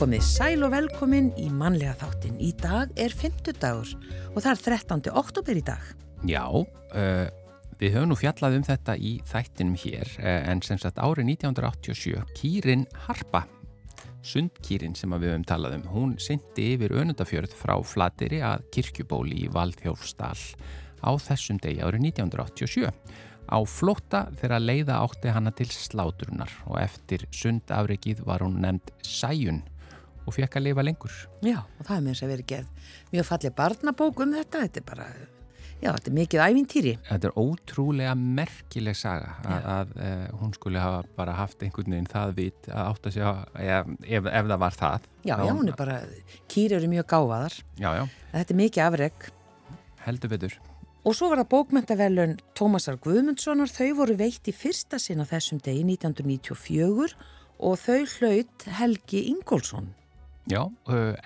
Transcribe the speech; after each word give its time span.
Komið 0.00 0.22
sæl 0.24 0.62
og 0.64 0.70
velkomin 0.72 1.26
í 1.36 1.50
mannlega 1.52 1.92
þáttin. 2.00 2.38
Í 2.40 2.54
dag 2.56 2.88
er 2.96 3.12
50 3.12 3.58
dagur 3.60 3.90
og 4.32 4.38
það 4.40 4.48
er 4.54 4.60
13. 4.80 5.10
oktober 5.20 5.58
í 5.60 5.62
dag. 5.66 5.82
Já, 6.24 6.46
uh, 6.48 7.26
við 7.76 7.98
höfum 7.98 8.08
nú 8.08 8.16
fjallað 8.16 8.56
um 8.56 8.64
þetta 8.64 8.94
í 8.96 9.10
þættinum 9.28 9.74
hér 9.82 10.08
uh, 10.22 10.38
en 10.48 10.62
sem 10.64 10.80
sagt 10.80 10.96
árið 11.04 11.34
1987 11.34 12.32
Kýrin 12.32 12.86
Harpa, 13.04 13.42
sundkýrin 14.24 14.96
sem 14.96 15.12
við 15.18 15.34
höfum 15.34 15.44
talað 15.50 15.76
um, 15.76 15.84
hún 15.92 16.14
syndi 16.16 16.70
yfir 16.78 16.96
önundafjörð 16.96 17.52
frá 17.60 17.74
Flateri 17.84 18.40
að 18.40 18.64
kirkjubóli 18.72 19.42
í 19.44 19.50
Valdhjórfstall 19.52 20.46
á 21.04 21.10
þessum 21.20 21.60
degi 21.60 21.84
árið 21.84 22.08
1987 22.14 22.88
á 23.52 23.58
flótta 23.68 24.24
þegar 24.40 24.64
leiða 24.64 25.02
átti 25.04 25.36
hana 25.36 25.52
til 25.52 25.68
slátrunar 25.68 26.56
og 26.70 26.80
eftir 26.80 27.26
sundafrikið 27.34 28.24
var 28.24 28.46
hún 28.46 28.62
nefnd 28.64 28.94
Sæjun 29.04 29.60
og 30.30 30.36
fekk 30.36 30.60
að 30.60 30.66
lifa 30.68 30.86
lengur. 30.86 31.18
Já, 31.44 31.58
og 31.60 31.84
það 31.84 31.98
er 31.98 32.08
þess 32.08 32.24
að 32.24 32.32
vera 32.34 32.48
gerð 32.54 32.96
mjög 33.10 33.28
fallið 33.28 33.54
barnabók 33.58 34.24
um 34.24 34.34
þetta, 34.38 34.62
þetta 34.64 34.80
er 34.80 34.86
bara, 34.86 35.08
já, 35.80 35.88
þetta 35.90 36.10
er 36.12 36.16
mikið 36.20 36.44
ævintýri. 36.46 36.94
Þetta 37.10 37.30
er 37.30 37.36
ótrúlega 37.42 38.14
merkileg 38.20 38.98
saga 38.98 39.34
að, 39.42 39.50
að, 39.58 39.68
að 39.74 39.92
uh, 40.06 40.24
hún 40.44 40.54
skulle 40.56 40.84
hafa 40.84 41.02
bara 41.18 41.36
haft 41.40 41.66
einhvern 41.66 41.96
veginn 41.96 42.10
það 42.10 42.34
vit 42.38 42.70
að 42.70 42.82
átt 42.86 43.10
að 43.10 43.18
sjá, 43.18 43.28
ef, 43.66 43.92
ef, 44.06 44.32
ef 44.32 44.50
það 44.54 44.64
var 44.64 44.80
það. 44.80 45.12
Já, 45.24 45.34
já, 45.34 45.52
hún 45.52 45.74
er 45.74 45.78
bara, 45.82 46.00
kýri 46.50 46.78
eru 46.78 46.90
mjög 46.94 47.10
gáfaðar. 47.14 47.60
Já, 47.80 47.90
já. 47.98 48.04
Þetta 48.32 48.56
er 48.56 48.60
mikið 48.64 48.86
afreg. 48.86 49.30
Heldur 50.06 50.32
betur. 50.32 50.60
Og 51.00 51.14
svo 51.16 51.30
var 51.32 51.40
það 51.40 51.52
bókmentavelun 51.54 52.32
Tómasar 52.56 52.98
Guðmundssonar, 53.00 53.70
þau 53.72 54.02
voru 54.02 54.18
veitt 54.20 54.50
í 54.50 54.52
fyrsta 54.52 54.98
sinna 55.00 55.24
þessum 55.28 55.60
degi 55.64 55.80
1994 55.96 57.14
og 57.60 57.80
þau 57.80 58.02
hlaut 58.18 58.66
Helgi 58.80 59.22
Ingólfsson. 59.30 59.94
Já, 60.50 60.64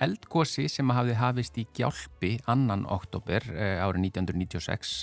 eldgósi 0.04 0.66
sem 0.68 0.90
hafði 0.92 1.14
hafist 1.16 1.58
í 1.60 1.64
gjálpi 1.76 2.34
annan 2.50 2.84
oktober 2.92 3.46
árið 3.48 4.10
1996 4.10 4.96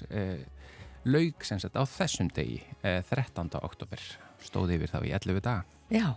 laug 1.10 1.46
sem 1.46 1.62
sagt 1.62 1.78
á 1.78 1.84
þessum 1.90 2.30
degi 2.34 2.60
13. 2.84 3.50
oktober 3.62 4.04
stóði 4.42 4.78
yfir 4.78 4.92
þá 4.92 5.00
í 5.02 5.14
11 5.18 5.42
daga. 5.46 5.66
Já, 5.92 6.14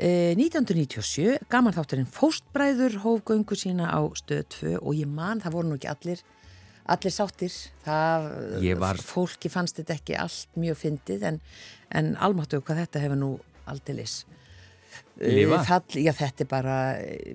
e, 0.00 0.34
1997 0.38 1.44
gaman 1.52 1.76
þátturinn 1.76 2.08
Fóstbræður 2.08 2.98
hóf 3.04 3.22
göngu 3.28 3.58
sína 3.58 3.92
á 3.92 4.00
stöð 4.16 4.46
2 4.56 4.74
og 4.80 4.96
ég 4.96 5.08
man, 5.10 5.42
það 5.44 5.58
voru 5.58 5.72
nú 5.72 5.78
ekki 5.78 5.92
allir 5.92 6.24
allir 6.88 7.12
sáttir, 7.12 7.52
það 7.84 8.30
var... 8.80 8.96
fólki 9.04 9.50
fannst 9.52 9.76
þetta 9.76 9.98
ekki 9.98 10.16
allt 10.16 10.56
mjög 10.56 10.78
fyndið 10.86 11.26
en, 11.28 11.40
en 11.92 12.14
almáttu 12.16 12.62
hvað 12.62 12.86
þetta 12.86 13.02
hefur 13.04 13.20
nú 13.20 13.32
aldilis 13.68 14.22
Lifa? 15.22 15.62
Fall, 15.66 16.02
já, 16.04 16.12
þetta 16.16 16.44
er 16.44 16.50
bara, 16.50 16.76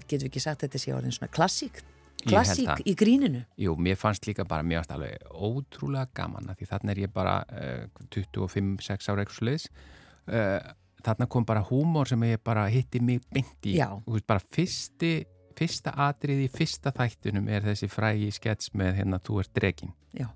getur 0.05 0.27
við 0.27 0.29
ekki 0.31 0.43
sagt 0.43 0.63
þetta 0.65 0.81
sé 0.81 0.93
orðin 0.95 1.15
svona 1.15 1.31
klassík, 1.33 1.81
klassík 2.23 2.85
í 2.87 2.93
gríninu. 2.97 3.43
Jú, 3.59 3.75
mér 3.75 3.97
fannst 3.99 4.27
líka 4.29 4.45
bara 4.47 4.65
mjög 4.65 4.93
alveg 4.95 5.27
ótrúlega 5.33 6.07
gaman 6.15 6.53
því 6.55 6.69
þarna 6.69 6.95
er 6.95 7.03
ég 7.03 7.11
bara 7.13 7.41
uh, 7.49 8.05
25-6 8.15 9.11
ára 9.11 9.25
eitthvað 9.25 9.41
sluðis 9.41 9.67
uh, 10.31 10.73
þarna 11.03 11.27
kom 11.29 11.45
bara 11.47 11.63
húmor 11.67 12.09
sem 12.09 12.23
ég 12.27 12.41
bara 12.43 12.65
hitti 12.71 13.01
mig 13.03 13.23
beint 13.33 13.67
í 13.67 13.75
veist, 13.79 14.27
bara 14.27 14.43
fyrsti, 14.55 15.13
fyrsta 15.57 15.93
atrið 16.07 16.45
í 16.45 16.51
fyrsta 16.51 16.93
þættunum 16.95 17.49
er 17.51 17.65
þessi 17.67 17.89
frægi 17.91 18.31
skets 18.37 18.71
með 18.77 19.01
hérna 19.01 19.19
þú 19.23 19.41
ert 19.43 19.53
dregin 19.57 19.93
Já. 20.15 20.29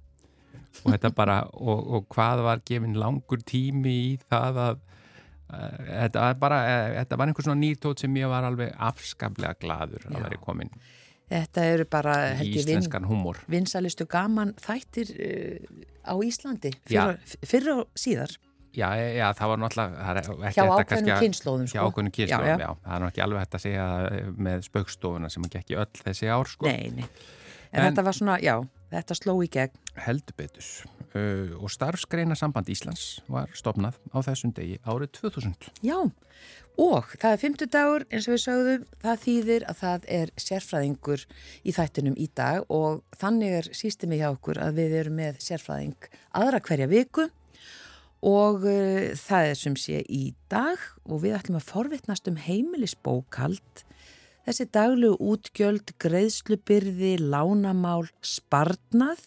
og 0.83 0.91
þetta 0.91 1.13
bara 1.15 1.39
og, 1.53 1.87
og 1.97 2.09
hvað 2.13 2.43
var 2.47 2.63
gefin 2.67 2.97
langur 2.99 3.43
tími 3.47 3.95
í 4.11 4.11
það 4.27 4.61
að 4.65 4.83
Þetta 5.47 6.23
var 6.25 6.39
bara, 6.41 6.61
þetta 6.97 7.19
var 7.19 7.29
einhvers 7.31 7.47
svona 7.47 7.61
nýrtót 7.61 8.01
sem 8.03 8.17
ég 8.19 8.31
var 8.31 8.47
alveg 8.47 8.73
afskaplega 8.89 9.55
gladur 9.61 10.07
að 10.09 10.25
vera 10.25 10.39
komin 10.43 10.73
Þetta 11.27 11.63
eru 11.73 11.85
bara 11.91 12.15
íslenskan 12.43 13.03
vin, 13.03 13.11
húmor 13.11 13.39
Vinsalistu 13.51 14.07
gaman 14.11 14.53
þættir 14.63 15.13
uh, 15.15 15.79
á 16.07 16.15
Íslandi 16.23 16.73
fyrir 16.87 17.73
og 17.77 17.87
síðar 17.99 18.35
Já, 18.77 18.91
já, 18.93 19.25
það 19.33 19.49
var 19.53 19.61
náttúrulega 19.63 20.51
Hjá 20.53 20.63
ákveðnum 20.67 21.21
kynnslóðum 21.23 21.69
sko. 21.71 21.77
Hjá 21.79 21.87
ákveðnum 21.87 22.13
kynnslóðum, 22.13 22.51
já, 22.51 22.67
já. 22.67 22.69
Það 22.83 22.93
er 22.97 23.03
náttúrulega 23.03 23.25
alveg 23.25 23.41
hægt 23.41 23.57
að 23.57 23.63
segja 23.63 23.87
með 24.47 24.65
spaukstofuna 24.67 25.31
sem 25.33 25.47
ekki 25.47 25.61
ekki 25.63 25.79
öll 25.81 26.03
þessi 26.03 26.29
ár 26.29 26.51
sko. 26.51 26.69
Nei, 26.69 26.91
nei 26.99 27.07
En, 27.71 27.81
en 27.81 27.89
þetta 27.89 28.05
var 28.07 28.15
svona, 28.15 28.37
já, 28.43 28.55
þetta 28.93 29.17
sló 29.17 29.35
í 29.43 29.49
gegn. 29.51 29.81
Uh, 29.97 30.96
og 31.15 31.71
starfsgreina 31.71 32.35
samband 32.35 32.69
Íslands 32.69 33.21
var 33.31 33.51
stopnað 33.55 33.95
á 34.11 34.17
þessum 34.25 34.53
degi 34.57 34.77
árið 34.83 35.13
2000. 35.21 35.69
Já, 35.85 35.97
og 36.77 37.13
það 37.15 37.31
er 37.31 37.41
50 37.43 37.71
dagur, 37.73 38.05
eins 38.11 38.27
og 38.27 38.35
við 38.35 38.43
sögðum, 38.43 38.85
það 39.05 39.23
þýðir 39.23 39.65
að 39.71 39.79
það 39.81 40.07
er 40.17 40.33
sérfræðingur 40.43 41.25
í 41.63 41.75
þættunum 41.77 42.19
í 42.19 42.27
dag 42.35 42.67
og 42.67 43.01
þannig 43.17 43.57
er 43.61 43.71
sístemi 43.77 44.19
hjá 44.21 44.29
okkur 44.33 44.61
að 44.61 44.79
við 44.81 44.95
erum 45.01 45.19
með 45.21 45.41
sérfræðing 45.47 46.11
aðra 46.37 46.61
hverja 46.67 46.91
viku 46.91 47.29
og 48.27 48.63
uh, 48.65 49.13
það 49.17 49.51
er 49.51 49.59
sem 49.63 49.75
sé 49.79 50.03
í 50.09 50.31
dag 50.51 50.81
og 51.05 51.21
við 51.25 51.37
ætlum 51.39 51.61
að 51.61 51.69
forvittnast 51.71 52.29
um 52.29 52.39
heimilisbókald 52.41 53.85
Þessi 54.47 54.63
daglu 54.71 55.09
útgjöld, 55.19 55.89
greiðslubyrði, 55.99 57.17
lánamál, 57.19 58.07
sparnað 58.23 59.25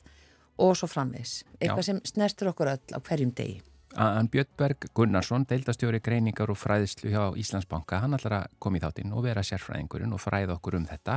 og 0.60 0.76
svo 0.78 0.88
framvegs. 0.90 1.40
Eitthvað 1.58 1.84
Já. 1.84 1.88
sem 1.90 2.00
snertur 2.12 2.52
okkur 2.52 2.74
öll 2.74 2.96
á 2.96 2.98
hverjum 3.00 3.34
degi. 3.34 3.60
Ann 3.98 4.28
Björnberg 4.30 4.86
Gunnarsson, 4.94 5.44
deildastjóri 5.50 5.98
greiningar 5.98 6.50
og 6.52 6.58
fræðislu 6.60 7.10
hjá 7.10 7.24
Íslandsbanka, 7.34 7.98
hann 8.04 8.14
ætlar 8.14 8.36
að 8.36 8.52
koma 8.62 8.78
í 8.78 8.82
þáttinn 8.84 9.14
og 9.16 9.24
vera 9.24 9.42
sérfræðingurinn 9.42 10.14
og 10.14 10.22
fræða 10.22 10.54
okkur 10.60 10.76
um 10.78 10.86
þetta 10.86 11.16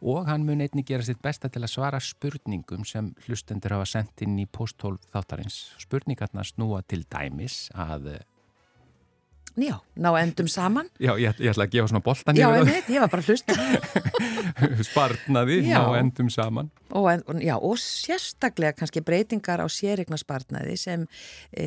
og 0.00 0.28
hann 0.28 0.44
mun 0.44 0.60
einni 0.64 0.84
gera 0.86 1.04
sitt 1.04 1.20
besta 1.22 1.48
til 1.52 1.62
að 1.64 1.72
svara 1.74 2.00
spurningum 2.00 2.84
sem 2.88 3.12
hlustendur 3.26 3.76
hafa 3.76 3.88
sendt 3.88 4.24
inn 4.24 4.38
í 4.40 4.46
posthólf 4.48 5.04
þáttarins. 5.12 5.58
Spurningarna 5.80 6.44
snúa 6.44 6.82
til 6.88 7.04
dæmis 7.08 7.68
að 7.72 8.12
Já, 9.58 9.80
ná 9.98 10.10
endum 10.20 10.46
saman. 10.48 10.86
Já, 11.02 11.10
ég, 11.18 11.34
ég 11.42 11.50
ætla 11.50 11.66
að 11.66 11.72
gefa 11.72 11.90
svona 11.90 12.02
boltan 12.04 12.38
Já, 12.38 12.46
ég 12.54 12.68
veit, 12.68 12.90
ég 12.92 13.02
var 13.02 13.10
bara 13.10 13.24
hlust. 13.26 13.50
Spartnaði, 14.88 15.56
já. 15.66 15.80
ná 15.80 15.98
endum 15.98 16.30
saman. 16.30 16.70
Og, 16.94 17.08
en, 17.10 17.42
já, 17.42 17.56
og 17.58 17.74
sérstaklega 17.82 18.76
kannski 18.78 19.02
breytingar 19.04 19.62
á 19.62 19.66
sérigna 19.70 20.18
spartnaði 20.20 20.76
sem 20.80 21.04
e, 21.50 21.66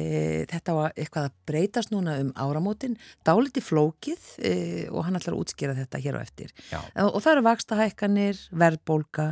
þetta 0.52 0.78
var 0.78 0.96
eitthvað 0.96 1.28
að 1.28 1.36
breytast 1.52 1.94
núna 1.94 2.16
um 2.24 2.32
áramótin, 2.40 2.96
dáliti 3.28 3.64
flókið 3.64 4.32
e, 4.40 4.56
og 4.90 5.04
hann 5.08 5.20
ætlar 5.20 5.36
að 5.36 5.44
útskýra 5.44 5.78
þetta 5.84 6.04
hér 6.08 6.18
á 6.18 6.22
eftir. 6.24 6.56
Já. 6.72 6.80
Og 7.10 7.20
það 7.20 7.36
eru 7.36 7.46
vakstahækkanir, 7.50 8.42
verðbólka, 8.64 9.30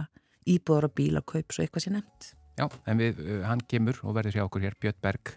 íbúður 0.51 0.91
og 0.91 0.95
bílakaup, 1.00 1.51
svo 1.56 1.66
eitthvað 1.66 1.88
sé 1.88 1.95
nefnt. 1.95 2.31
Já, 2.59 2.68
en 2.85 3.00
við, 3.00 3.19
hann 3.47 3.63
kemur 3.72 3.97
og 4.03 4.16
verður 4.19 4.38
hjá 4.38 4.45
okkur 4.45 4.68
hér, 4.68 4.75
Björn 4.81 5.00
Berg, 5.01 5.35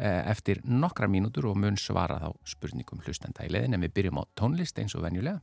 eftir 0.00 0.62
nokkra 0.64 1.08
mínútur 1.12 1.50
og 1.50 1.58
mun 1.60 1.76
svara 1.76 2.18
þá 2.22 2.30
spurningum 2.48 3.02
hlustenda 3.04 3.44
í 3.44 3.50
leðin 3.52 3.76
en 3.76 3.84
við 3.84 3.96
byrjum 3.98 4.20
á 4.20 4.24
tónlist 4.38 4.78
eins 4.80 4.96
og 4.96 5.04
venjulega. 5.04 5.40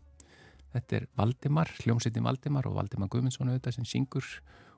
Þetta 0.74 0.98
er 0.98 1.06
Valdimar, 1.18 1.70
hljómsveitin 1.84 2.26
Valdimar 2.26 2.68
og 2.70 2.80
Valdimar 2.80 3.12
Guðmundsson 3.14 3.52
auðvitað 3.52 3.78
sem 3.78 3.88
syngur 3.88 4.26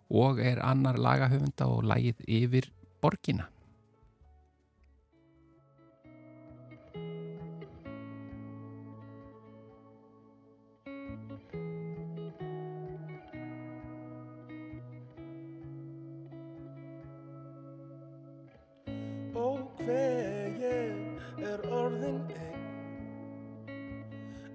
og 0.09 0.41
er 0.41 0.61
annar 0.65 0.99
lagahöfunda 0.99 1.69
og 1.69 1.87
lagið 1.87 2.21
yfir 2.27 2.69
borgina. 3.01 3.47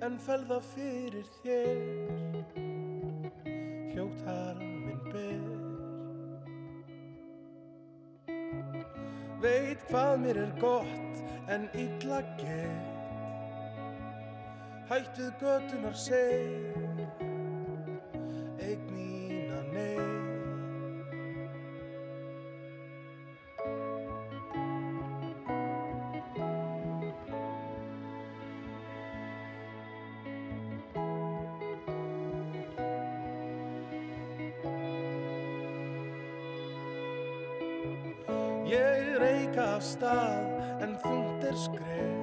En 0.05 0.19
felða 0.21 0.61
fyrir 0.75 1.29
þér. 1.41 2.43
Hljóttar 3.93 4.61
minn 4.61 5.05
ber. 5.09 5.47
Veit 9.45 9.87
hvað 9.89 10.19
mér 10.25 10.43
er 10.45 10.53
gott 10.61 11.25
en 11.53 11.69
illa 11.77 12.21
gett 12.41 12.93
hætt 14.89 15.17
við 15.17 15.33
götunar 15.41 15.97
seg 15.97 17.24
Ég 39.55 39.61
reyka 39.61 39.75
af 39.77 39.85
stað 39.87 40.47
en 40.83 40.95
þund 40.99 41.45
er 41.47 41.55
skref. 41.55 42.23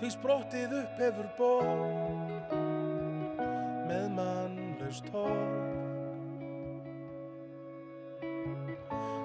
Því 0.00 0.08
sprottið 0.14 0.72
upp 0.78 1.02
hefur 1.02 1.28
borg 1.36 2.54
með 3.90 4.06
mannlaust 4.16 5.10
torg. 5.12 5.68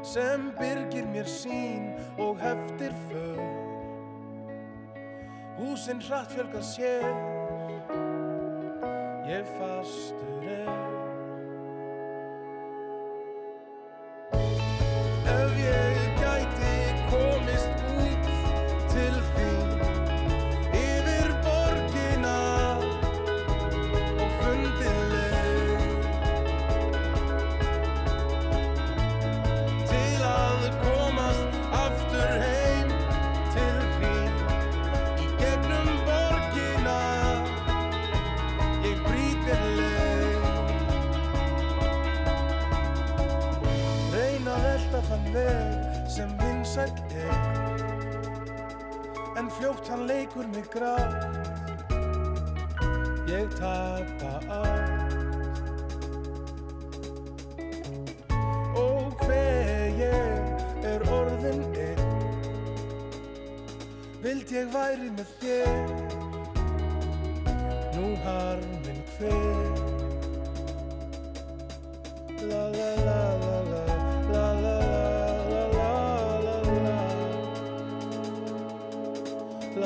Sem 0.03 0.51
byrgir 0.59 1.07
mér 1.15 1.31
sín 1.31 1.95
og 2.19 2.43
heftir 2.43 2.91
för 3.07 3.39
húsinn 5.61 6.03
hratt 6.09 6.35
fjölga 6.35 6.59
sér. 6.75 7.07
Ég 9.31 9.47
fastur 9.55 10.43
er 10.43 10.96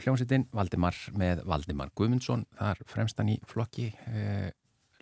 Já, 0.00 0.06
hljómsveitin 0.06 0.46
Valdimar 0.56 0.96
með 1.12 1.42
Valdimar 1.44 1.90
Guðmundsson, 1.92 2.46
þar 2.56 2.78
fremstan 2.88 3.28
í 3.28 3.34
flokki 3.44 3.90
eh, 4.08 4.48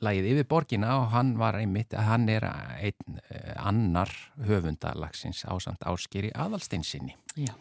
lagið 0.02 0.26
yfir 0.32 0.46
borgina 0.50 0.96
og 0.98 1.06
hann 1.12 1.30
var 1.38 1.54
einmitt, 1.58 1.94
hann 1.94 2.26
er 2.32 2.42
einn 2.48 3.20
eh, 3.30 3.54
annar 3.62 4.10
höfundalagsins 4.48 5.44
ásamt 5.46 5.86
áskeri 5.86 6.32
aðalsteinsinni. 6.34 7.14
Já, 7.38 7.54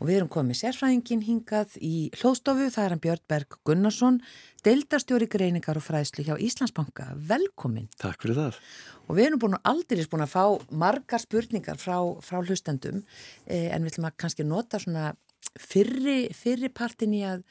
og 0.00 0.08
við 0.08 0.16
erum 0.16 0.32
komið 0.34 0.58
sérfræðingin 0.64 1.22
hingað 1.28 1.78
í 1.78 2.10
hlóðstofu, 2.18 2.66
það 2.74 2.84
er 2.84 2.94
hann 2.96 3.06
Björn 3.06 3.26
Berg 3.30 3.58
Gunnarsson, 3.62 4.18
deildarstjóri 4.66 5.30
greiningar 5.30 5.78
og 5.78 5.86
fræðslu 5.86 6.26
hjá 6.26 6.34
Íslandsbanka. 6.34 7.12
Velkomin. 7.30 7.90
Takk 8.02 8.26
fyrir 8.26 8.40
það. 8.42 8.62
Og 9.06 9.18
við 9.20 9.28
erum 9.28 9.42
búin 9.46 9.58
að 9.60 9.68
aldrei 9.70 10.06
búin 10.10 10.26
að 10.26 10.34
fá 10.34 10.74
margar 10.82 11.22
spurningar 11.22 11.78
frá, 11.78 12.00
frá 12.26 12.42
hlustendum, 12.42 13.04
eh, 13.46 13.70
en 13.70 13.86
við 13.86 13.94
ætlum 13.94 14.10
að 14.10 14.18
kannski 14.24 14.46
nota 14.46 14.82
svona 14.82 15.12
fyrri, 15.58 16.26
fyrri 16.36 16.70
partin 16.72 17.14
í 17.16 17.22
að 17.26 17.44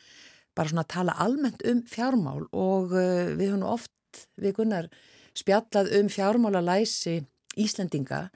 bara 0.58 0.72
svona 0.72 0.88
tala 0.90 1.16
almennt 1.24 1.64
um 1.68 1.82
fjármál 1.88 2.46
og 2.52 2.94
uh, 2.96 3.32
við 3.38 3.54
höfum 3.54 3.68
oft 3.68 4.26
við 4.42 4.58
Gunnar 4.60 4.90
spjallað 5.38 5.94
um 6.00 6.10
fjármálalæsi 6.12 7.22
Íslendinga 7.60 8.30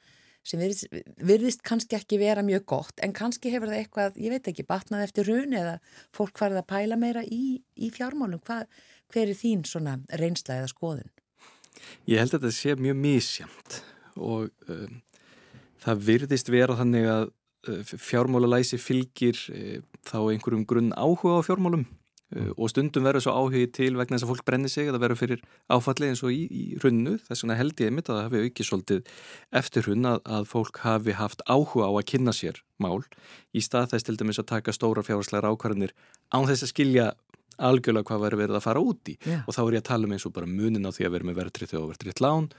sem 0.46 0.62
virðist, 0.62 0.90
virðist 1.26 1.64
kannski 1.66 1.98
ekki 1.98 2.20
vera 2.22 2.44
mjög 2.46 2.66
gott 2.70 3.02
en 3.04 3.16
kannski 3.16 3.52
hefur 3.54 3.72
það 3.72 3.82
eitthvað, 3.82 4.20
ég 4.22 4.34
veit 4.36 4.50
ekki, 4.52 4.68
batnað 4.68 5.08
eftir 5.08 5.30
run 5.32 5.56
eða 5.58 5.78
fólk 6.16 6.38
farið 6.40 6.62
að 6.62 6.68
pæla 6.70 7.00
meira 7.02 7.24
í, 7.26 7.58
í 7.76 7.90
fjármálum. 7.94 8.44
Hva, 8.46 8.62
hver 9.14 9.32
er 9.32 9.40
þín 9.40 9.64
svona 9.66 9.98
reynsla 10.22 10.60
eða 10.60 10.70
skoðun? 10.70 11.10
Ég 12.10 12.22
held 12.22 12.36
að 12.36 12.46
þetta 12.46 12.58
sé 12.60 12.76
mjög 12.80 13.00
mísjamt 13.02 13.80
og 14.16 14.70
um, 14.70 15.02
það 15.84 16.06
virðist 16.12 16.54
vera 16.54 16.78
þannig 16.78 17.10
að 17.10 17.26
fjármálalæsi 17.91 18.79
fylgir 18.81 19.38
uh, 19.51 19.77
þá 20.07 20.17
einhverjum 20.31 20.65
grunn 20.69 20.91
áhuga 20.95 21.39
á 21.39 21.48
fjármálum. 21.48 21.86
Uh, 22.34 22.50
og 22.57 22.72
stundum 22.72 23.05
verður 23.05 23.27
svo 23.27 23.36
áhugi 23.38 23.67
til 23.75 23.91
vegna 24.00 24.17
þess 24.17 24.25
að 24.25 24.31
fólk 24.34 24.45
brenni 24.48 24.72
sig 24.72 24.89
eða 24.89 25.01
verður 25.03 25.19
fyrir 25.22 25.43
áfalli 25.69 26.10
eins 26.10 26.24
og 26.25 26.34
í, 26.34 26.45
í 26.50 26.63
hrunnu. 26.81 27.19
Þess 27.27 27.45
vegna 27.45 27.60
held 27.60 27.84
ég 27.84 27.91
einmitt 27.91 28.10
að 28.10 28.17
það 28.17 28.25
hafi 28.27 28.41
aukið 28.45 28.69
svolítið 28.69 29.12
eftir 29.62 29.86
hrunn 29.86 30.10
að, 30.10 30.24
að 30.38 30.50
fólk 30.50 30.81
hafi 30.86 31.17
haft 31.19 31.45
áhuga 31.45 31.89
á 31.89 31.91
að 31.93 32.07
kynna 32.13 32.34
sér 32.36 32.63
mál. 32.81 33.03
Í 33.53 33.62
stað 33.63 33.93
þess 33.93 34.10
til 34.10 34.17
dæmis 34.19 34.41
að 34.41 34.50
taka 34.55 34.74
stóra 34.75 35.05
fjárháslegar 35.05 35.51
ákvarðinir 35.53 35.93
án 36.34 36.50
þess 36.50 36.65
að 36.65 36.74
skilja 36.74 37.12
algjörlega 37.55 38.10
hvað 38.10 38.24
verður 38.25 38.41
verið 38.43 38.57
að 38.57 38.65
fara 38.65 38.81
út 38.84 39.12
í. 39.12 39.17
Já. 39.24 39.39
og 39.45 39.55
þá 39.55 39.62
er 39.63 39.77
ég 39.77 39.84
að 39.84 39.89
tala 39.91 40.07
um 40.07 40.15
eins 40.15 40.25
og 40.27 40.34
bara 40.36 40.50
munin 40.50 40.89
á 40.89 40.91
því 40.91 41.07
að 41.07 41.13
vera 41.15 41.29
með 41.29 41.39
verðrið 41.39 41.77
og 41.79 41.91
verðrið 41.93 42.24
lán 42.25 42.50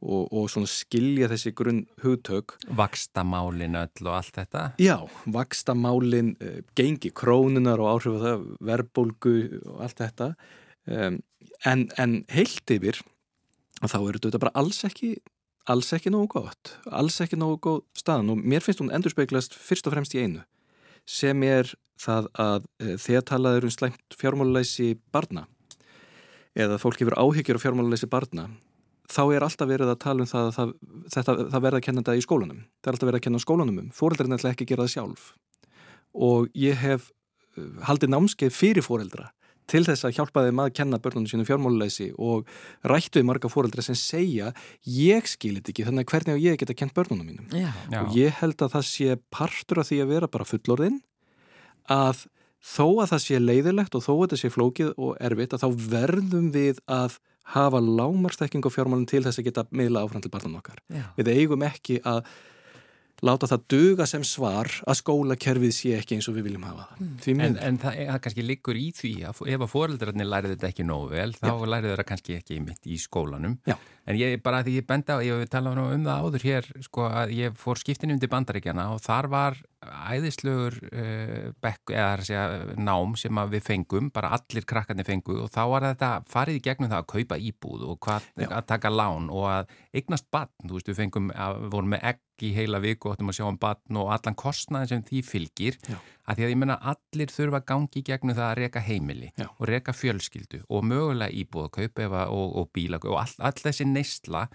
og, 0.00 0.28
og 0.32 0.48
svona 0.52 0.70
skilja 0.70 1.28
þessi 1.30 1.52
grunn 1.56 1.82
hugtök. 2.02 2.56
Vakstamálin 2.76 3.78
öll 3.80 4.06
og 4.06 4.14
allt 4.16 4.36
þetta. 4.40 4.64
Já, 4.80 4.96
vakstamálin, 5.26 6.34
uh, 6.40 6.60
gengi 6.78 7.12
krónunar 7.12 7.82
og 7.82 7.94
áhrif 7.94 8.16
á 8.16 8.24
það, 8.26 8.46
verðbólgu 8.70 9.34
og 9.64 9.82
allt 9.86 10.00
þetta. 10.00 10.30
Um, 10.90 11.20
en, 11.68 11.88
en 12.00 12.22
heilt 12.32 12.72
yfir 12.72 13.02
þá 13.80 13.98
eru 14.00 14.20
þetta 14.20 14.40
bara 14.40 14.56
alls 14.58 14.82
ekki 14.88 15.14
alls 15.70 15.92
ekki 15.94 16.10
nógu 16.10 16.40
gott, 16.40 16.72
alls 16.90 17.20
ekki 17.22 17.38
nógu 17.38 17.60
góð 17.62 17.82
staðan. 17.98 18.32
Og 18.32 18.40
mér 18.42 18.64
finnst 18.64 18.80
hún 18.82 18.90
endur 18.94 19.12
speiklast 19.12 19.54
fyrst 19.54 19.86
og 19.86 19.94
fremst 19.94 20.16
í 20.16 20.24
einu 20.24 20.42
sem 21.08 21.42
er 21.46 21.68
það 22.00 22.28
að 22.40 22.66
uh, 22.82 22.96
þegar 23.00 23.24
talaður 23.28 23.68
um 23.68 23.74
slæmt 23.74 24.16
fjármálulæsi 24.18 24.94
barna 25.12 25.46
eða 26.58 26.80
fólk 26.82 27.00
hefur 27.00 27.16
áhyggjur 27.18 27.60
á 27.60 27.62
fjármálulæsi 27.62 28.08
barna 28.10 28.48
þá 29.10 29.22
er 29.34 29.46
alltaf 29.46 29.70
verið 29.70 29.92
að 29.92 30.00
tala 30.04 30.24
um 30.24 30.30
það 30.30 30.48
að 30.48 30.54
það, 30.56 30.72
þetta, 31.14 31.34
það 31.52 31.64
verða 31.66 31.80
að 31.80 31.86
kenna 31.86 32.02
þetta 32.04 32.16
í 32.16 32.24
skólanum. 32.26 32.62
Það 32.78 32.90
er 32.90 32.96
alltaf 32.96 33.10
verið 33.10 33.20
að 33.20 33.26
kenna 33.26 33.42
skólanum 33.42 33.82
um. 33.82 33.90
Fóreldrar 33.96 34.32
er 34.36 34.52
ekki 34.52 34.66
að 34.66 34.72
gera 34.72 34.86
það 34.86 34.94
sjálf. 34.94 35.26
Og 36.30 36.48
ég 36.58 36.80
hef 36.80 37.10
uh, 37.10 37.68
haldið 37.88 38.14
námskeið 38.14 38.56
fyrir 38.56 38.86
fóreldra 38.86 39.30
til 39.70 39.84
þess 39.86 40.06
að 40.06 40.16
hjálpa 40.16 40.42
þeim 40.46 40.62
að 40.64 40.72
kenna 40.80 40.98
börnunum 41.02 41.30
sínum 41.30 41.46
fjármáluleysi 41.46 42.08
og 42.18 42.48
rættu 42.90 43.20
við 43.20 43.28
marga 43.28 43.50
fóreldra 43.52 43.84
sem 43.86 43.98
segja 43.98 44.50
ég 44.82 45.28
skilit 45.30 45.70
ekki 45.70 45.86
þannig 45.86 46.08
að 46.08 46.14
hvernig 46.14 46.42
ég 46.42 46.58
geta 46.58 46.74
kent 46.74 46.96
börnunum 46.96 47.28
mínum. 47.28 47.46
Já. 47.54 47.70
Og 48.02 48.16
ég 48.18 48.34
held 48.40 48.58
að 48.58 48.74
það 48.74 48.86
sé 48.88 49.18
partur 49.30 49.82
af 49.82 49.90
því 49.90 50.02
að 50.02 50.12
vera 50.16 50.30
bara 50.32 50.48
fullorðinn 50.48 50.98
að 51.90 52.26
þó 52.60 52.86
að 53.00 53.12
það 53.14 53.22
sé 53.24 53.40
leiðilegt 53.40 53.96
og 53.96 54.04
þó 54.04 54.12
að 54.16 54.32
það 54.32 54.42
sé 54.42 54.52
flókið 54.56 54.90
og 54.98 55.12
erfitt 55.22 55.54
að 55.56 55.64
þá 55.64 55.86
verðum 55.94 56.50
við 56.54 56.82
að 56.90 57.20
hafa 57.56 57.82
lámarstekking 57.82 58.64
á 58.66 58.70
fjármálinn 58.70 59.08
til 59.10 59.24
þess 59.26 59.42
að 59.42 59.50
geta 59.50 59.66
miðla 59.74 60.04
áfram 60.04 60.22
til 60.24 60.32
barnan 60.32 60.58
okkar. 60.60 60.80
Já. 60.92 61.04
Við 61.18 61.32
eigum 61.34 61.66
ekki 61.66 62.00
að 62.06 62.24
láta 63.26 63.48
það 63.50 63.64
duga 63.74 64.06
sem 64.08 64.22
svar 64.24 64.70
að 64.88 64.98
skólakerfið 65.00 65.72
sé 65.76 65.92
ekki 65.98 66.16
eins 66.16 66.28
og 66.30 66.38
við 66.38 66.48
viljum 66.48 66.64
hafa 66.68 66.86
það. 66.88 67.08
Því 67.24 67.34
En, 67.44 67.56
en 67.68 67.80
það, 67.82 67.98
það 68.08 68.20
kannski 68.26 68.44
liggur 68.46 68.80
í 68.80 68.86
því 68.96 69.12
að 69.28 69.42
ef 69.54 69.64
að 69.66 69.72
foreldrarnir 69.74 70.30
lærið 70.30 70.54
þetta 70.54 70.70
ekki 70.70 70.86
nógu 70.88 71.10
vel, 71.12 71.30
þá 71.36 71.50
lærið 71.74 71.92
þeirra 71.92 72.06
kannski 72.08 72.38
ekki 72.38 72.60
mitt 72.64 72.88
í 72.88 73.00
skólanum. 73.00 73.58
Já. 73.68 73.76
En 74.10 74.18
ég 74.18 74.40
bara 74.42 74.64
því 74.66 74.76
ég 74.80 74.86
benda 74.88 75.18
á, 75.18 75.22
ég 75.22 75.44
hef 75.44 75.50
talað 75.52 75.78
um 75.84 76.06
það 76.06 76.24
áður 76.24 76.46
hér, 76.48 76.70
sko 76.82 77.06
að 77.06 77.34
ég 77.36 77.58
fór 77.58 77.78
skiptinu 77.78 78.16
undir 78.16 78.30
bandaríkjana 78.32 78.88
og 78.94 79.02
þar 79.04 79.28
var 79.30 79.60
æðislegur 79.80 80.76
uh, 80.90 81.52
bekk, 81.62 81.92
eða 81.94 82.24
segja 82.26 82.46
nám 82.76 83.14
sem 83.20 83.42
við 83.52 83.62
fengum, 83.64 84.10
bara 84.12 84.32
allir 84.36 84.66
krakkarnir 84.68 85.08
fengu 85.08 85.38
og 85.44 85.52
þá 85.54 85.62
var 85.72 85.86
þetta 85.92 86.10
farið 86.28 86.58
í 86.58 86.64
gegnum 86.66 86.90
það 86.90 87.04
að 87.04 87.10
kaupa 87.14 87.38
íbúð 87.50 87.86
og 87.88 88.00
hvað, 88.04 88.26
að 88.48 88.66
taka 88.68 88.92
lán 88.92 89.30
og 89.32 89.46
að 89.48 89.76
eignast 89.96 90.28
batn, 90.32 90.66
þú 90.66 90.76
veist, 90.76 90.90
við 90.90 91.00
fengum, 91.04 91.30
að, 91.32 91.62
við 91.62 91.72
vorum 91.76 91.94
með 91.94 92.04
egg 92.12 92.26
í 92.40 92.50
heila 92.56 92.80
viku 92.80 93.08
og 93.08 93.16
áttum 93.16 93.30
að 93.32 93.38
sjá 93.38 93.46
um 93.48 93.58
batn 93.60 93.98
og 94.00 94.10
allan 94.14 94.36
kostnaðin 94.38 94.90
sem 94.90 95.02
því 95.08 95.22
fylgir 95.26 95.76
Já. 95.84 95.96
að 96.24 96.38
því 96.38 96.46
að 96.46 96.52
ég 96.52 96.60
menna 96.62 96.76
allir 96.92 97.32
þurfa 97.34 97.60
gangi 97.68 98.00
í 98.00 98.04
gegnum 98.06 98.36
það 98.36 98.46
að 98.46 98.58
reka 98.60 98.82
heimili 98.84 99.30
Já. 99.34 99.46
og 99.50 99.68
reka 99.68 99.94
fjölskyldu 99.96 100.62
og 100.68 100.86
mögulega 100.88 101.36
íbúð 101.42 101.68
að 101.68 101.74
kaupa 101.76 102.24
og, 102.32 102.56
og 102.62 102.70
bíla 102.76 103.00
og 103.02 103.18
all, 103.20 103.34
all 103.50 103.60
þessi 103.60 103.88
neysla 104.00 104.46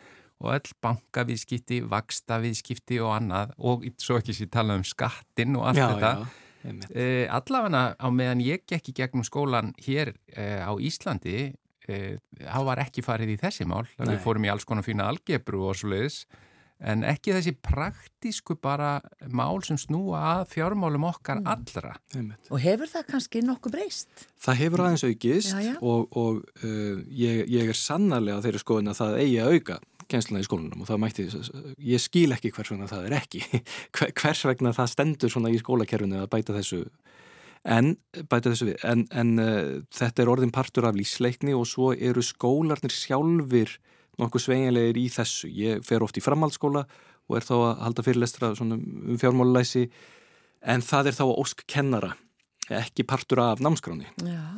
og 0.43 0.51
öll 0.57 0.73
bankaviðskipti, 0.83 1.79
vakstaviðskipti 1.89 2.99
og 3.03 3.13
annað 3.15 3.53
og 3.57 3.85
svo 4.01 4.19
ekki 4.19 4.35
sér 4.35 4.51
tala 4.51 4.75
um 4.75 4.83
skattin 4.85 5.55
og 5.55 5.69
allt 5.69 5.79
já, 5.79 5.87
þetta. 5.93 6.11
já. 6.11 6.41
Uh, 6.65 7.25
allavega 7.29 7.93
á 7.93 8.07
meðan 8.09 8.41
ég 8.41 8.63
gekk 8.65 8.89
í 8.89 8.95
gegnum 8.97 9.25
skólan 9.25 9.69
hér 9.85 10.15
uh, 10.33 10.65
á 10.65 10.73
Íslandi 10.81 11.53
uh, 11.53 12.15
þá 12.41 12.59
var 12.65 12.81
ekki 12.81 13.05
farið 13.05 13.35
í 13.35 13.39
þessi 13.43 13.67
mál. 13.69 13.85
Við 13.99 14.17
fórum 14.23 14.47
í 14.47 14.51
alls 14.51 14.65
konar 14.65 14.85
fína 14.85 15.05
algebru 15.11 15.61
og 15.69 15.77
svo 15.77 15.93
leiðis 15.93 16.23
en 16.83 17.03
ekki 17.07 17.31
þessi 17.31 17.53
praktísku 17.63 18.57
bara 18.61 18.97
mál 19.31 19.61
sem 19.63 19.77
snúa 19.79 20.19
að 20.41 20.49
fjármálum 20.55 21.05
okkar 21.07 21.39
Mm. 21.39 21.47
allra 21.47 21.93
einmitt. 22.15 22.49
Og 22.51 22.59
hefur 22.59 22.87
það 22.91 23.05
kannski 23.11 23.41
nokkuð 23.41 23.71
breyst? 23.77 24.09
Það 24.43 24.59
hefur 24.59 24.83
aðeins 24.83 25.05
aukist 25.07 25.53
Já, 25.55 25.61
já. 25.63 25.75
og, 25.81 26.07
og 26.17 26.43
uh, 26.63 26.99
ég, 27.09 27.45
ég 27.47 27.69
er 27.71 27.79
sannarlega 27.79 28.41
þeirri 28.43 28.59
skoðin 28.63 28.91
að 28.91 28.99
það 29.01 29.19
eigi 29.23 29.39
að 29.39 29.53
auka 29.55 29.79
kennsluna 30.05 30.43
í 30.43 30.45
skólanum 30.45 30.83
og 30.83 30.87
það 30.91 30.99
mætti, 31.01 31.23
ég 31.81 32.01
skil 32.03 32.29
ekki 32.35 32.51
hvers 32.53 32.69
vegna 32.75 32.85
það 32.91 33.07
er 33.07 33.15
ekki, 33.17 33.39
Hver- 33.95 34.11
hvers 34.21 34.43
vegna 34.45 34.73
það 34.77 34.91
stendur 34.91 35.31
svona 35.33 35.49
í 35.49 35.57
skólakerfinu 35.63 36.19
að 36.21 36.29
bæta 36.35 36.53
þessu 36.59 36.83
en, 37.65 37.95
bæta 38.29 38.51
þessu 38.51 38.67
við, 38.69 38.75
en, 38.85 39.07
en 39.09 39.31
uh, 39.41 39.81
þetta 39.95 40.21
er 40.21 40.29
orðin 40.35 40.51
partur 40.53 40.85
af 40.85 40.93
lífsleikni 40.99 41.55
og 41.57 41.65
svo 41.65 41.93
eru 41.97 42.21
skólarnir 42.21 42.93
sjálfur 42.93 43.73
nokkuð 44.21 44.45
sveigjanlegir 44.45 44.99
í 45.01 45.07
þessu. 45.13 45.49
Ég 45.51 45.85
fer 45.85 46.05
oft 46.05 46.17
í 46.19 46.23
framhaldsskóla 46.23 46.85
og 47.25 47.39
er 47.39 47.45
þá 47.45 47.55
að 47.55 47.71
halda 47.85 48.05
fyrirlestra 48.05 48.51
um 48.61 49.17
fjármálulæsi 49.21 49.87
en 50.65 50.83
það 50.85 51.11
er 51.11 51.17
þá 51.17 51.25
að 51.27 51.37
ósk 51.41 51.65
kennara 51.69 52.13
ekki 52.73 53.05
partur 53.05 53.41
af 53.43 53.61
námskráni 53.61 54.07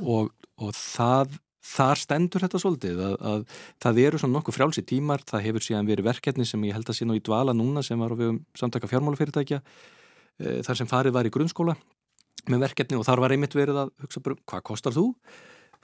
og, 0.03 0.31
og 0.63 0.71
það, 0.75 1.35
þar 1.65 2.01
stendur 2.01 2.43
þetta 2.45 2.61
svolítið 2.61 3.01
að, 3.03 3.15
að 3.31 3.43
það 3.83 4.01
eru 4.05 4.21
svona 4.21 4.37
nokkuð 4.37 4.57
frjálsi 4.57 4.83
tímar, 4.87 5.23
það 5.27 5.45
hefur 5.49 5.65
síðan 5.65 5.89
verið 5.89 6.07
verkefni 6.07 6.47
sem 6.47 6.63
ég 6.67 6.77
held 6.77 6.87
að 6.87 6.99
sé 6.99 7.07
nú 7.07 7.17
í 7.17 7.23
dvala 7.23 7.55
núna 7.55 7.83
sem 7.83 7.99
var 7.99 8.15
á 8.15 8.19
við 8.19 8.39
samtaka 8.59 8.89
fjármálafyrirtækja 8.91 9.59
e, 9.59 10.61
þar 10.63 10.79
sem 10.79 10.89
farið 10.91 11.17
var 11.17 11.27
í 11.27 11.33
grunnskóla 11.35 11.75
með 12.47 12.63
verkefni 12.69 12.99
og 12.99 13.05
þar 13.07 13.23
var 13.25 13.35
einmitt 13.35 13.57
verið 13.57 13.83
að 13.83 13.93
hugsa 14.05 14.23
bara, 14.23 14.39
hvað 14.47 14.65
kostar 14.71 14.95
þú? 14.95 15.09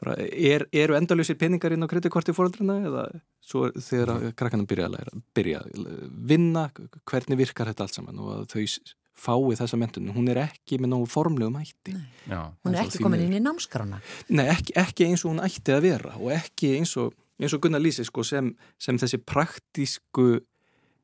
Bara, 0.03 0.17
er, 0.19 0.67
eru 0.75 0.97
endaljósir 0.97 1.37
peningar 1.39 1.73
inn 1.75 1.85
á 1.85 1.87
kreditkorti 1.87 2.35
fóröldrina 2.35 2.81
eða 2.89 3.05
svo 3.43 3.69
þegar 3.71 4.33
krakkanum 4.35 4.67
byrja 4.67 4.89
að 4.89 4.97
læra, 4.97 5.21
byrja 5.37 5.63
að 5.63 5.87
vinna, 6.33 6.67
hvernig 7.07 7.39
virkar 7.39 7.71
þetta 7.71 7.87
allt 7.87 7.97
saman 7.99 8.19
og 8.19 8.35
að 8.35 8.45
þau 8.51 8.93
fái 9.23 9.57
þessa 9.59 9.77
mentun, 9.79 10.09
hún 10.13 10.29
er 10.33 10.41
ekki 10.47 10.79
með 10.81 10.93
nógu 10.95 11.09
formlegum 11.13 11.59
hætti. 11.61 11.93
Nei. 11.93 12.07
Já, 12.27 12.39
Hún 12.65 12.73
er 12.73 12.81
ekki 12.81 13.03
komin 13.03 13.21
inn 13.27 13.35
í 13.37 13.41
námskrána. 13.43 13.99
Nei, 14.33 14.47
ekki, 14.51 14.73
ekki 14.79 15.07
eins 15.07 15.23
og 15.23 15.35
hún 15.35 15.43
ætti 15.45 15.75
að 15.75 15.85
vera 15.85 16.15
og 16.17 16.33
ekki 16.33 16.73
eins 16.79 16.95
og, 16.99 17.13
eins 17.39 17.53
og 17.55 17.61
Gunnar 17.63 17.83
lýsi 17.83 18.05
sko, 18.07 18.25
sem, 18.27 18.49
sem 18.81 18.97
þessi 18.99 19.21
praktísku 19.21 20.27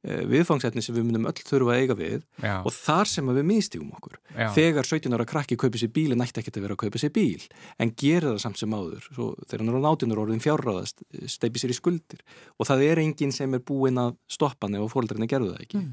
viðfangsefni 0.04 0.82
sem 0.86 0.96
við 0.96 1.04
munum 1.10 1.26
öll 1.28 1.42
þurfa 1.44 1.74
að 1.76 1.80
eiga 1.84 1.96
við 2.00 2.22
já, 2.40 2.54
og 2.64 2.72
þar 2.72 3.10
sem 3.12 3.32
við 3.36 3.48
miðstígum 3.50 3.90
okkur. 3.98 4.14
já. 4.32 4.46
Þegar 4.56 4.88
17 4.88 5.18
ára 5.18 5.26
krakki 5.28 5.58
kaupir 5.60 5.82
sér 5.84 5.92
bíl 5.96 6.14
en 6.16 6.24
ætti 6.24 6.40
ekki 6.40 6.54
að 6.56 6.62
vera 6.64 6.78
að 6.78 6.84
kaupa 6.86 7.02
sér 7.04 7.12
bíl 7.18 7.44
en 7.84 7.92
gerir 8.00 8.30
það 8.30 8.40
samt 8.46 8.62
sem 8.62 8.72
áður. 8.78 9.10
Svo, 9.12 9.28
þegar 9.44 9.66
hann 9.66 9.74
er 9.74 9.80
á 9.84 9.88
nátunur 9.90 10.22
orðin 10.24 10.44
fjárráðast, 10.46 11.04
steipi 11.28 11.60
sér 11.60 11.74
í 11.76 11.80
skuldir 11.80 12.24
og 12.56 12.70
það 12.70 12.86
er 12.88 13.04
enginn 13.04 13.36
sem 13.36 13.54
er 13.60 13.60
búinn 13.68 14.00
að 14.00 14.16
stoppa 14.32 14.68
hann 14.70 14.80
ef 14.80 14.88
fóreldrinni 14.96 15.28
gerðu 15.28 15.52
það 15.58 15.68
ekki. 15.68 15.84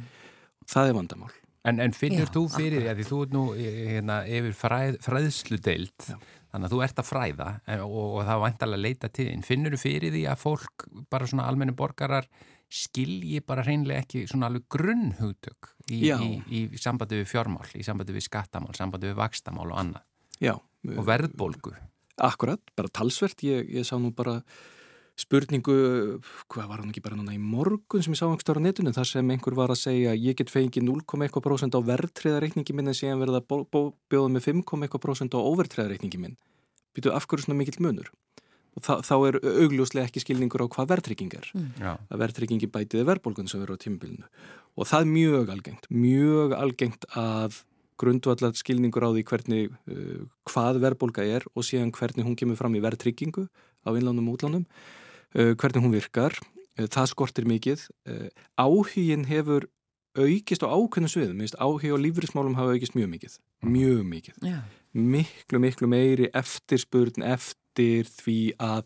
Það 0.71 0.93
er 0.93 0.97
vandamál. 1.01 1.35
En, 1.67 1.81
en 1.83 1.91
finnur 1.99 2.29
Já, 2.29 2.31
þú 2.31 2.45
fyrir 2.55 2.79
því 2.85 2.89
að 2.93 2.99
því 3.01 3.05
þú 3.09 3.17
ert 3.25 3.33
nú 3.35 3.41
hérna, 3.59 4.17
yfir 4.31 4.53
fræð, 4.55 4.99
fræðsludeild 5.03 6.05
þannig 6.07 6.69
að 6.69 6.73
þú 6.77 6.83
ert 6.87 7.01
að 7.03 7.09
fræða 7.09 7.49
en- 7.75 7.83
og, 7.83 7.97
og 8.21 8.21
það 8.29 8.43
vantalega 8.45 8.79
að 8.79 8.85
leita 8.87 9.11
til 9.19 9.27
finnur 9.43 9.75
þú 9.75 9.81
fyrir 9.83 10.15
því 10.15 10.23
að 10.31 10.39
fólk, 10.45 10.85
bara 11.11 11.27
svona 11.27 11.49
almenni 11.51 11.75
borgarar 11.75 12.29
skilji 12.73 13.41
bara 13.47 13.65
hreinlega 13.67 14.03
ekki 14.03 14.25
svona 14.31 14.51
alveg 14.51 14.67
grunnhugtök 14.73 15.73
í, 15.91 16.01
í, 16.11 16.31
í, 16.51 16.63
í 16.75 16.81
sambandi 16.81 17.21
við 17.21 17.29
fjármál, 17.31 17.67
í 17.79 17.85
sambandi 17.87 18.17
við 18.17 18.27
skattamál 18.27 18.75
sambandi 18.75 19.13
við 19.13 19.21
vakstamál 19.21 19.69
og 19.71 19.77
annað 19.85 20.43
Já. 20.43 20.57
og 20.59 21.05
verðbólgu 21.07 21.77
Akkurat, 22.17 22.63
bara 22.77 22.89
talsvert. 22.89 23.43
Ég, 23.45 23.69
ég 23.77 23.85
sá 23.85 23.99
nú 24.01 24.09
bara 24.17 24.41
spurningu, 25.17 25.75
hvað 26.53 26.69
var 26.69 26.81
hann 26.81 26.93
ekki 26.93 27.03
bara 27.05 27.17
núna 27.17 27.35
í 27.37 27.41
morgun 27.41 28.05
sem 28.05 28.13
ég 28.13 28.21
sá 28.21 28.27
einhverstara 28.27 28.61
á 28.61 28.67
netinu 28.67 28.93
þar 28.93 29.09
sem 29.09 29.31
einhver 29.33 29.57
var 29.57 29.73
að 29.73 29.81
segja 29.81 30.13
ég 30.17 30.37
get 30.37 30.53
fengið 30.53 30.85
0,1% 30.89 31.77
á 31.77 31.81
verðtriðareikningi 31.89 32.77
minn 32.77 32.93
en 32.93 32.97
síðan 32.97 33.23
verða 33.25 33.41
bjóða 33.45 34.33
með 34.33 34.49
5,1% 34.49 35.37
á 35.37 35.41
overtriðareikningi 35.41 36.21
minn. 36.21 36.37
Býtu 36.97 37.13
af 37.13 37.29
hverju 37.29 37.47
svona 37.47 37.61
mikill 37.61 37.81
munur? 37.85 38.13
Og 38.77 38.85
þa 38.85 38.99
þá 39.07 39.15
er 39.29 39.39
augljóslega 39.41 40.09
ekki 40.11 40.23
skilningur 40.23 40.65
á 40.65 40.73
hvað 40.73 40.91
verðtrygging 40.91 41.37
er. 41.39 41.47
Já, 41.81 41.93
Að 41.97 42.21
verðtryggingi 42.25 42.69
bætiði 42.73 43.07
verðbólgun 43.09 43.49
sem 43.49 43.63
verður 43.63 43.81
á 43.81 43.85
tímabilinu. 43.85 44.29
Og 44.77 44.91
það 44.91 45.07
er 45.07 45.13
mjög 45.15 45.53
algengt, 45.55 45.89
mjög 45.89 46.57
algengt 46.59 47.07
að 47.17 47.63
grundvallar 47.97 48.53
skilningur 48.59 49.07
á 49.09 49.11
því 49.17 49.23
hvernig, 49.31 49.79
uh, 49.89 50.27
hvað 50.51 50.83
verðbólga 50.85 51.25
er 51.25 51.47
og 51.55 51.65
síðan 51.65 51.95
hvernig 51.97 52.29
hún 52.29 52.37
kemur 52.37 52.59
fram 52.61 52.77
í 52.77 52.83
verðtryggingu 52.85 53.47
á 53.49 53.91
innlánum 53.97 54.29
og 54.29 54.37
útlánum, 54.37 54.67
uh, 55.33 55.55
hvernig 55.57 55.81
hún 55.81 55.97
virkar, 55.97 56.37
uh, 56.77 56.85
það 56.85 57.09
skortir 57.15 57.49
mikið. 57.49 57.89
Uh, 58.05 58.29
áhugin 58.61 59.25
hefur 59.31 59.71
aukist 60.17 60.65
á 60.65 60.69
ákveðnum 60.69 61.13
sviðum, 61.13 61.39
minnst 61.41 61.59
áhugi 61.61 61.93
á 61.93 61.97
lífrismálum 62.01 62.57
hafa 62.57 62.77
aukist 62.77 62.97
mjög 62.97 63.11
mikið, 63.13 63.39
mjög 63.65 64.03
mikið 64.09 64.49
Já. 64.49 64.59
miklu, 64.93 65.61
miklu 65.61 65.89
meiri 65.93 66.31
eftirspurn 66.37 67.25
eftir 67.27 67.66
því 67.77 68.41
að 68.63 68.85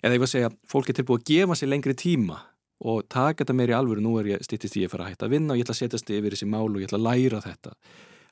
eða 0.00 0.16
ég 0.16 0.22
var 0.22 0.28
að 0.28 0.34
segja, 0.34 0.52
fólk 0.68 0.90
er 0.90 0.98
tilbúið 0.98 1.20
að 1.20 1.28
gefa 1.30 1.58
sér 1.58 1.70
lengri 1.70 1.96
tíma 1.98 2.38
og 2.80 3.04
taka 3.12 3.44
þetta 3.44 3.56
meiri 3.56 3.76
alvöru, 3.76 4.00
nú 4.00 4.14
er 4.20 4.32
ég 4.32 4.44
stýttist 4.44 4.76
því 4.76 4.86
að 4.86 4.94
fara 4.94 5.06
að 5.06 5.12
hætta 5.12 5.28
að 5.28 5.34
vinna 5.34 5.52
og 5.52 5.60
ég 5.60 5.66
ætla 5.66 5.76
að 5.76 5.82
setjast 5.82 6.12
yfir 6.16 6.36
þessi 6.36 6.48
mál 6.48 6.68
og 6.70 6.80
ég 6.80 6.88
ætla 6.88 7.00
að 7.00 7.06
læra 7.08 7.40
þetta 7.44 7.74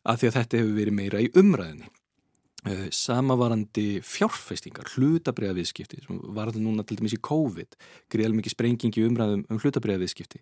af 0.08 0.20
því 0.20 0.28
að 0.30 0.36
þetta 0.38 0.60
hefur 0.62 0.78
verið 0.78 0.96
meira 0.96 1.20
í 1.20 1.28
umræðinni 1.36 1.90
uh, 1.90 2.86
samavarandi 2.94 3.86
fjárfestingar, 4.06 4.88
hlutabriða 4.94 5.58
viðskipti 5.58 6.00
sem 6.06 6.22
varði 6.36 6.64
núna 6.64 6.86
til 6.88 6.96
dæmis 7.00 7.18
í 7.18 7.22
COVID 7.28 7.76
greiðal 8.08 8.38
mikið 8.38 8.56
sprengingi 8.56 9.04
umræðum 9.04 9.44
um 9.52 9.60
hlutabriða 9.60 10.00
viðskipti 10.06 10.40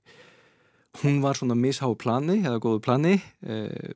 hún 1.02 1.18
var 1.24 1.38
svona 1.38 1.58
misháu 1.58 1.96
plani 1.98 2.38
eða 2.44 2.62
góðu 2.62 2.84
plani 2.86 3.18
uh, 3.18 3.90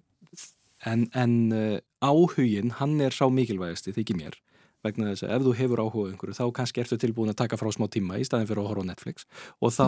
en, 0.91 1.07
en 1.15 1.35
uh, 1.55 1.79
áhugin, 2.03 2.75
hann 2.81 2.99
er 3.05 3.15
sá 3.15 3.29
mikilvægasti 3.31 3.95
þykir 3.95 4.19
mér 4.19 4.41
vegna 4.87 5.13
þess 5.13 5.27
að 5.27 5.35
ef 5.37 5.47
þú 5.47 5.55
hefur 5.61 5.83
áhuga 5.85 6.11
einhverju 6.13 6.37
þá 6.39 6.45
kannski 6.57 6.83
ertu 6.83 6.99
tilbúin 7.01 7.33
að 7.33 7.41
taka 7.43 7.59
frá 7.61 7.71
smá 7.75 7.87
tíma 7.93 8.21
í 8.21 8.27
staðin 8.27 8.49
fyrir 8.51 8.63
að 8.63 8.71
horfa 8.71 8.85
á 8.87 8.91
Netflix 8.91 9.27
og 9.61 9.75
þá, 9.77 9.87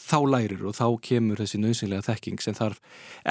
þá 0.00 0.18
lærir 0.34 0.62
og 0.70 0.76
þá 0.78 0.86
kemur 1.08 1.42
þessi 1.42 1.60
nöðsynlega 1.62 2.06
þekking 2.06 2.44
sem 2.44 2.56
þarf 2.58 2.78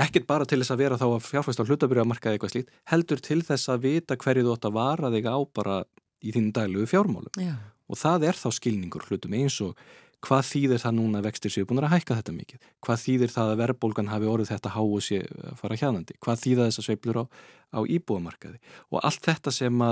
ekkert 0.04 0.28
bara 0.30 0.50
til 0.50 0.60
þess 0.62 0.76
að 0.76 0.84
vera 0.84 1.00
þá 1.00 1.08
að 1.10 1.30
fjárfæst 1.30 1.64
á 1.64 1.68
hlutabrið 1.68 2.04
að 2.04 2.12
marka 2.12 2.34
eitthvað 2.34 2.54
slíkt, 2.56 2.76
heldur 2.92 3.24
til 3.24 3.42
þess 3.48 3.72
að 3.72 3.88
vita 3.88 4.20
hverju 4.20 4.46
þú 4.46 4.58
átt 4.58 4.70
að 4.70 4.78
vara 4.80 5.14
þig 5.16 5.32
á 5.32 5.38
bara 5.56 5.80
í 6.20 6.36
þínu 6.36 6.54
dælu 6.56 6.86
fjármálum 6.90 7.40
Já. 7.40 7.56
og 7.88 8.00
það 8.00 8.30
er 8.30 8.40
þá 8.40 8.50
skilningur 8.60 9.08
hlutum 9.08 9.36
eins 9.40 9.60
og 9.64 9.80
hvað 10.26 10.46
þýðir 10.50 10.82
það 10.84 10.96
núna 10.98 11.20
að 11.22 11.28
vextir 11.30 11.54
séu 11.54 11.68
búin 11.68 11.82
að 11.82 11.94
hækka 11.94 12.18
þetta 12.20 12.36
mikið? 12.36 12.64
Hvað 12.84 13.02
þýðir 13.06 13.34
það 13.34 13.52
að 13.52 13.62
verðbólgan 13.62 14.12
hafi 14.12 14.30
orðið 14.30 14.52
þetta 14.52 14.72
há 14.76 14.80
og 14.84 15.04
sé 15.06 15.20
að 15.24 15.60
fara 15.62 15.78
hjánandi? 15.80 16.18
Hvað 16.26 16.42
þýða 16.44 16.66
þess 16.68 16.82
að 16.82 16.88
sveiplur 16.88 17.20
á, 17.24 17.26
á 17.72 17.80
íbúamarkaði? 17.96 18.60
Og 18.92 19.06
allt 19.08 19.30
þetta 19.30 19.54
sem 19.56 19.84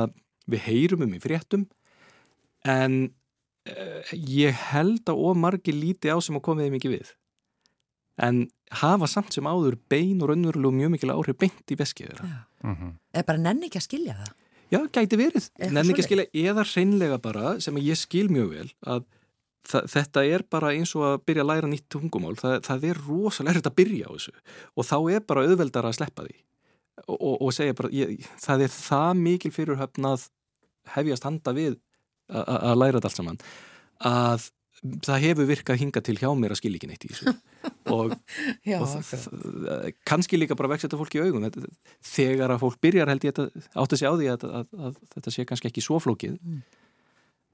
við 0.49 0.65
heyrum 0.67 1.05
um 1.05 1.15
í 1.15 1.21
fréttum 1.23 1.67
en 2.67 2.99
uh, 3.69 4.11
ég 4.13 4.55
held 4.71 5.07
að 5.11 5.23
ómargi 5.29 5.75
líti 5.75 6.11
á 6.11 6.17
sem 6.23 6.37
að 6.39 6.45
komiði 6.47 6.75
mikið 6.75 6.95
við. 6.97 7.13
En 8.17 8.47
hafa 8.81 9.07
samt 9.09 9.35
sem 9.35 9.45
áður 9.45 9.77
bein 9.91 10.23
og 10.23 10.31
raunverulega 10.31 10.79
mjög 10.79 10.93
mikil 10.95 11.13
áhrif 11.13 11.37
beint 11.39 11.71
í 11.71 11.77
veskið 11.77 12.11
þeirra. 12.11 12.29
Mm 12.63 12.75
-hmm. 12.75 12.95
Eða 13.13 13.27
bara 13.27 13.43
nenni 13.43 13.69
ekki 13.69 13.81
að 13.81 13.87
skilja 13.89 14.17
það? 14.21 14.33
Já, 14.67 14.79
gæti 14.91 15.17
verið. 15.17 15.45
Nenni 15.59 15.93
ekki 15.93 16.03
að 16.03 16.09
skilja 16.09 16.51
eða 16.51 16.65
hreinlega 16.67 17.17
bara 17.21 17.59
sem 17.63 17.77
ég 17.77 17.95
skil 17.95 18.27
mjög 18.29 18.49
vel 18.49 18.69
að 18.83 19.05
þetta 19.67 20.23
er 20.25 20.43
bara 20.49 20.73
eins 20.75 20.93
og 20.95 21.05
að 21.07 21.17
byrja 21.27 21.43
að 21.43 21.49
læra 21.51 21.69
nýtt 21.71 21.87
tungumál, 21.91 22.35
það, 22.39 22.59
það 22.67 22.85
er 22.89 22.99
rosalega 23.07 23.53
erfitt 23.53 23.69
að 23.69 23.77
byrja 23.79 24.07
á 24.07 24.11
þessu 24.15 24.33
og 24.75 24.87
þá 24.87 24.97
er 25.11 25.25
bara 25.27 25.43
auðveldar 25.47 25.87
að 25.89 25.97
sleppa 25.97 26.27
því 26.27 26.35
og, 27.03 27.17
og, 27.17 27.35
og 27.41 27.53
segja 27.55 27.77
bara, 27.77 27.91
ég, 27.95 28.27
það 28.41 28.65
er 28.67 28.73
það 28.73 29.21
mikil 29.25 29.53
fyrirhöfn 29.55 30.09
að 30.11 30.27
hefjast 30.95 31.27
handa 31.27 31.53
við 31.55 31.79
að 32.27 32.77
læra 32.79 32.99
þetta 32.99 33.11
allt 33.11 33.19
saman 33.21 33.41
að 34.07 34.47
það 35.05 35.23
hefur 35.23 35.47
virkað 35.49 35.79
hinga 35.81 36.01
til 36.05 36.15
hjá 36.19 36.27
mér 36.37 36.53
að 36.53 36.59
skilja 36.59 36.77
ekki 36.79 36.89
neitt 36.91 37.05
í 37.05 37.11
þessu. 37.11 37.33
Og, 37.87 38.11
Já, 38.67 38.81
og 38.83 39.93
kannski 40.07 40.35
líka 40.35 40.55
bara 40.59 40.69
vext 40.73 40.85
þetta 40.85 40.97
fólk 40.99 41.13
í 41.15 41.21
augum. 41.23 41.45
Þegar 42.03 42.51
að 42.51 42.59
fólk 42.65 42.81
byrjar 42.83 43.07
held 43.07 43.23
ég 43.23 43.39
að 43.39 43.53
átta 43.79 43.99
sig 43.99 44.11
á 44.11 44.13
því 44.13 44.27
að, 44.33 44.43
að, 44.43 44.57
að, 44.59 44.89
að 44.89 44.97
þetta 45.15 45.33
sé 45.33 45.45
kannski 45.47 45.69
ekki 45.71 45.83
svo 45.85 45.99
flókið. 46.03 46.35
Mm. 46.35 46.59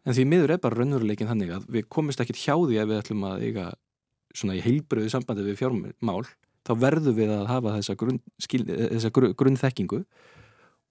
En 0.03 0.17
því 0.17 0.25
miður 0.31 0.55
er 0.55 0.61
bara 0.63 0.79
raunveruleikin 0.79 1.29
þannig 1.29 1.53
að 1.53 1.67
við 1.77 1.85
komist 1.93 2.23
ekki 2.23 2.35
hjá 2.35 2.55
því 2.57 2.79
að 2.81 2.89
við 2.89 2.99
ætlum 3.03 3.27
að 3.29 3.45
eiga 3.45 3.67
svona 4.33 4.57
í 4.57 4.63
heilbröðu 4.65 5.13
sambandi 5.13 5.45
við 5.45 5.59
fjármál, 5.61 6.23
þá 6.65 6.73
verðum 6.81 7.17
við 7.19 7.35
að 7.37 7.45
hafa 7.51 7.75
þessa, 7.77 7.97
grunn, 8.01 8.19
skil, 8.41 8.63
þessa 8.65 9.13
grunnþekkingu 9.13 10.01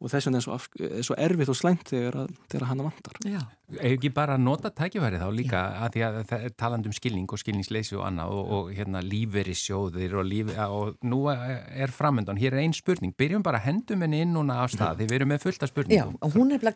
og 0.02 0.10
þess 0.10 0.26
vegna 0.28 0.40
er 0.40 0.44
svo, 0.44 0.56
er 0.88 1.04
svo 1.06 1.16
erfitt 1.22 1.50
og 1.52 1.56
slæmt 1.58 1.92
þegar, 1.92 2.16
að, 2.24 2.32
þegar 2.50 2.68
hann 2.72 2.82
vantar. 2.88 3.18
Já. 3.22 3.42
Eða 3.72 3.92
ekki 3.94 4.10
bara 4.12 4.36
nota 4.36 4.72
tækifæri 4.74 5.20
þá 5.20 5.28
líka 5.32 5.60
Já. 5.62 5.76
að 5.86 5.94
því 5.94 6.02
að 6.06 6.16
það 6.32 6.46
er 6.46 6.54
taland 6.60 6.88
um 6.90 6.96
skilning 6.96 7.30
og 7.32 7.40
skilningsleysi 7.40 7.96
og 7.96 8.02
annað 8.08 8.34
og, 8.34 8.50
og 8.56 8.72
hérna 8.76 9.00
líferi 9.06 9.54
sjóðir 9.56 10.18
og, 10.18 10.26
líf, 10.28 10.50
og 10.66 11.06
nú 11.08 11.22
er 11.30 11.94
framöndan, 11.94 12.40
hér 12.40 12.56
er 12.58 12.64
einn 12.64 12.76
spurning, 12.76 13.14
byrjum 13.16 13.46
bara 13.46 13.62
hendum 13.62 14.02
henni 14.04 14.24
inn 14.26 14.34
núna 14.36 14.58
af 14.64 14.74
stað, 14.74 15.00
því 15.00 15.08
við 15.08 15.18
erum 15.20 15.32
með 15.32 15.46
fullta 15.46 15.70
spurningum. 15.70 16.18
Já, 16.18 16.26
og 16.26 16.36
hún 16.36 16.52
er 16.52 16.60
bara 16.64 16.74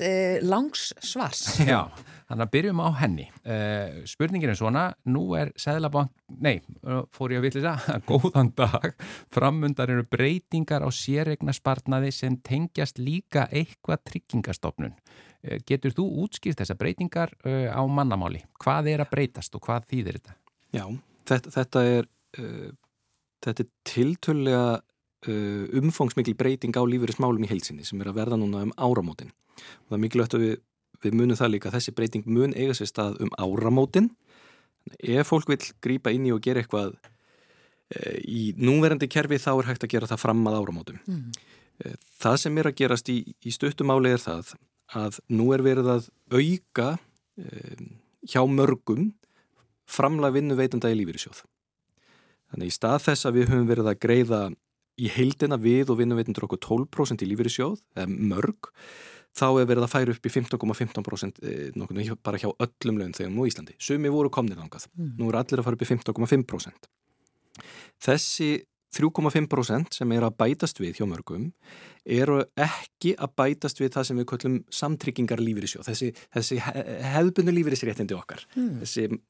krefst 0.00 0.42
eh, 0.42 0.48
langs 0.48 0.92
svars. 1.00 1.58
Já, 1.68 1.90
þannig 2.28 2.46
að 2.46 2.52
byrjum 2.54 2.82
á 2.82 2.88
henni. 3.00 3.26
Eh, 3.44 4.02
spurningin 4.08 4.50
er 4.50 4.58
svona, 4.58 4.94
nú 5.04 5.34
er 5.36 5.52
Sæðlabank, 5.56 6.10
nei, 6.40 6.60
fór 7.12 7.32
ég 7.34 7.40
að 7.40 7.48
vilja 7.48 7.74
það, 7.84 8.04
góðan 8.10 8.52
dag, 8.56 8.94
framöndan 9.32 9.94
eru 9.94 10.06
breytingar 10.08 10.84
á 10.84 10.90
sérregna 10.90 11.52
spartnaði 11.52 12.12
sem 12.12 12.36
tengjast 12.36 12.98
líka 12.98 13.48
eitthvað 13.50 14.04
tryggingastofnun. 14.10 14.94
Eh, 15.42 15.60
getur 15.66 15.94
þú 15.96 16.06
útskýrt 16.26 16.60
þessa 16.60 16.76
breytingar 16.76 17.32
uh, 17.46 17.72
á 17.72 17.82
mannamáli? 17.88 18.42
Hvað 18.60 18.92
er 18.92 19.04
að 19.04 19.14
breytast 19.14 19.54
og 19.56 19.64
hvað 19.64 19.88
þýðir 19.88 20.20
þetta? 20.20 20.36
Já, 20.76 20.84
þetta, 21.30 21.52
þetta 21.54 21.84
er, 21.88 22.10
uh, 22.38 22.68
þetta 23.46 23.64
er 23.64 23.70
tiltölulega 23.88 24.66
uh, 24.76 24.89
umfangsmikil 25.28 26.36
breyting 26.38 26.76
á 26.76 26.82
lífeyrismálum 26.86 27.44
í 27.44 27.50
heilsinni 27.50 27.84
sem 27.84 28.00
er 28.00 28.08
að 28.08 28.20
verða 28.22 28.40
núna 28.40 28.64
um 28.64 28.74
áramótin. 28.80 29.32
Og 29.60 29.92
það 29.92 29.96
er 29.98 30.02
mikilvægt 30.06 30.36
að 30.36 30.44
við, 30.46 30.56
við 31.04 31.16
munum 31.20 31.36
það 31.36 31.52
líka, 31.54 31.72
þessi 31.74 31.94
breyting 31.96 32.26
mun 32.26 32.56
eiga 32.56 32.76
sér 32.76 32.88
stað 32.88 33.20
um 33.26 33.32
áramótin. 33.36 34.10
Ef 34.98 35.28
fólk 35.28 35.50
vil 35.52 35.60
grýpa 35.84 36.14
inn 36.14 36.28
í 36.28 36.32
og 36.32 36.40
gera 36.44 36.62
eitthvað 36.62 36.96
í 38.24 38.50
núverandi 38.58 39.08
kerfi 39.10 39.40
þá 39.42 39.52
er 39.56 39.70
hægt 39.72 39.84
að 39.84 39.94
gera 39.94 40.08
það 40.10 40.22
fram 40.22 40.42
að 40.46 40.58
áramótum. 40.60 41.00
Mm. 41.10 41.30
Það 42.20 42.36
sem 42.42 42.58
er 42.60 42.68
að 42.70 42.76
gerast 42.78 43.08
í, 43.10 43.18
í 43.42 43.52
stuttumáli 43.54 44.12
er 44.14 44.22
það 44.22 44.54
að 44.96 45.20
nú 45.32 45.48
er 45.54 45.64
verið 45.64 45.88
að 45.94 46.10
auka 46.34 46.88
um, 47.40 47.88
hjá 48.26 48.42
mörgum 48.46 49.10
framlega 49.90 50.36
vinnu 50.38 50.56
veitanda 50.58 50.90
í 50.90 50.98
lífyrirsjóð. 50.98 51.42
Þannig 52.50 52.70
í 52.70 52.74
stað 52.74 53.04
þess 53.06 53.26
að 53.26 53.38
við 53.38 53.52
höfum 53.52 53.70
verið 53.70 53.90
að 53.90 54.00
greiða 54.02 54.40
í 55.00 55.10
heildina 55.14 55.58
við 55.60 55.92
og 55.92 56.00
vinnu 56.00 56.18
veitandur 56.18 56.46
okkur 56.46 56.60
12% 56.66 57.24
í 57.24 57.30
lífyrirsjóð, 57.30 57.80
eða 57.96 58.20
mörg, 58.32 58.70
þá 59.36 59.46
er 59.48 59.68
verið 59.70 59.86
að 59.86 59.92
færa 59.92 60.14
upp 60.14 60.26
í 60.26 60.32
15,15% 60.34 61.44
eh, 61.46 62.14
bara 62.22 62.40
hjá 62.40 62.50
öllum 62.50 62.98
lögum 62.98 63.14
þegar 63.16 63.34
nú 63.34 63.46
í 63.46 63.52
Íslandi. 63.52 63.76
Sumi 63.78 64.10
voru 64.12 64.32
komnið 64.32 64.64
ángað. 64.64 64.88
Mm. 64.96 65.12
Nú 65.20 65.30
er 65.30 65.38
allir 65.40 65.62
að 65.62 65.68
fara 65.68 65.78
upp 65.78 65.86
í 65.86 65.90
15,5%. 65.90 66.90
Þessi 68.00 68.50
3,5% 68.96 70.00
sem 70.00 70.12
er 70.16 70.26
að 70.26 70.36
bætast 70.40 70.80
við 70.82 70.98
hjá 70.98 71.06
mörgum 71.06 71.50
eru 72.02 72.40
ekki 72.58 73.14
að 73.14 73.34
bætast 73.38 73.78
við 73.78 73.92
það 73.94 74.08
sem 74.08 74.18
við 74.18 74.28
köllum 74.32 74.56
samtryggingar 74.74 75.42
lífyrísjóð, 75.44 75.86
þessi, 75.86 76.10
þessi 76.34 76.58
hefðbundu 76.64 77.54
lífyrísréttindi 77.54 78.16
okkar. 78.18 78.42
Mm. 78.56 78.80
Þessi, 78.82 79.20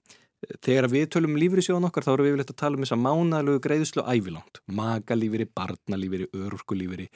þegar 0.64 0.88
við 0.92 1.09
tölum 1.14 1.38
lífyrísjóðan 1.40 1.88
okkar 1.90 2.07
þá 2.07 2.12
eru 2.12 2.26
við 2.26 2.33
yfirleitt 2.33 2.53
að 2.55 2.61
tala 2.62 2.79
um 2.79 2.85
þess 2.85 2.96
að 2.96 3.03
mánalögu 3.07 3.62
greiðslu 3.66 4.05
ævilangt, 4.07 4.62
magalífyri, 4.81 5.48
barnalífyri, 5.57 6.31
örurkulífyri 6.37 7.11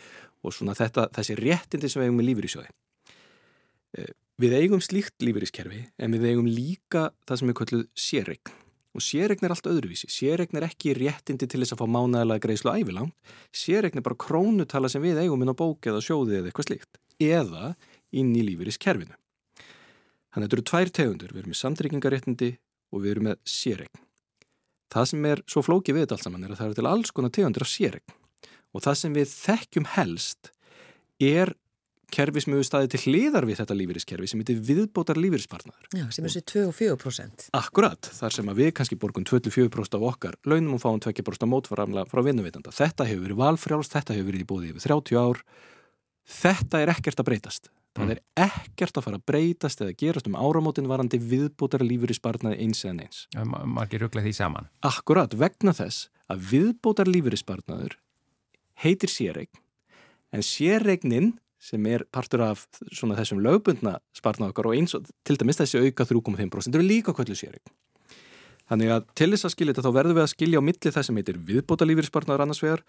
og 0.45 0.57
svona 0.57 0.77
þetta, 0.79 1.09
þessi 1.15 1.39
réttindi 1.41 1.91
sem 1.93 2.03
við 2.03 2.11
eigum 2.11 2.21
með 2.21 2.29
lífyrísjóði. 2.31 2.75
Eh, 3.99 4.13
við 4.43 4.59
eigum 4.59 4.85
slíkt 4.85 5.25
lífyrískerfi 5.25 5.87
en 5.99 6.19
við 6.19 6.29
eigum 6.33 6.51
líka 6.51 7.09
það 7.25 7.41
sem 7.41 7.53
við 7.53 7.59
köllum 7.63 7.89
sérregn 7.95 8.61
Og 8.95 9.03
sérregn 9.03 9.43
er 9.43 9.51
allt 9.51 9.67
öðruvísi. 9.67 10.07
Sérregn 10.07 10.61
er 10.61 10.69
ekki 10.69 10.93
réttindi 10.95 11.49
til 11.51 11.59
þess 11.65 11.75
að 11.75 11.81
fá 11.83 11.89
mánæðilega 11.91 12.43
greiðslu 12.45 12.75
ævilangt. 12.79 13.33
Sérregn 13.51 13.99
er 13.99 14.07
bara 14.07 14.19
krónutala 14.23 14.91
sem 14.91 15.03
við 15.03 15.19
eigum 15.25 15.43
inn 15.43 15.51
á 15.51 15.57
bóki 15.59 15.91
eða 15.91 16.03
sjóði 16.05 16.39
eða 16.39 16.53
eitthvað 16.53 16.69
slíkt. 16.69 17.01
Eða 17.19 17.73
inn 18.15 18.31
í 18.39 18.45
lífeyris 18.47 18.79
kerfinu. 18.79 19.17
Þannig 20.31 20.39
að 20.39 20.47
þetta 20.47 20.57
eru 20.59 20.67
tvær 20.71 20.93
tegundur. 20.99 21.35
Við 21.35 21.43
erum 21.43 21.55
með 21.55 21.61
samtryggingaréttindi 21.63 22.51
og 22.93 23.05
við 23.05 23.15
erum 23.15 23.29
með 23.31 23.41
sérregn. 23.49 24.03
Það 24.95 25.09
sem 25.11 25.27
er 25.27 25.43
svo 25.51 25.65
flókið 25.67 25.97
við 25.97 26.05
þetta 26.05 26.19
allt 26.19 26.27
saman 26.29 26.47
er 26.47 26.55
að 26.55 26.61
það 26.61 26.69
eru 26.69 26.79
til 26.79 26.91
alls 26.91 27.15
konar 27.15 27.35
tegundur 27.35 27.65
af 27.65 27.71
sérregn. 27.71 28.17
Og 28.75 28.85
það 28.85 28.99
sem 29.01 29.17
við 29.17 29.33
þekkjum 29.33 29.89
helst 29.95 30.51
er 31.23 31.55
kerfi 32.15 32.43
sem 32.43 32.55
hefur 32.55 32.67
staðið 32.69 32.95
til 32.95 33.01
hliðar 33.09 33.47
við 33.49 33.61
þetta 33.61 33.77
lífeyriskerfi 33.79 34.29
sem 34.31 34.43
heitir 34.43 34.61
viðbótar 34.69 35.19
lífeyrispartnaður. 35.19 35.89
Já, 35.97 36.05
sem 36.15 36.27
er 36.27 36.31
þessi 36.31 36.45
24%. 36.53 37.47
Akkurat, 37.59 38.11
þar 38.19 38.37
sem 38.37 38.51
að 38.51 38.61
við 38.63 38.73
kannski 38.79 38.99
borgum 39.01 39.27
24% 39.27 39.99
af 39.99 40.07
okkar 40.11 40.39
launum 40.47 40.77
og 40.77 40.83
fáum 40.85 41.01
2% 41.03 41.51
mótvaramla 41.51 42.07
frá 42.11 42.23
vinnuveitanda. 42.27 42.75
Þetta 42.75 43.09
hefur 43.09 43.27
verið 43.29 43.41
valfrjálst, 43.43 43.97
þetta 43.97 44.19
hefur 44.19 44.31
verið 44.31 44.45
í 44.45 44.51
bóði 44.53 44.71
yfir 44.73 44.87
30 44.87 45.23
ár. 45.25 45.43
Þetta 46.43 46.85
er 46.85 46.95
ekkert 46.95 47.23
að 47.23 47.31
breytast. 47.31 47.73
Það 47.95 48.11
er 48.17 48.21
ekkert 48.43 48.99
að 48.99 49.05
fara 49.07 49.19
að 49.21 49.27
breytast 49.31 49.83
eða 49.85 49.95
gerast 50.01 50.27
um 50.27 50.35
áramótin 50.35 50.89
varandi 50.91 51.21
viðbótar 51.23 51.85
lífeyrispartnaði 51.87 52.59
eins 52.65 52.83
en 52.89 53.03
eins. 53.05 53.21
Margir 53.71 54.03
ruggla 54.03 54.25
því 54.25 54.33
saman. 54.35 54.67
Akkurat, 54.83 55.37
vegna 55.39 55.75
þess 55.77 56.09
að 56.33 56.49
viðbótar 56.51 57.11
lífeyrispartnaður 57.11 57.95
heitir 58.83 59.13
sérregn 59.13 59.63
en 60.35 60.43
sérregnin 60.43 61.33
sem 61.63 61.87
er 61.89 62.05
partur 62.13 62.43
af 62.45 62.67
þessum 62.91 63.41
lögbundna 63.45 63.97
spartna 64.17 64.51
okkar 64.51 64.69
og 64.69 64.77
eins 64.77 64.97
og 64.99 65.07
til 65.25 65.39
dæmis 65.41 65.61
þessi 65.61 65.81
auka 65.81 66.05
3,5% 66.11 66.77
eru 66.77 66.85
líka 66.85 67.15
kvöldu 67.17 67.37
sérregn. 67.39 67.71
Þannig 68.71 68.93
að 68.95 69.09
til 69.19 69.29
þess 69.35 69.47
að 69.49 69.53
skilja 69.55 69.75
þetta 69.75 69.85
þá 69.85 69.97
verður 69.99 70.17
við 70.17 70.25
að 70.25 70.33
skilja 70.33 70.61
á 70.61 70.67
milli 70.69 70.93
það 70.95 71.07
sem 71.07 71.19
heitir 71.21 71.41
viðbóta 71.51 71.89
lífyrirspartnaður 71.89 72.45
annars 72.47 72.63
vegar 72.65 72.83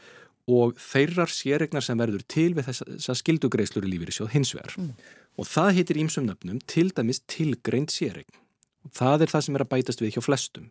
og 0.56 0.78
þeirrar 0.80 1.34
sérregnar 1.34 1.84
sem 1.84 2.00
verður 2.00 2.24
til 2.32 2.48
við 2.56 2.70
þess 2.70 3.10
að 3.12 3.20
skildugreislur 3.20 3.88
í 3.88 3.92
lífyrirsjóð 3.92 4.32
hins 4.36 4.54
vegar. 4.56 4.78
Mm. 4.80 4.94
Og 5.36 5.50
það 5.52 5.72
heitir 5.80 6.00
ímsum 6.00 6.30
nöfnum 6.30 6.62
til 6.72 6.88
dæmis 6.96 7.20
tilgreind 7.28 7.92
sérregn. 7.92 8.40
Og 8.88 8.94
það 8.96 9.26
er 9.26 9.34
það 9.34 9.46
sem 9.48 9.58
er 9.58 9.66
að 9.66 9.72
bætast 9.74 10.04
við 10.06 10.16
hjá 10.16 10.24
flestum. 10.24 10.70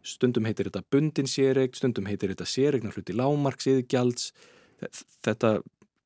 Stundum 0.00 0.46
heitir 0.48 0.70
þetta 0.70 0.86
bundin 0.94 1.28
sérregn, 1.28 1.76
stundum 1.76 2.08
heitir 2.08 2.32
þetta 2.32 2.48
sérregnar 2.48 2.96
hluti 2.96 3.18
lámarksiðgjalds. 3.18 4.30
Þetta 5.26 5.58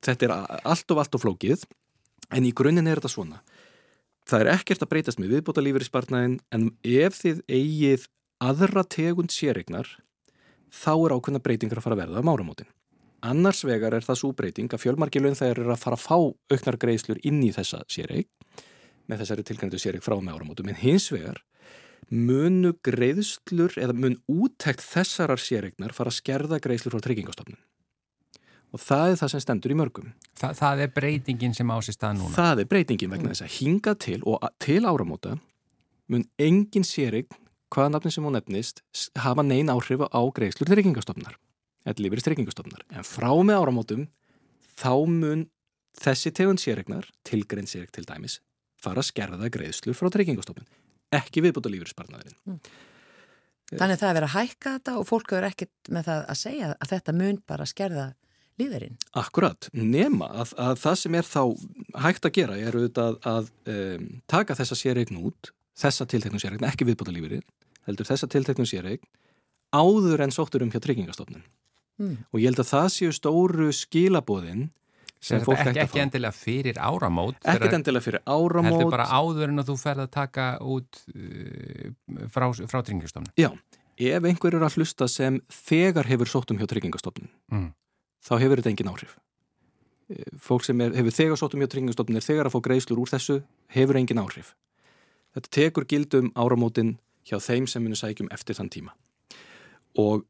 þetta 0.05 0.27
er 0.27 0.35
allt 0.65 0.91
of 0.91 1.01
allt 1.01 1.17
of 1.17 1.25
flókið 1.25 1.65
en 2.35 2.47
í 2.47 2.53
grunninn 2.57 2.89
er 2.91 3.01
þetta 3.01 3.13
svona 3.15 3.41
það 4.29 4.45
er 4.45 4.51
ekkert 4.55 4.85
að 4.85 4.91
breytast 4.93 5.21
með 5.21 5.37
viðbóta 5.37 5.65
lífur 5.65 5.85
í 5.85 5.89
spartnæðin 5.89 6.37
en 6.55 6.69
ef 6.81 7.19
þið 7.21 7.43
eigið 7.49 8.07
aðra 8.45 8.85
tegund 8.85 9.33
sérregnar 9.35 9.89
þá 10.75 10.93
er 10.95 11.15
ákveðna 11.17 11.43
breytingar 11.45 11.81
að 11.81 11.87
fara 11.87 11.99
að 11.99 12.03
verða 12.05 12.25
á 12.25 12.29
máramótin 12.29 12.71
annars 13.25 13.65
vegar 13.65 13.97
er 13.97 14.05
það 14.05 14.21
svo 14.21 14.33
breyting 14.37 14.73
að 14.75 14.85
fjölmarkilun 14.85 15.39
þeir 15.39 15.63
eru 15.63 15.73
að 15.73 15.83
fara 15.85 15.99
að 15.99 16.05
fá 16.05 16.17
auknar 16.53 16.81
greiðslur 16.81 17.21
inn 17.25 17.41
í 17.47 17.53
þessa 17.57 17.83
sérreg 17.89 18.29
með 19.09 19.23
þessari 19.23 19.47
tilgæntu 19.49 19.81
sérreg 19.81 20.05
frá 20.05 20.17
með 20.19 20.39
áramótum 20.39 20.71
en 20.73 20.81
hins 20.81 21.11
vegar 21.13 21.41
munu 22.11 22.75
greiðslur 22.85 23.79
eða 23.81 23.97
mun 23.97 24.19
úttekt 24.29 24.85
þessarar 24.85 25.41
sérregnar 25.41 25.95
fara 25.97 26.13
að 26.13 26.21
skerða 26.21 26.61
greiðslur 26.65 26.97
frá 26.97 27.07
tryggingastofnun 27.07 27.63
og 28.75 28.83
það 28.83 29.13
er 29.13 29.19
það 29.21 29.31
sem 29.31 29.43
stendur 29.45 29.73
í 29.73 29.77
mörgum. 29.79 30.07
Þa, 30.35 30.49
það 30.59 30.81
er 30.83 30.95
breytingin 30.97 31.53
sem 31.55 31.71
ásist 31.71 32.01
það 32.03 32.17
núna? 32.19 32.35
Það 32.35 32.63
er 32.63 32.71
breytingin 32.73 33.13
vegna 33.13 33.31
þess 33.31 33.45
að 33.47 33.53
hinga 33.61 33.95
til 34.03 34.19
og 34.27 34.47
til 34.63 34.81
áramóta 34.83 35.37
mun 36.11 36.27
engin 36.43 36.87
sérig 36.87 37.31
hvaða 37.75 37.95
nafni 37.95 38.13
sem 38.15 38.25
hún 38.27 38.37
nefnist, 38.39 38.83
hafa 39.21 39.45
nein 39.47 39.73
áhrif 39.73 40.07
á 40.07 40.21
greiðslur 40.37 40.71
tryggingastofnar, 40.71 41.37
eða 41.85 42.05
lífeyris 42.05 42.27
tryggingastofnar. 42.29 42.87
En 42.95 43.07
frá 43.07 43.31
með 43.43 43.61
áramótum 43.61 44.09
þá 44.79 44.95
mun 45.11 45.47
þessi 46.01 46.33
tegund 46.35 46.63
séregnar, 46.63 47.07
tilgrein 47.27 47.69
séreg 47.71 47.93
til 47.95 48.07
dæmis, 48.09 48.41
fara 48.81 49.03
að 49.03 49.11
skerða 49.11 49.53
greiðslur 49.53 49.97
frá 49.99 50.11
tryggingastofnun, 50.15 50.67
ekki 51.15 51.45
viðbúta 51.45 51.73
lífeyrisparnaðurinn. 51.73 52.61
Þannig 53.75 53.99
það 54.01 54.11
er 54.11 54.19
verið 54.19 54.29
að 54.29 54.35
hækka 54.35 54.75
þetta 54.77 54.99
og 55.01 55.09
fólk 55.09 55.33
hefur 55.33 55.47
ekkert 55.49 55.91
með 55.95 56.11
það 56.11 56.27
að 56.29 56.39
segja 56.39 56.69
að 56.75 56.91
þetta 56.93 57.15
mun 57.17 57.41
bara 57.49 57.67
skerða 57.67 58.05
lífeyrin. 58.61 58.99
Akkurat, 59.19 59.69
nema 59.75 60.29
að, 60.43 60.55
að 60.61 60.81
það 60.83 60.99
sem 61.01 61.17
er 61.19 61.29
þá 61.29 61.43
hægt 62.05 62.29
að 62.29 62.35
gera 62.39 62.59
er 62.61 62.77
auðvitað 62.77 63.19
að 63.31 63.51
um, 63.73 64.09
taka 64.31 64.57
þessa 64.59 64.79
séregn 64.79 65.21
út, 65.25 65.51
þessa 65.79 66.07
tilteknum 66.11 66.43
séregn, 66.43 66.65
ekki 66.69 66.87
viðbúta 66.89 67.15
lífeyrir, 67.15 67.45
heldur 67.89 68.09
þessa 68.09 68.29
tilteknum 68.31 68.69
séregn 68.69 69.03
áður 69.75 70.23
en 70.25 70.33
sóttur 70.35 70.63
um 70.63 70.71
hjá 70.71 70.81
tryggingastofnun. 70.83 71.43
Mm. 71.99 72.17
Og 72.33 72.41
ég 72.41 72.51
held 72.51 72.63
að 72.63 72.71
það 72.73 72.89
séu 72.95 73.13
stóru 73.15 73.69
skilabóðin 73.75 74.69
sem 75.25 75.41
fólk 75.45 75.61
ekki, 75.63 75.81
ekki 75.85 76.03
endilega 76.03 76.35
fyrir 76.37 76.79
áramót 76.83 77.39
þegar- 77.41 77.77
endilega 77.79 78.05
fyrir 78.05 78.21
heldur 78.27 78.59
áramót. 78.59 78.91
bara 78.91 79.07
áður 79.09 79.49
en 79.49 79.63
að 79.63 79.71
þú 79.71 79.77
ferð 79.81 80.03
að 80.05 80.11
taka 80.11 80.47
út 80.61 81.01
uh, 81.15 82.27
frá, 82.29 82.51
frá 82.69 82.83
tryggingastofnun 82.83 83.33
Já, 83.41 83.51
ef 83.97 84.25
einhver 84.29 84.59
er 84.59 84.67
að 84.67 84.77
hlusta 84.79 85.09
sem 85.09 85.41
þegar 85.49 86.11
hefur 86.11 86.29
sótt 86.29 86.51
um 86.51 86.59
hjá 86.59 86.67
tryggingastofnun, 86.69 87.31
mm. 87.53 87.71
þá 88.27 88.35
hefur 88.43 88.61
þetta 88.61 88.73
engin 88.75 88.91
áhrif. 88.91 89.17
Eh, 90.11 90.29
Fólk 90.37 90.67
sem 90.67 90.81
er, 90.85 90.93
hefur 90.99 91.15
þegar 91.15 91.41
sótt 91.41 91.55
um 91.55 91.63
hjá 91.63 91.71
tryggingastofnun 91.73 92.21
er 92.21 92.27
þegar 92.27 92.51
að 92.51 92.57
fá 92.59 92.61
greiðslur 92.69 93.01
úr 93.01 93.13
þessu, 93.15 93.41
hefur 93.73 93.97
engin 93.97 94.21
áhrif. 94.21 94.55
Þetta 95.35 95.51
tekur 95.55 95.87
gildum 95.91 96.31
áramótin 96.39 96.97
hjá 97.27 97.41
þeim 97.43 97.67
sem 97.71 97.83
munu 97.83 97.99
sækjum 97.99 98.31
eftir 98.35 98.59
þann 98.59 98.71
tíma. 98.73 98.93
Og 100.01 100.27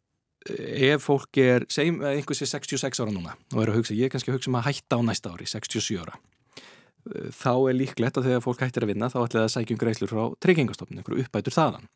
eh, 0.48 0.92
ef 0.92 1.08
fólk 1.08 1.40
er, 1.40 1.66
segjum 1.72 2.00
að 2.04 2.20
einhver 2.20 2.38
sé 2.38 2.48
66 2.48 3.02
ára 3.02 3.12
núna 3.12 3.34
og 3.54 3.60
er 3.62 3.72
að 3.72 3.80
hugsa, 3.80 3.96
ég 3.96 4.08
er 4.08 4.14
kannski 4.14 4.32
að 4.32 4.38
hugsa 4.38 4.52
um 4.52 4.60
að 4.60 4.68
hætta 4.70 5.00
á 5.00 5.02
næsta 5.04 5.34
ári, 5.34 5.48
67 5.50 6.00
ára, 6.00 6.16
eh, 6.56 7.28
þá 7.32 7.52
er 7.56 7.78
líklegt 7.80 8.20
að 8.20 8.30
þegar 8.30 8.46
fólk 8.46 8.64
hættir 8.64 8.86
að 8.86 8.94
vinna 8.94 9.10
þá 9.12 9.18
ætlaði 9.24 9.44
að 9.44 9.54
sækjum 9.56 9.82
greiðslur 9.82 10.12
frá 10.12 10.24
tryggingastofnun, 10.44 11.02
einhverju 11.02 11.26
uppbætur 11.26 11.56
þaðan. 11.56 11.90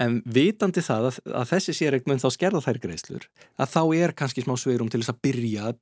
En 0.00 0.20
vitandi 0.24 0.80
það 0.84 1.10
að, 1.10 1.16
að 1.42 1.48
þessi 1.50 1.76
séregn 1.76 2.08
mun 2.08 2.20
þá 2.22 2.28
skerða 2.32 2.64
þær 2.64 2.78
greiðslur, 2.84 3.24
að 3.60 3.72
þá 3.72 3.82
er 4.00 4.14
kannski 4.16 4.44
smá 4.44 4.54
sveirum 4.56 4.88
til 4.92 5.02
þess 5.02 5.12
að 5.12 5.22
byrja 5.26 5.64
að, 5.70 5.80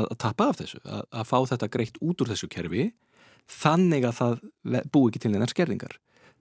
að 0.00 0.16
tappa 0.22 0.48
af 0.50 0.60
þessu, 0.62 0.80
að, 0.82 1.02
að 1.20 1.28
fá 1.30 1.36
þetta 1.52 1.68
greitt 1.76 2.00
út 2.02 2.24
úr 2.24 2.32
þessu 2.32 2.48
kerfi, 2.50 2.88
þannig 3.50 4.08
að 4.08 4.18
það 4.20 4.44
búi 4.92 5.10
ekki 5.10 5.22
til 5.24 5.32
neinar 5.32 5.52
skerðingar. 5.52 5.96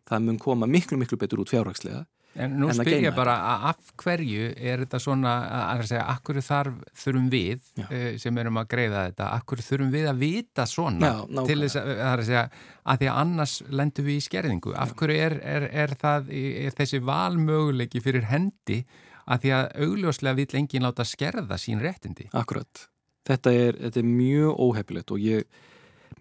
Það 0.06 0.28
mun 0.28 0.42
koma 0.42 0.70
miklu, 0.70 1.00
miklu 1.02 1.18
betur 1.22 1.42
út 1.42 1.54
fjárhagslega. 1.54 2.06
En 2.36 2.58
nú 2.60 2.68
En 2.68 2.74
að 2.74 2.82
spyr 2.84 2.98
geyma 2.98 3.08
ég 3.08 3.16
bara 3.16 3.34
að 3.48 3.66
af 3.70 3.92
hverju 4.02 4.48
er 4.60 4.82
þetta 4.84 5.00
svona 5.00 5.34
að, 5.40 5.62
að 5.72 5.84
segja, 5.88 6.16
hverju 6.28 6.42
þarf 6.44 6.82
þurfum 7.04 7.30
við 7.32 7.70
Já. 7.80 7.86
uh, 7.86 8.08
sem 8.20 8.40
erum 8.42 8.60
að 8.60 8.68
greiða 8.74 9.04
þetta, 9.08 9.28
hverju 9.52 9.66
þurfum 9.70 9.94
við 9.94 10.08
að 10.12 10.20
vita 10.26 10.66
svona 10.68 11.12
Já, 11.14 11.22
til 11.48 11.58
þess 11.62 11.80
að, 11.80 11.92
það 11.94 12.10
er 12.10 12.24
að 12.24 12.30
segja, 12.30 12.44
að 12.84 13.00
því 13.02 13.10
að 13.12 13.22
annars 13.22 13.54
lendum 13.82 14.10
við 14.10 14.20
í 14.20 14.26
skerðingu. 14.26 14.74
Af 14.84 14.92
hverju 15.00 15.22
er, 15.30 15.38
er, 15.56 15.68
er, 15.86 15.96
það, 16.02 16.34
er 16.66 16.76
þessi 16.82 17.02
valmöguleiki 17.08 18.04
fyrir 18.04 18.28
hendi 18.34 18.82
að 19.26 19.46
því 19.46 19.56
að 19.56 19.70
augljóslega 19.86 20.40
vill 20.42 20.60
enginn 20.60 20.86
láta 20.86 21.08
skerða 21.08 21.60
sín 21.62 21.80
réttindi? 21.84 22.28
Akkurat. 22.36 22.84
Þetta 23.26 23.56
er, 23.56 23.80
þetta 23.88 24.04
er 24.04 24.12
mjög 24.12 24.60
óhefilegt 24.68 25.16
og 25.16 25.24
ég, 25.24 25.48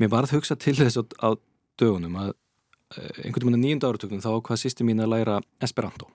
mér 0.00 0.12
varð 0.12 0.34
hugsa 0.36 0.56
til 0.60 0.76
þess 0.78 0.98
á, 1.00 1.02
á 1.24 1.28
dögunum 1.80 2.16
að 2.22 2.32
eh, 2.98 3.26
einhvern 3.26 3.50
veginn 3.50 3.64
nýjunda 3.64 3.90
áratöknum 3.92 4.22
þá 4.24 4.30
hvað 4.40 4.62
sýsti 4.64 4.86
mín 4.86 5.02
að 5.04 5.12
læra 5.16 5.40
Esperanto, 5.64 6.08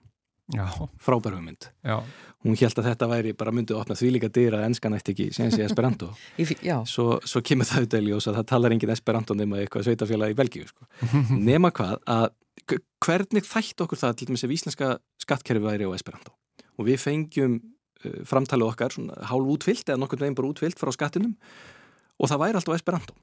Já, 0.50 0.66
frábær 0.98 1.36
hugmynd. 1.38 1.70
já. 1.86 2.00
Hún 2.40 2.56
held 2.56 2.78
að 2.80 2.86
þetta 2.88 3.08
væri 3.12 3.34
bara 3.36 3.52
myndið 3.52 3.76
að 3.76 3.82
opna 3.84 3.96
því 4.00 4.10
líka 4.16 4.30
dyra 4.32 4.62
að 4.62 4.70
enskan 4.70 4.94
ætti 4.96 5.12
ekki, 5.12 5.26
sem 5.36 5.50
sé 5.52 5.66
Esperanto. 5.66 6.08
Í, 6.42 6.46
já, 6.64 6.78
svo, 6.88 7.20
svo 7.28 7.42
kemur 7.44 7.68
það 7.68 7.82
auðvitað 7.84 8.06
í 8.06 8.08
ljós 8.08 8.28
að 8.32 8.38
það 8.40 8.46
talar 8.54 8.76
engin 8.76 8.94
Esperanto 8.96 9.36
nema 9.36 9.60
eitthvað 9.60 9.90
sveitafélag 9.90 10.32
í 10.34 10.38
Belgíu 10.40 10.70
sko. 10.70 10.88
nema 11.52 11.70
hvað 11.76 12.00
að 12.08 12.30
hvernig 13.04 13.46
þætti 13.48 13.84
okkur 13.86 14.00
það 14.00 14.16
til 14.20 14.30
dæmis 14.30 14.44
ef 14.48 14.54
íslenska 14.56 14.90
skattkerfi 15.22 15.64
væri 15.68 15.88
á 15.90 15.92
Esperanto 15.98 16.34
og 16.80 16.88
við 16.88 17.00
fengjum 17.02 17.56
uh, 17.60 18.20
framtalið 18.30 18.72
okkar 18.72 18.94
svona 18.96 19.16
hálf 19.30 19.52
útfyllt 19.56 19.90
eða 19.90 20.00
nokkur 20.02 20.22
veginn 20.24 20.38
bara 20.38 20.52
útfyllt 20.52 20.80
frá 20.80 20.92
skattinum 20.96 21.34
og 22.20 22.30
það 22.32 22.42
væri 22.44 22.60
alltaf 22.60 22.76
á 22.76 22.80
Esperanto 22.80 23.16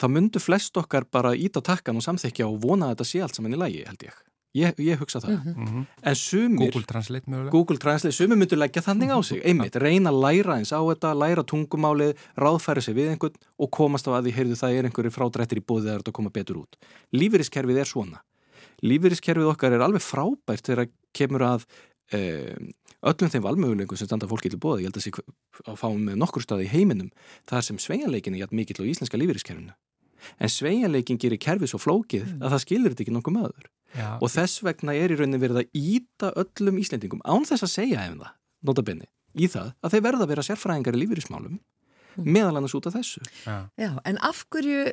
þá 0.00 0.08
myndu 0.08 0.40
flest 0.42 0.76
okkar 0.80 1.06
bara 1.12 1.34
ít 1.36 1.56
á 1.56 1.60
takkan 1.60 1.98
og 2.00 2.04
samþykja 2.06 2.48
og 2.48 2.60
vona 2.64 2.88
að 2.90 2.96
þetta 2.96 3.08
sé 3.10 3.22
allt 3.24 3.38
saman 3.38 3.56
í 3.56 3.60
lægi 3.60 3.82
held 3.86 4.04
ég, 4.06 4.16
ég, 4.56 4.80
ég 4.86 5.00
hugsa 5.00 5.20
það. 5.22 5.50
Mm 5.52 5.84
en 6.02 6.16
sumir 6.16 6.70
Google 6.70 6.86
Translate 6.88 7.30
mögulega? 7.30 7.50
Google 7.50 7.78
Translate, 7.78 8.16
sumir 8.16 8.38
myndu 8.40 8.56
leggja 8.56 8.82
þannig 8.82 9.12
á 9.12 9.18
sig. 9.22 9.42
Einmitt, 9.44 9.76
reyna 9.76 10.10
að 10.10 10.22
læra 10.24 10.56
eins 10.56 10.72
á 10.72 10.80
þetta 10.80 11.12
læra 11.14 11.44
tungumálið, 11.44 12.16
ráðfæra 12.36 12.80
sig 12.80 12.96
við 12.96 13.12
einhvern 13.12 13.36
og 13.58 13.70
komast 13.70 14.08
á 14.08 14.16
að 14.16 14.30
því, 14.30 14.34
heyrðu 14.38 14.56
það 14.56 14.78
er 14.78 14.88
einhverju 14.88 15.14
frádrættir 15.14 15.60
í 15.60 15.66
bóðið 15.66 15.86
þegar 15.90 16.02
þetta 16.02 16.16
koma 16.16 16.30
betur 16.30 16.62
út. 16.64 16.80
Lífeyriskerfið 17.12 17.80
er 17.80 17.90
svona. 17.92 18.24
Lífeyriskerfið 18.82 19.52
okkar 19.52 19.76
er 19.76 19.84
alveg 19.84 20.02
frábært 20.02 20.64
þegar 20.64 20.88
kemur 21.12 21.44
að 21.44 21.66
um, 22.16 22.72
öllum 23.12 23.30
þeim 23.30 23.44
valmöguleikum 23.44 24.00
sem 24.00 24.08
standa 24.08 24.28
fólki 24.30 24.50
til 24.50 24.60
bóði, 24.60 24.84
ég 24.84 24.90
held 24.90 24.96
að 24.96 25.04
sé 25.04 25.12
að 25.68 25.78
fáum 25.80 26.00
með 26.00 26.18
nokkur 26.20 26.44
staði 26.44 26.66
í 26.66 26.72
heiminum, 26.72 27.12
það 27.48 27.66
sem 27.68 27.78
sveigjanleikin 27.78 28.36
er 28.36 28.46
jætt 28.46 28.56
mikill 28.56 28.80
á 28.80 28.88
íslenska 28.88 29.20
lífeyriskerfinu 29.20 29.76
en 30.38 30.52
sveigjanleikin 30.52 31.20
gerir 31.20 31.40
kerfið 31.42 31.72
svo 31.72 31.80
flókið 31.82 32.34
að 32.38 32.54
það 32.54 32.64
skilur 32.64 32.94
þetta 32.94 33.06
ekki 33.06 33.16
nokkuð 33.16 33.36
maður 33.36 33.70
Já, 33.90 34.10
og 34.22 34.30
þess 34.30 34.62
vegna 34.62 34.94
er 34.94 35.10
í 35.10 35.18
rauninni 35.18 35.40
verið 35.42 35.62
að 35.64 35.80
íta 35.80 36.30
öllum 36.38 36.78
Íslendingum 36.78 37.24
án 37.26 37.46
þess 37.48 37.66
að 37.66 37.72
segja 37.72 38.04
ef 38.06 38.14
það, 38.20 38.34
notabenni, 38.70 39.08
í 39.34 39.48
það 39.50 39.72
að 39.80 39.96
þeir 39.96 40.04
verða 40.06 40.26
að 40.26 40.32
vera 40.34 40.46
sérfræðingar 40.46 40.98
í 40.98 41.02
lífyrísmálum 41.02 41.58
meðal 42.20 42.56
annars 42.58 42.74
út 42.78 42.86
af 42.90 42.96
þessu. 42.98 43.22
já. 43.46 43.56
já, 43.78 43.90
en 44.04 44.18
af 44.26 44.44
hverju 44.50 44.84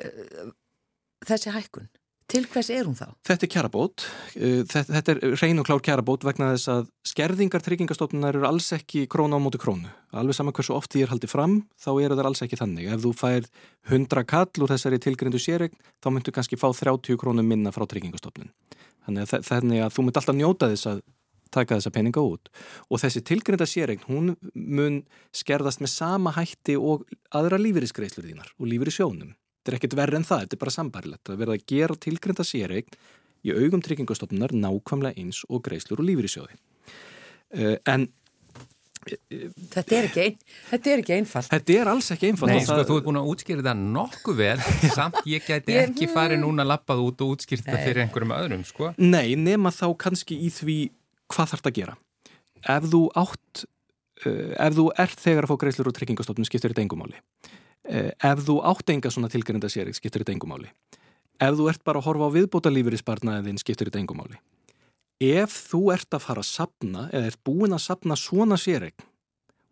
þessi 1.26 1.54
hækkun? 1.54 1.88
Til 2.28 2.44
hvers 2.44 2.68
er 2.68 2.84
hún 2.84 2.96
þá? 2.96 3.06
Þetta 3.24 3.46
er 3.46 3.50
kjarabót, 3.54 4.04
uh, 4.36 4.58
þetta, 4.68 5.14
er 5.14 5.36
reyn 5.40 5.62
og 5.62 5.64
klár 5.64 5.80
kjarabót 5.80 6.26
vegna 6.28 6.50
þess 6.52 6.68
að 6.74 6.90
skerðingar 7.08 7.64
tryggingastofnunar 7.64 8.36
eru 8.36 8.44
alls 8.44 8.68
ekki 8.76 9.06
krónu 9.08 9.38
á 9.38 9.40
móti 9.40 9.60
krónu. 9.62 9.88
Alveg 10.12 10.36
sama 10.36 10.52
hversu 10.52 10.76
oft 10.76 10.92
því 10.92 11.06
er 11.06 11.14
haldið 11.14 11.32
fram, 11.32 11.54
þá 11.80 11.88
eru 11.94 12.18
það 12.18 12.28
alls 12.28 12.44
ekki 12.44 12.60
þannig. 12.60 12.90
Ef 12.92 13.00
þú 13.06 13.14
fær 13.16 13.48
100 13.88 14.26
kall 14.28 14.60
úr 14.60 14.74
þessari 14.74 15.00
tilgrindu 15.00 15.40
séregn, 15.40 15.80
þá 16.04 16.10
myndu 16.12 16.36
kannski 16.36 16.60
fá 16.60 16.68
30 16.68 17.16
krónum 17.16 17.48
minna 17.48 17.72
frá 17.72 17.88
tryggingastofnun. 17.88 18.52
Þannig 19.08 19.24
að, 19.24 19.48
þannig 19.48 19.86
að 19.86 19.96
þú 19.96 20.04
mynd 20.04 20.20
alltaf 20.20 20.36
njóta 20.36 20.68
þess 20.74 20.92
að 20.92 21.02
taka 21.48 21.78
þessa 21.78 21.96
peninga 21.96 22.20
út. 22.20 22.52
Og 22.92 23.00
þessi 23.00 23.24
tilgrinda 23.24 23.64
séregn, 23.64 24.04
hún 24.04 24.34
mun 24.52 25.00
skerðast 25.32 25.80
með 25.80 25.94
sama 25.96 26.36
hætti 26.36 26.76
og 26.76 27.08
aðra 27.32 27.56
lífeyrisgreislur 27.56 28.28
þínar 28.28 28.52
og 28.58 28.68
lífeyrissjónum. 28.68 29.32
Þetta 29.68 29.74
er 29.76 29.78
ekkert 29.82 29.96
verri 29.98 30.16
en 30.16 30.24
það, 30.24 30.44
þetta 30.46 30.56
er 30.56 30.60
bara 30.64 30.72
sambarilegt. 30.72 31.24
Það 31.28 31.40
verða 31.42 31.56
að 31.58 31.64
gera 31.68 31.96
tilgrinda 32.00 32.44
séregn 32.48 32.94
í 33.44 33.52
augum 33.52 33.82
tryggingastofnunar 33.84 34.54
nákvæmlega 34.56 35.20
eins 35.20 35.42
og 35.52 35.60
greislur 35.68 36.00
og 36.00 36.08
lífeyrissjóði. 36.08 36.56
Uh, 37.52 37.76
en 37.92 38.08
Þetta 39.08 39.94
er 39.96 40.06
ekki, 40.08 40.20
ein, 40.26 40.34
þetta 40.68 40.90
er 40.92 41.00
ekki 41.00 41.14
einfalt. 41.14 41.46
þetta 41.48 41.74
er 41.80 41.88
alls 41.94 42.08
ekki 42.12 42.28
einfalt. 42.28 42.50
Nei, 42.50 42.58
og 42.58 42.64
sko, 42.66 42.74
það- 42.76 42.88
þú 42.90 42.96
ert 42.98 43.06
búin 43.06 43.18
að 43.20 43.28
útskýra 43.30 43.62
þetta 43.62 43.74
nokkuð 43.94 44.36
vel, 44.36 44.58
samt 44.98 45.20
ég 45.30 45.46
gæti 45.46 45.76
ekki 45.80 46.08
farið 46.12 46.42
núna 46.42 46.66
lappað 46.66 47.00
út 47.06 47.22
og 47.24 47.30
útskýrt 47.36 47.64
þetta 47.64 47.78
fyrir 47.86 48.02
einhverjum 48.04 48.34
öðrum, 48.36 48.64
sko. 48.68 48.90
Nei, 49.00 49.32
nema 49.40 49.72
þá 49.72 49.86
kannski 50.02 50.36
í 50.44 50.50
því 50.52 50.76
hvað 51.32 51.52
þarf 51.54 51.62
þetta 51.62 51.72
að 51.72 51.78
gera. 51.78 51.96
Ef 52.76 52.90
þú 52.92 53.00
átt, 53.22 53.64
uh, 54.26 54.50
ef 54.66 54.76
þú 54.76 54.86
ert 55.06 55.24
þegar 55.24 55.46
að 55.48 55.54
fá 55.54 55.56
greiðslur 55.64 55.88
úr 55.92 55.96
tryggingastofnun 56.02 56.50
skiptir 56.50 56.74
þetta 56.74 56.84
engumáli. 56.84 57.22
Uh, 57.88 58.12
ef 58.12 58.44
þú 58.44 58.58
átt 58.68 58.92
enga 58.92 59.10
svona 59.12 59.30
tilgrinda 59.32 59.70
sérig 59.72 59.96
skiptir 59.96 60.20
þetta 60.20 60.34
engumáli. 60.36 60.68
Ef 61.40 61.54
þú 61.56 61.68
ert 61.70 61.84
bara 61.86 62.02
að 62.02 62.08
horfa 62.08 62.28
á 62.28 62.34
viðbóta 62.34 62.72
lífeyrisbarnaðin 62.72 63.60
skiptir 63.62 63.88
þetta 63.88 64.02
engumáli. 64.02 64.40
Ef 65.24 65.54
þú 65.70 65.80
ert 65.94 66.14
að 66.14 66.24
fara 66.26 66.42
að 66.44 66.50
sapna 66.50 67.06
eða 67.08 67.30
ert 67.30 67.40
búin 67.46 67.74
að 67.74 67.84
sapna 67.86 68.18
svona 68.18 68.58
sérig 68.60 68.94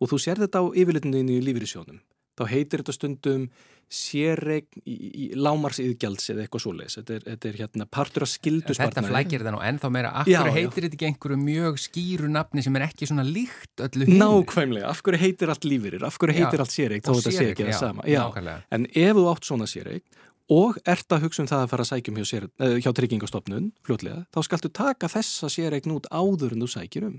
og 0.01 0.09
þú 0.11 0.19
sér 0.21 0.41
þetta 0.41 0.63
á 0.63 0.65
yfirlitinu 0.73 1.21
í 1.37 1.43
lífeyrissjónum, 1.45 2.01
þá 2.37 2.43
heitir 2.51 2.83
þetta 2.83 2.95
stundum 2.95 3.45
sérregn 3.87 4.81
í, 4.83 4.95
í 5.07 5.25
lámarsiðgjalds 5.39 6.33
eða 6.33 6.43
eitthvað 6.43 6.63
svoleiðis. 6.65 6.97
Þetta 6.99 7.15
er, 7.15 7.23
þetta 7.31 7.49
er 7.49 7.59
hérna 7.61 7.87
partur 7.97 8.25
af 8.25 8.31
skildu 8.33 8.75
Þetta 8.75 9.03
flækir 9.05 9.43
þetta 9.43 9.53
nú 9.55 9.61
ennþá 9.63 9.91
meira. 9.95 10.11
Já, 10.27 10.41
Akkur 10.41 10.49
já. 10.51 10.55
heitir 10.57 10.87
þetta 10.87 10.97
ekki 10.97 11.09
einhverju 11.11 11.39
mjög 11.43 11.79
skýru 11.85 12.31
nafni 12.31 12.63
sem 12.65 12.79
er 12.79 12.87
ekki 12.89 13.07
svona 13.07 13.23
líkt 13.27 13.83
öllu 13.87 14.09
hinn? 14.09 14.19
Nákvæmlega, 14.19 14.91
af 14.91 15.03
hverju 15.05 15.21
heitir 15.23 15.53
allt 15.53 15.67
lífyrir, 15.67 16.03
af 16.03 16.19
hverju 16.19 16.35
Já. 16.35 16.41
heitir 16.43 16.63
allt 16.65 16.75
séreik 16.75 17.05
þá 17.07 17.13
þetta 17.13 17.35
sé 17.37 17.47
ekki 17.53 17.67
það 17.67 17.71
já, 17.71 17.79
sama. 17.79 18.07
Já. 18.07 18.21
nákvæmlega. 18.25 18.65
En 18.75 18.89
ef 18.91 19.21
þú 19.21 19.25
átt 19.31 19.47
svona 19.51 19.69
séreik 19.71 20.19
og 20.57 20.81
ert 20.87 21.15
að 21.15 21.23
hugsa 21.27 21.43
um 21.43 21.49
það 21.49 21.63
að 21.63 21.71
fara 21.71 21.87
að 21.87 21.91
sækjum 21.93 22.19
hjá, 22.19 22.27
sér, 22.27 22.49
uh, 22.59 22.75
hjá 22.83 22.91
tryggingastofnun 22.95 23.71
fljótlega, 23.87 24.25
þá 24.35 24.39
skaltu 24.47 24.71
taka 24.71 25.09
þessa 25.11 25.51
séreik 25.51 25.87
nút 25.87 26.07
áður 26.11 26.55
en 26.55 26.63
þú 26.63 26.71
sækir 26.75 27.07
um. 27.07 27.17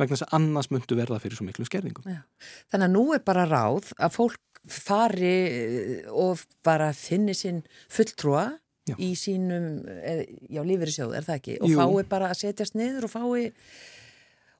Vegna 0.00 0.16
þess 0.16 0.24
að 0.28 0.36
annars 0.38 0.70
myndu 0.72 0.96
verða 0.96 1.18
fyrir 1.20 1.36
svo 1.36 1.44
miklu 1.44 1.66
skerðingum. 1.68 2.06
Já. 2.08 2.22
Þannig 2.72 2.86
að 2.86 2.94
nú 2.94 3.02
er 3.12 3.20
bara 3.26 3.44
ráð 3.44 3.90
að 4.00 4.14
fólk 4.14 4.40
fari 4.68 5.36
eh, 5.46 6.10
og 6.12 6.42
bara 6.66 6.90
finni 6.96 7.34
sinn 7.36 7.62
fulltrúa 7.92 8.48
Já. 8.88 8.96
í 8.96 9.12
sínum, 9.18 9.84
eh, 9.88 10.26
já, 10.50 10.60
lífeyrissjóð, 10.66 11.14
er 11.16 11.24
það 11.26 11.38
ekki? 11.38 11.56
Og 11.60 11.70
Jú. 11.70 11.78
fái 11.78 12.08
bara 12.08 12.30
að 12.32 12.40
setjast 12.42 12.74
niður 12.74 13.06
og 13.06 13.12
fái, 13.12 13.52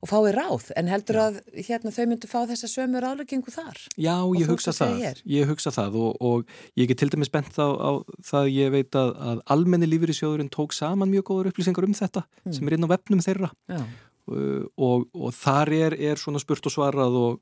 og 0.00 0.08
fái 0.08 0.32
ráð. 0.36 0.70
En 0.76 0.88
heldur 0.88 1.18
að 1.20 1.40
hérna, 1.56 1.90
þau 1.92 2.06
myndu 2.08 2.28
fá 2.30 2.38
þessa 2.48 2.68
sömu 2.70 3.00
ráðleggingu 3.02 3.52
þar? 3.52 3.80
Já, 3.96 4.16
ég 4.38 4.46
hugsa 4.48 4.72
það. 4.76 5.22
Ég 5.26 5.50
hugsa 5.50 5.72
það 5.74 5.98
og, 6.00 6.16
og 6.20 6.46
ég 6.76 6.88
get 6.88 7.00
til 7.02 7.10
dæmis 7.12 7.32
bent 7.32 7.58
á, 7.60 7.68
á 7.68 7.90
það 8.22 8.40
að 8.44 8.52
ég 8.54 8.70
veit 8.76 8.92
að, 8.96 9.10
að 9.18 9.42
almenni 9.56 9.90
lífeyrissjóðurinn 9.90 10.52
tók 10.52 10.72
saman 10.76 11.10
mjög 11.12 11.26
góður 11.32 11.50
upplýsingar 11.52 11.84
um 11.88 11.96
þetta 11.96 12.24
sem 12.48 12.68
er 12.68 12.78
inn 12.78 12.86
á 12.88 12.92
vefnum 12.92 13.20
þeirra 13.24 13.50
Já. 13.68 13.82
uh, 14.30 14.64
og, 14.76 15.08
og 15.12 15.34
þar 15.36 15.72
er, 15.74 15.98
er 16.00 16.16
svona 16.16 16.40
spurt 16.40 16.70
og 16.70 16.76
svarað 16.76 17.18
og 17.20 17.40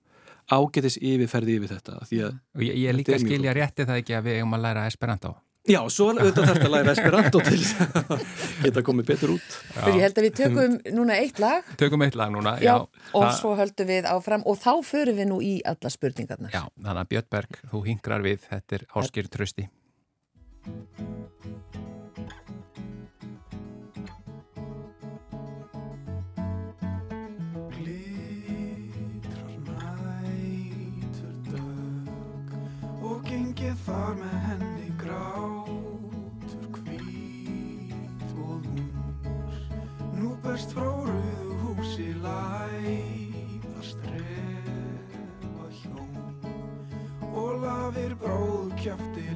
ágetis 0.48 0.96
yfirferði 1.00 1.58
yfir 1.58 1.74
þetta 1.76 1.98
því 2.08 2.18
að, 2.28 2.38
Og 2.56 2.62
ég, 2.64 2.72
ég 2.82 2.88
er 2.88 2.96
Þetta 2.96 2.98
líka 2.98 3.12
er 3.12 3.18
að 3.18 3.22
mjög 3.22 3.32
skilja 3.34 3.52
rétti 3.58 3.84
það 3.88 4.00
ekki 4.02 4.16
að 4.18 4.24
við 4.28 4.38
eigum 4.40 4.56
að 4.58 4.62
læra 4.64 4.86
Esperanto. 4.88 5.34
já, 5.68 5.80
svo 5.92 6.06
auðvitað 6.16 6.46
þarf 6.48 6.64
að 6.64 6.72
læra 6.72 6.92
Esperanto 6.96 7.40
til 7.44 7.58
þess 7.60 7.72
að 7.98 8.22
geta 8.64 8.82
komið 8.86 9.08
betur 9.10 9.32
út 9.34 9.56
Fyrir 9.74 9.98
ég 9.98 10.04
held 10.06 10.18
að 10.22 10.26
við 10.28 10.36
tökum 10.40 10.78
núna 10.96 11.18
eitt 11.20 11.38
lag 11.44 11.68
Tökum 11.82 12.04
eitt 12.06 12.16
lag 12.16 12.32
núna. 12.32 12.54
já, 12.64 12.74
og 12.78 13.22
það- 13.26 13.36
svo 13.40 13.52
höldum 13.60 13.90
við 13.92 14.08
áfram 14.08 14.46
og 14.48 14.56
þá 14.62 14.72
förum 14.88 15.18
við 15.20 15.28
nú 15.28 15.40
í 15.44 15.54
alla 15.68 15.90
spurningarnar. 15.92 16.50
Já, 16.56 16.64
þannig 16.80 17.02
að 17.04 17.10
Björnberg, 17.12 17.60
þú 17.74 17.84
hingrar 17.90 18.24
við, 18.24 18.40
þetta 18.48 18.78
er 18.80 18.86
Áskir 18.96 19.28
Trausti. 19.28 19.68
Glitrar 20.64 21.97
berst 40.58 40.72
frá 40.74 40.90
rauðu 40.90 41.56
húsi 41.62 42.08
læðar 42.18 43.84
strefa 43.86 45.66
hjón 45.78 46.18
og 47.30 47.62
lafir 47.62 48.16
bróð 48.18 48.72
kjafti 48.82 49.26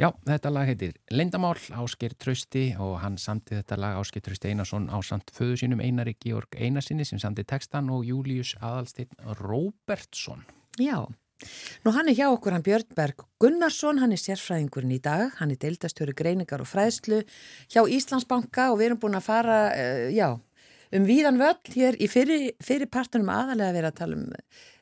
Já, 0.00 0.06
þetta 0.24 0.48
lag 0.48 0.64
heitir 0.64 0.94
Lindamál, 1.12 1.58
Ásker 1.76 2.14
Trausti 2.16 2.70
og 2.80 2.94
hann 3.02 3.18
samti 3.20 3.58
þetta 3.58 3.76
lag 3.76 3.98
Ásker 4.00 4.22
Trausti 4.24 4.48
Einarsson 4.48 4.86
á 4.88 4.96
samt 5.04 5.28
föðu 5.36 5.58
sínum 5.60 5.82
Einari 5.84 6.14
Georg 6.16 6.56
Einarsinni 6.56 7.04
sem 7.04 7.20
samti 7.20 7.44
textan 7.44 7.90
og 7.92 8.06
Július 8.08 8.54
Aðalsteinn 8.64 9.12
Róbertsson. 9.42 10.46
Já, 10.80 11.04
nú 11.84 11.92
hann 11.92 12.08
er 12.08 12.16
hjá 12.16 12.30
okkur 12.30 12.56
hann 12.56 12.64
Björnberg 12.64 13.26
Gunnarsson, 13.44 14.00
hann 14.00 14.16
er 14.16 14.24
sérfræðingurinn 14.24 14.96
í 14.96 15.02
dag, 15.04 15.36
hann 15.36 15.52
er 15.52 15.60
deildastjóri 15.60 16.16
greiningar 16.16 16.64
og 16.64 16.72
fræðslu 16.72 17.20
hjá 17.68 17.84
Íslandsbanka 17.84 18.70
og 18.72 18.80
við 18.80 18.88
erum 18.88 19.04
búin 19.04 19.20
að 19.20 19.28
fara, 19.28 19.62
uh, 19.76 20.08
já, 20.16 20.30
um 20.96 21.12
víðan 21.12 21.44
völl 21.44 21.76
hér 21.76 22.00
í 22.00 22.08
fyrir, 22.08 22.54
fyrir 22.64 22.88
partunum 22.88 23.28
aðalega 23.36 23.76
verið 23.76 23.92
að 23.92 24.00
tala 24.00 24.22
um 24.22 24.30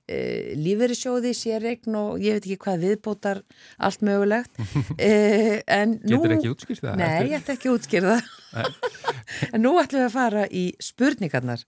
uh, 0.09 0.51
lífeyrissjóði, 0.59 1.35
sérregn 1.37 1.97
og 2.01 2.25
ég 2.25 2.39
veit 2.39 2.49
ekki 2.49 2.59
hvað 2.65 2.85
viðbótar 2.87 3.43
allt 3.79 4.05
mögulegt. 4.09 4.59
Nú... 4.99 6.19
Getur 6.19 6.37
ekki 6.39 6.53
útskýrt 6.53 6.85
það? 6.85 7.01
Nei, 7.01 7.31
ég 7.31 7.39
ætti 7.39 7.55
ekki 7.55 7.71
að 7.71 7.79
útskýra 7.79 8.19
það. 8.19 8.35
en 9.53 9.63
nú 9.65 9.75
ætlum 9.81 10.03
við 10.03 10.07
að 10.09 10.15
fara 10.15 10.45
í 10.49 10.65
spurningarnar. 10.83 11.65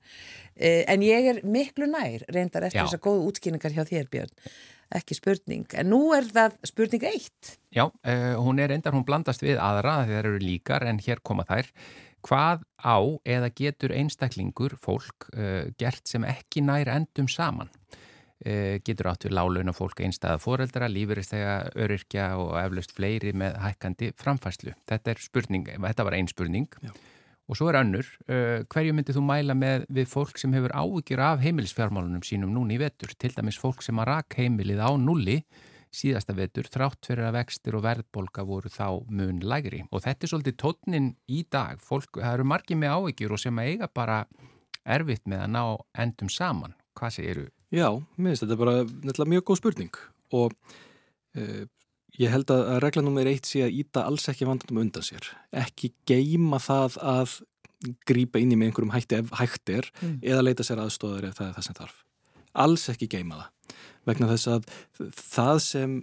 Eh, 0.61 0.85
En 0.89 1.05
ég 1.05 1.31
er 1.31 1.41
miklu 1.47 1.89
nær, 1.89 2.25
reyndar 2.33 2.67
eftir 2.69 2.83
Já. 2.83 2.87
þessar 2.89 3.05
góðu 3.05 3.31
útskýringar 3.31 3.73
hjá 3.73 3.85
þér, 3.89 4.11
Björn, 4.13 4.35
ekki 5.01 5.17
spurning. 5.17 5.67
En 5.79 5.89
nú 5.93 6.03
er 6.17 6.29
það 6.29 6.59
spurning 6.69 7.07
eitt. 7.09 7.57
Já, 7.73 7.87
uh, 7.87 8.35
hún 8.43 8.61
er 8.61 8.75
endar, 8.75 8.97
hún 8.97 9.07
blandast 9.09 9.45
við 9.45 9.61
aðra 9.63 10.03
þegar 10.09 10.31
eru 10.33 10.43
líkar 10.43 10.85
en 10.91 11.01
hér 11.01 11.23
koma 11.25 11.47
þær. 11.49 11.71
Hvað 12.27 12.67
á 12.85 12.99
eða 13.25 13.49
getur 13.57 13.95
einstaklingur, 13.97 14.75
fólk, 14.85 15.31
uh, 15.33 15.71
gert 15.81 16.05
sem 16.11 16.27
ekki 16.29 16.65
nær 16.67 16.91
endum 16.93 17.31
saman? 17.31 17.71
Uh, 18.41 18.79
getur 18.81 19.11
átt 19.11 19.27
við 19.27 19.35
lálauna 19.37 19.75
fólk 19.77 19.99
einstæða 20.01 20.41
foreldra, 20.41 20.87
lífuristega, 20.89 21.57
öryrkja 21.77 22.31
og 22.41 22.55
eflaust 22.57 22.95
fleiri 22.97 23.35
með 23.37 23.59
hækkandi 23.61 24.15
framfæslu. 24.17 24.73
Þetta 24.89 25.17
spurning, 25.21 25.69
þetta 25.77 26.07
var 26.09 26.17
einn 26.17 26.31
spurning. 26.31 26.71
Já. 26.81 26.95
Og 27.51 27.59
svo 27.59 27.67
er 27.69 27.81
önnur, 27.81 28.07
uh, 28.31 28.63
hverju 28.71 28.95
myndið 28.97 29.19
þú 29.19 29.25
mæla 29.27 29.57
með 29.59 29.85
við 29.91 30.09
fólk 30.09 30.39
sem 30.41 30.55
hefur 30.55 30.73
ávíkjur 30.73 31.21
af 31.27 31.43
heimilisfjármálunum 31.45 32.23
sínum 32.25 32.55
núni 32.55 32.79
í 32.79 32.81
vetur, 32.81 33.13
til 33.19 33.35
dæmis 33.35 33.59
fólk 33.61 33.85
sem 33.85 33.99
að 34.01 34.09
rak 34.13 34.39
heimilið 34.39 34.81
á 34.81 34.91
nulli 34.97 35.43
síðasta 35.91 36.35
vetur, 36.39 36.69
þrátt 36.71 37.09
fyrir 37.11 37.27
að 37.27 37.37
vextir 37.41 37.77
og 37.77 37.85
verðbolga 37.85 38.45
voru 38.47 38.71
þá 38.71 39.03
mun 39.11 39.41
lægri. 39.43 39.83
Og 39.91 40.05
þetta 40.05 40.27
er 40.27 40.33
svolítið 40.33 40.59
tótnin 40.63 41.09
í 41.29 41.43
dag, 41.51 41.81
fólk, 41.83 42.21
það 42.21 42.37
eru 42.39 42.51
margið 42.55 42.83
með 42.83 42.97
ávíkjur 42.97 43.35
og 43.35 43.43
sem 43.43 43.61
að 43.61 43.73
eiga 43.73 43.91
bara 44.01 44.21
erfitt 44.87 45.27
með 45.29 45.45
að 45.45 45.57
ná 45.57 45.65
endum 46.07 46.31
saman. 46.31 46.77
Hvað 46.97 47.19
segir 47.19 47.43
þú? 47.43 47.49
Já, 47.71 47.87
mér 48.19 48.33
finnst 48.33 48.47
þetta 48.47 48.59
bara 48.59 48.79
nefnilega 48.85 49.33
mjög 49.35 49.45
góð 49.51 49.61
spurning 49.61 50.01
og 50.35 50.57
uh, 51.39 51.67
Ég 52.19 52.33
held 52.33 52.51
að 52.51 52.81
regla 52.83 53.03
nummer 53.05 53.29
eitt 53.31 53.47
sé 53.49 53.63
að 53.65 53.77
íta 53.81 54.03
alls 54.09 54.27
ekki 54.29 54.49
vandandum 54.49 54.81
undan 54.83 55.05
sér. 55.07 55.29
Ekki 55.57 55.93
geima 56.09 56.59
það 56.61 56.99
að 57.07 57.37
grýpa 58.09 58.41
inn 58.43 58.53
í 58.53 58.59
með 58.59 58.71
einhverjum 58.71 58.93
hætti 58.93 59.21
ef 59.21 59.31
hægt 59.39 59.73
er 59.73 59.89
mm. 60.01 60.19
eða 60.33 60.45
leita 60.45 60.67
sér 60.67 60.83
aðstóðar 60.83 61.31
ef 61.31 61.39
það 61.39 61.47
er 61.47 61.55
það 61.57 61.67
sem 61.67 61.79
þarf. 61.79 62.03
Alls 62.65 62.85
ekki 62.93 63.09
geima 63.15 63.39
það. 63.39 63.79
Vegna 64.11 64.29
þess 64.33 64.51
að 64.51 64.69
það 65.21 65.63
sem, 65.65 65.97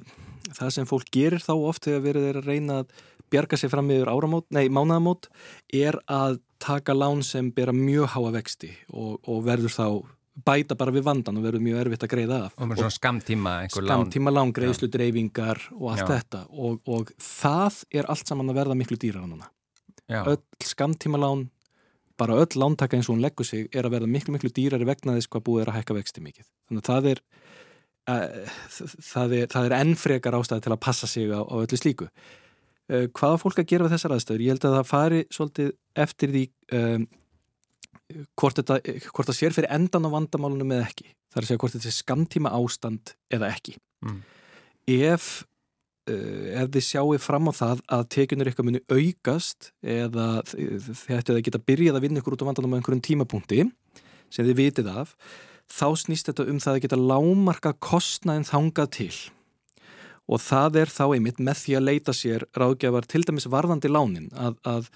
það 0.58 0.74
sem 0.78 0.90
fólk 0.90 1.14
gerir 1.14 1.44
þá 1.44 1.54
oft 1.58 1.86
þegar 1.86 2.04
verið 2.08 2.28
er 2.32 2.42
að 2.42 2.50
reyna 2.50 2.82
að 2.82 2.98
bjarga 3.28 3.60
sér 3.60 3.74
fram 3.74 3.92
yfir 3.92 4.10
áramót, 4.10 4.48
nei, 4.56 4.66
mánaðamót 4.72 5.28
er 5.76 6.00
að 6.08 6.40
taka 6.64 6.96
lán 6.96 7.20
sem 7.28 7.52
bera 7.54 7.76
mjög 7.76 8.14
háa 8.16 8.32
vexti 8.40 8.72
og, 8.88 9.20
og 9.28 9.44
verður 9.46 9.76
þá 9.76 9.88
bæta 10.46 10.78
bara 10.78 10.94
við 10.94 11.06
vandan 11.08 11.40
og 11.40 11.46
verður 11.48 11.64
mjög 11.66 11.82
erfitt 11.82 12.06
að 12.06 12.14
greiða 12.14 12.40
af. 12.46 12.56
Og 12.58 12.74
svona 12.78 12.94
skamtíma. 12.94 13.54
Skamtíma 13.74 14.34
lán, 14.34 14.54
greiðslu 14.56 14.90
dreifingar 14.94 15.62
og 15.76 15.92
allt 15.94 16.04
Já. 16.04 16.10
þetta 16.14 16.42
og, 16.54 16.80
og 16.86 17.14
það 17.24 17.84
er 17.98 18.10
allt 18.14 18.30
saman 18.30 18.54
að 18.54 18.60
verða 18.62 18.78
miklu 18.78 19.00
dýrar 19.02 19.26
núna. 19.26 19.50
Já. 20.08 20.22
Öll 20.24 20.40
skamtíma 20.64 21.20
lán, 21.22 21.48
bara 22.20 22.38
öll 22.38 22.60
lántaka 22.62 22.98
eins 22.98 23.10
og 23.10 23.18
hún 23.18 23.26
leggur 23.26 23.48
sig 23.48 23.68
er 23.74 23.88
að 23.88 23.98
verða 23.98 24.12
miklu 24.14 24.36
miklu 24.38 24.54
dýrar 24.54 24.84
í 24.84 24.90
vegna 24.90 25.18
þess 25.18 25.32
hvað 25.34 25.48
búið 25.50 25.66
er 25.66 25.74
að 25.74 25.80
hækka 25.82 25.98
vexti 25.98 26.26
mikið. 26.26 26.50
Þannig 26.70 26.84
að 26.84 26.92
það 26.92 27.12
er, 27.12 27.24
uh, 28.14 28.58
það 29.12 29.38
er, 29.40 29.54
það 29.56 29.70
er 29.70 29.80
ennfrekar 29.82 30.38
ástæði 30.38 30.68
til 30.68 30.76
að 30.78 30.84
passa 30.86 31.10
sig 31.10 31.34
á, 31.34 31.42
á 31.42 31.56
öllu 31.58 31.82
slíku. 31.82 32.12
Uh, 32.88 33.08
hvaða 33.10 33.42
fólk 33.42 33.64
að 33.64 33.72
gera 33.74 33.88
við 33.88 33.98
þessar 33.98 34.16
aðstöður? 34.16 34.46
Ég 34.46 34.56
held 34.56 34.68
að 34.70 34.78
það 34.78 34.92
fari 34.94 35.24
svolítið 35.34 35.72
eftir 36.06 36.36
því 36.36 36.44
um, 36.78 37.08
hvort 38.40 38.62
þetta, 38.62 38.80
hvort 39.12 39.30
það 39.30 39.38
sér 39.38 39.56
fyrir 39.56 39.74
endan 39.74 40.08
á 40.08 40.10
vandamálunum 40.14 40.74
eða 40.78 40.88
ekki. 40.88 41.12
Það 41.28 41.40
er 41.40 41.46
að 41.46 41.52
segja 41.52 41.62
hvort 41.64 41.76
þetta 41.76 41.90
er 41.90 41.98
skamtíma 41.98 42.54
ástand 42.56 43.14
eða 43.34 43.52
ekki. 43.52 43.76
Mm. 44.06 44.20
Ef, 44.98 45.28
uh, 46.08 46.46
ef 46.62 46.72
þið 46.76 46.86
sjáu 46.88 47.18
fram 47.22 47.52
á 47.52 47.54
það 47.58 47.84
að 47.98 48.06
tekjunir 48.16 48.52
eitthvað 48.52 48.70
muni 48.70 48.84
aukast 48.88 49.72
eða 49.84 50.28
ættu 51.18 51.36
að 51.36 51.44
geta 51.50 51.64
byrjað 51.64 52.00
að 52.00 52.08
vinna 52.08 52.24
ykkur 52.24 52.38
út 52.38 52.46
á 52.46 52.50
vandamálunum 52.50 52.78
á 52.78 52.80
einhverjum 52.80 53.06
tímapunkti 53.10 53.66
sem 54.34 54.48
þið 54.48 54.60
vitið 54.60 54.92
af, 54.92 55.16
þá 55.72 55.88
snýst 56.00 56.30
þetta 56.30 56.48
um 56.52 56.62
það 56.64 56.78
að 56.78 56.86
geta 56.86 57.00
lámarka 57.00 57.74
kostnaðin 57.84 58.48
þangað 58.48 58.94
til. 58.98 59.16
Og 60.28 60.42
það 60.44 60.82
er 60.82 60.92
þá 60.92 61.04
einmitt 61.08 61.38
með 61.40 61.62
því 61.62 61.76
að 61.78 61.86
leita 61.88 62.16
sér 62.16 62.44
ráðgjafar 62.56 63.08
til 63.08 63.24
dæmis 63.24 63.48
varðandi 63.48 63.92
lánin 63.92 64.28
að, 64.36 64.58
að 64.68 64.90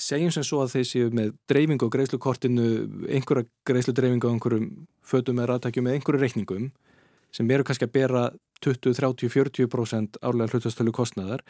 segjum 0.00 0.32
sem 0.34 0.46
svo 0.46 0.62
að 0.64 0.76
þeir 0.76 0.86
séu 0.88 1.10
með 1.14 1.34
dreifingu 1.50 1.88
á 1.88 1.94
greiðslukortinu, 1.94 2.68
einhverja 3.12 3.48
greiðsludreifingu 3.68 4.30
á 4.30 4.32
einhverjum 4.34 4.70
fötum 5.04 5.42
eða 5.42 5.58
aðtækjum 5.58 5.86
með 5.86 5.98
einhverju 5.98 6.22
reikningum 6.22 6.70
sem 7.34 7.50
eru 7.52 7.66
kannski 7.66 7.86
að 7.86 7.94
bera 7.98 8.22
20, 8.64 8.96
30, 8.96 9.30
40% 9.32 10.18
árlega 10.24 10.54
hlutastölu 10.56 10.94
kostnaðar 10.94 11.44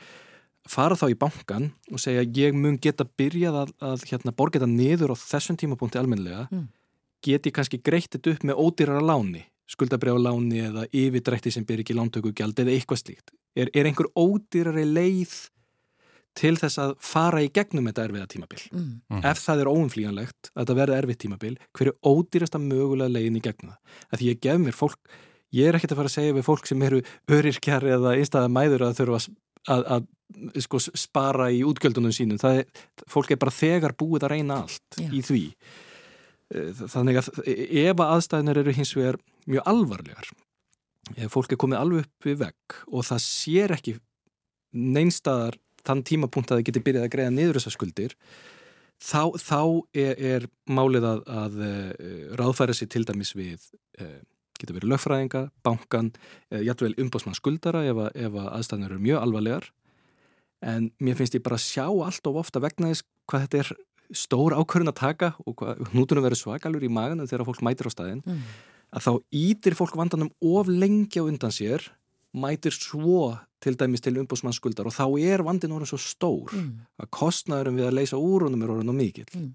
fara 0.68 0.98
þá 0.98 1.06
í 1.10 1.18
bankan 1.18 1.70
og 1.90 2.02
segja 2.02 2.26
ég 2.36 2.56
mun 2.56 2.78
geta 2.82 3.06
byrjað 3.06 3.62
að, 3.62 3.72
að 3.92 4.04
hérna, 4.10 4.34
borga 4.36 4.60
þetta 4.60 4.70
niður 4.74 5.14
á 5.14 5.22
þessum 5.22 5.58
tímapunkti 5.60 6.00
almenlega 6.00 6.46
mm. 6.50 6.66
geti 7.24 7.52
kannski 7.54 7.80
greittið 7.84 8.34
upp 8.34 8.44
með 8.50 8.60
ódýrara 8.60 9.04
láni 9.04 9.46
skuldabrjáð 9.70 10.20
láni 10.24 10.64
eða 10.66 10.84
yfirdrætti 10.90 11.52
sem 11.54 11.64
ber 11.66 11.82
ekki 11.82 11.96
lántökugjald 11.96 12.58
eða 12.60 12.74
eitthvað 12.74 13.02
slíkt 13.04 13.32
er, 13.56 13.70
er 13.72 13.88
einhver 13.88 14.10
ódýrari 14.18 14.84
leið 14.88 15.34
til 16.38 16.54
þess 16.58 16.78
að 16.80 16.92
fara 17.04 17.42
í 17.42 17.50
gegnum 17.52 17.88
þetta 17.90 18.04
erfiða 18.06 18.28
tímabil. 18.30 18.62
Mm. 18.70 18.92
Mhm. 19.10 19.24
Ef 19.30 19.42
það 19.42 19.62
er 19.62 19.72
óumflíjanlegt 19.72 20.50
að 20.52 20.62
þetta 20.62 20.78
verði 20.78 20.98
erfið 21.00 21.18
tímabil, 21.24 21.56
hver 21.76 21.90
er 21.90 21.98
ódýrasta 22.06 22.62
mögulega 22.62 23.12
legin 23.12 23.36
í 23.36 23.42
gegnum 23.44 23.74
það? 23.74 23.98
Að 24.10 24.20
því 24.20 24.30
ég 24.30 24.40
gef 24.46 24.62
mér 24.62 24.78
fólk, 24.78 24.98
ég 25.52 25.68
er 25.68 25.78
ekkert 25.78 25.92
að 25.92 26.00
fara 26.00 26.12
að 26.12 26.16
segja 26.16 26.38
við 26.38 26.46
fólk 26.46 26.70
sem 26.70 26.82
eru 26.86 27.02
örirkjar 27.28 27.86
eða 27.96 28.16
einstæða 28.16 28.52
mæður 28.54 28.86
að 28.86 28.98
þurfa 29.00 29.20
að, 29.20 29.30
að, 29.74 29.84
að 29.96 30.62
sko, 30.64 30.78
spara 30.78 31.50
í 31.50 31.62
útgjöldunum 31.66 32.14
sínum. 32.14 32.40
Það 32.40 32.62
er, 32.62 32.84
fólk 33.10 33.32
er 33.34 33.40
bara 33.42 33.54
þegar 33.54 33.96
búið 33.98 34.26
að 34.28 34.34
reyna 34.36 34.60
allt 34.64 35.00
Já. 35.00 35.08
í 35.10 35.22
því. 35.26 35.44
Eh, 36.54 36.70
þannig 36.90 37.20
að 37.20 37.32
ef 37.46 37.96
að 37.96 38.14
aðstæðinir 38.14 38.62
eru 38.62 38.76
hins 38.78 38.94
vegar 38.96 39.18
mjög 39.50 39.66
alvarlegar, 39.70 40.30
ef 41.16 41.34
fólk 41.34 41.52
er 41.52 41.60
komið 41.60 41.80
alveg 41.80 42.06
upp 42.06 42.26
við 42.26 42.40
vegg 42.44 42.78
og 42.86 43.06
það 43.06 43.22
sér 43.26 43.74
ekki 43.74 43.96
neinstadar 44.70 45.58
þann 45.86 46.02
tímapunkt 46.06 46.50
að 46.50 46.60
það 46.60 46.66
geti 46.68 46.84
byrjað 46.86 47.06
að 47.06 47.12
greiða 47.14 47.34
niður 47.34 47.60
þessar 47.60 47.76
skuldir 47.76 48.16
þá, 49.00 49.22
þá 49.40 49.62
er, 49.96 50.14
er 50.18 50.48
málið 50.68 51.08
að, 51.08 51.22
að 51.44 51.60
uh, 51.64 51.90
ráðfæra 52.40 52.76
sér 52.76 52.90
til 52.92 53.04
dæmis 53.08 53.34
við 53.38 53.68
uh, 54.00 54.18
getur 54.60 54.76
verið 54.76 54.92
lögfræðinga, 54.92 55.44
bankan 55.64 56.10
eða 56.52 56.64
jættvel 56.68 56.94
umbásmann 57.00 57.38
skuldara 57.38 57.84
ef, 57.88 58.00
ef 58.12 58.34
að 58.34 58.50
aðstæðanur 58.58 58.96
eru 58.96 59.04
mjög 59.06 59.22
alvarlegar 59.24 59.70
en 60.60 60.90
mér 61.00 61.16
finnst 61.16 61.36
ég 61.38 61.44
bara 61.44 61.56
að 61.56 61.64
sjá 61.64 61.86
allt 61.88 62.26
of 62.28 62.40
ofta 62.42 62.60
vegna 62.60 62.90
þess 62.92 63.06
hvað 63.30 63.46
þetta 63.46 63.62
er 63.62 63.70
stór 64.20 64.56
ákvörðun 64.58 64.92
að 64.92 64.98
taka 65.00 65.30
og 65.46 65.62
nútunum 65.94 66.26
verið 66.26 66.42
svakalur 66.42 66.84
í 66.84 66.90
maganu 66.92 67.28
þegar 67.30 67.46
fólk 67.48 67.62
mætir 67.64 67.88
á 67.88 67.94
staðin 67.94 68.22
mm. 68.26 68.42
að 68.98 69.06
þá 69.06 69.12
ítir 69.40 69.76
fólk 69.78 69.96
vandanum 69.96 70.32
of 70.44 70.68
lengi 70.68 71.22
á 71.22 71.24
undan 71.24 71.54
sér 71.54 71.86
mætir 72.36 72.74
svo 72.76 73.38
til 73.60 73.76
dæmis 73.78 74.04
til 74.04 74.18
umbúsmannsskuldar 74.22 74.88
og 74.88 74.96
þá 74.96 75.06
er 75.20 75.44
vandin 75.46 75.76
orðin 75.76 75.92
svo 75.92 76.00
stór 76.00 76.52
mm. 76.56 76.74
að 77.04 77.10
kostnæðurum 77.16 77.80
við 77.80 77.88
að 77.88 77.96
leysa 78.00 78.20
úrunum 78.20 78.64
er 78.64 78.74
orðin 78.76 78.92
og 78.92 79.00
mikill. 79.00 79.30
Mm. 79.36 79.54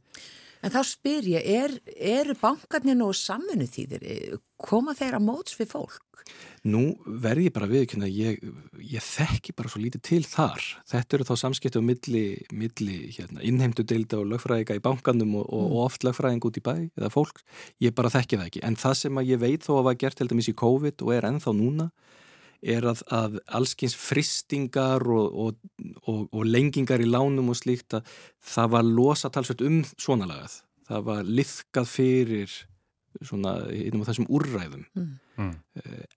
En 0.65 0.73
þá 0.73 0.81
spyr 0.87 1.27
ég, 1.29 1.45
er, 1.45 1.75
eru 1.93 2.33
bankarnir 2.41 2.97
nú 2.97 3.11
saminu 3.13 3.67
þýðir? 3.69 4.39
Koma 4.57 4.95
þeir 4.97 5.19
að 5.19 5.27
móts 5.27 5.57
við 5.59 5.75
fólk? 5.75 6.01
Nú 6.65 6.95
verð 7.05 7.43
ég 7.45 7.53
bara 7.53 7.67
viðkynna, 7.69 8.07
ég, 8.09 8.39
ég 8.81 9.03
þekki 9.05 9.53
bara 9.53 9.69
svo 9.69 9.83
lítið 9.83 10.01
til 10.07 10.23
þar. 10.25 10.63
Þetta 10.89 11.17
eru 11.17 11.27
þá 11.27 11.33
samskipti 11.37 11.77
á 11.77 11.85
milli, 11.85 12.23
milli 12.49 12.95
hérna, 13.13 13.43
innheimtu 13.45 13.85
deilda 13.85 14.17
og 14.23 14.31
lögfræðinga 14.31 14.79
í 14.79 14.81
bankanum 14.87 15.35
og, 15.43 15.45
mm. 15.45 15.59
og 15.59 15.83
oft 15.83 16.07
lögfræðing 16.07 16.49
út 16.49 16.57
í 16.57 16.65
bæ 16.65 16.73
eða 16.87 17.11
fólk. 17.13 17.43
Ég 17.85 17.93
bara 17.97 18.09
þekki 18.15 18.41
það 18.41 18.49
ekki. 18.49 18.65
En 18.65 18.79
það 18.81 18.97
sem 19.03 19.21
ég 19.29 19.43
veit 19.45 19.67
þó 19.67 19.75
að 19.77 19.87
var 19.91 19.99
gert 20.01 20.17
til 20.17 20.29
dæmis 20.31 20.49
í 20.49 20.57
COVID 20.57 21.05
og 21.05 21.13
er 21.13 21.29
ennþá 21.29 21.53
núna 21.53 21.91
er 22.65 22.87
að, 22.89 23.01
að 23.13 23.39
allskyns 23.59 23.95
fristingar 23.99 25.05
og, 25.05 25.39
og, 25.45 25.57
og, 26.09 26.21
og 26.31 26.45
lengingar 26.49 27.03
í 27.03 27.09
lánum 27.09 27.51
og 27.53 27.59
slíkt 27.59 27.99
að 27.99 28.13
það 28.53 28.71
var 28.75 28.87
losa 28.87 29.31
talsveit 29.33 29.65
um 29.65 29.81
svona 29.93 30.29
lagað. 30.29 30.61
Það 30.85 31.05
var 31.09 31.29
liðkað 31.39 31.89
fyrir 31.89 32.55
svona, 33.23 33.55
þessum 34.05 34.29
úrræðum. 34.29 34.85
Mm. 34.97 35.11
mm. 35.39 35.53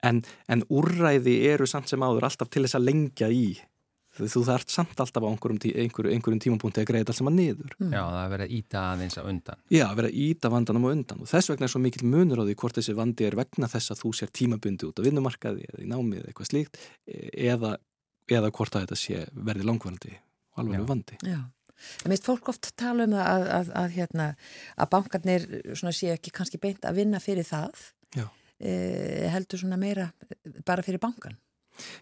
En, 0.08 0.22
en 0.48 0.64
úrræði 0.68 1.38
eru 1.50 1.68
samt 1.68 1.90
sem 1.90 2.02
áður 2.04 2.28
alltaf 2.28 2.50
til 2.52 2.64
þess 2.66 2.78
að 2.78 2.88
lengja 2.90 3.30
í 3.32 3.46
þú 4.18 4.42
þarft 4.48 4.72
samt 4.74 5.00
alltaf 5.02 5.24
á 5.24 5.28
einhverjum, 5.28 5.58
tí, 5.62 5.72
einhverjum, 5.78 6.14
einhverjum 6.16 6.40
tímapunkti 6.44 6.82
að 6.82 6.88
greiða 6.90 7.12
alls 7.12 7.20
saman 7.22 7.36
niður. 7.38 7.74
Mm. 7.78 7.92
Já, 7.94 8.00
það 8.02 8.20
er 8.22 8.32
verið 8.32 8.46
að 8.46 8.54
íta 8.58 8.84
aðeins 8.92 9.18
á 9.18 9.22
undan. 9.22 9.60
Já, 9.74 9.84
verið 9.98 10.10
að 10.10 10.22
íta 10.24 10.52
vandanum 10.54 10.86
á 10.86 10.90
undan 10.92 11.22
og 11.24 11.30
þess 11.30 11.52
vegna 11.52 11.68
er 11.68 11.74
svo 11.74 11.82
mikil 11.84 12.08
munur 12.08 12.42
á 12.42 12.44
því 12.48 12.56
hvort 12.62 12.80
þessi 12.80 12.96
vandi 12.98 13.28
er 13.28 13.36
vegna 13.38 13.70
þess 13.70 13.94
að 13.94 14.02
þú 14.02 14.14
sér 14.18 14.32
tímabundi 14.40 14.88
út 14.88 14.98
á 14.98 15.06
vinnumarkaði 15.06 15.68
eða 15.68 15.84
í 15.84 15.90
námið 15.92 16.22
eða 16.22 16.32
eitthvað 16.32 16.50
slíkt 16.50 16.80
eða, 17.06 17.76
eða 18.38 18.50
hvort 18.58 18.74
að 18.74 18.86
þetta 18.86 18.98
sé 18.98 19.22
verði 19.34 19.68
langvarandi 19.68 20.16
og 20.18 20.64
alveg 20.64 20.88
vandi. 20.88 21.20
Já. 21.22 21.40
Það 21.78 22.10
meist 22.10 22.26
fólk 22.26 22.48
oft 22.50 22.72
tala 22.74 23.06
um 23.06 23.14
að, 23.14 23.44
að, 23.54 23.68
að, 23.78 23.92
hérna, 23.94 24.24
að 24.74 24.90
bankarnir 24.96 25.44
sé 25.94 26.10
ekki 26.16 26.32
kannski 26.34 26.58
beint 26.58 26.82
að 26.82 26.98
vinna 26.98 27.20
fyrir 27.22 27.46
það 27.46 27.70
e, 28.58 29.28
heldur 29.32 29.62
svona 29.62 29.78
meira 29.80 30.08
bara 30.66 30.82
fyrir 30.82 31.00
bankan. 31.02 31.36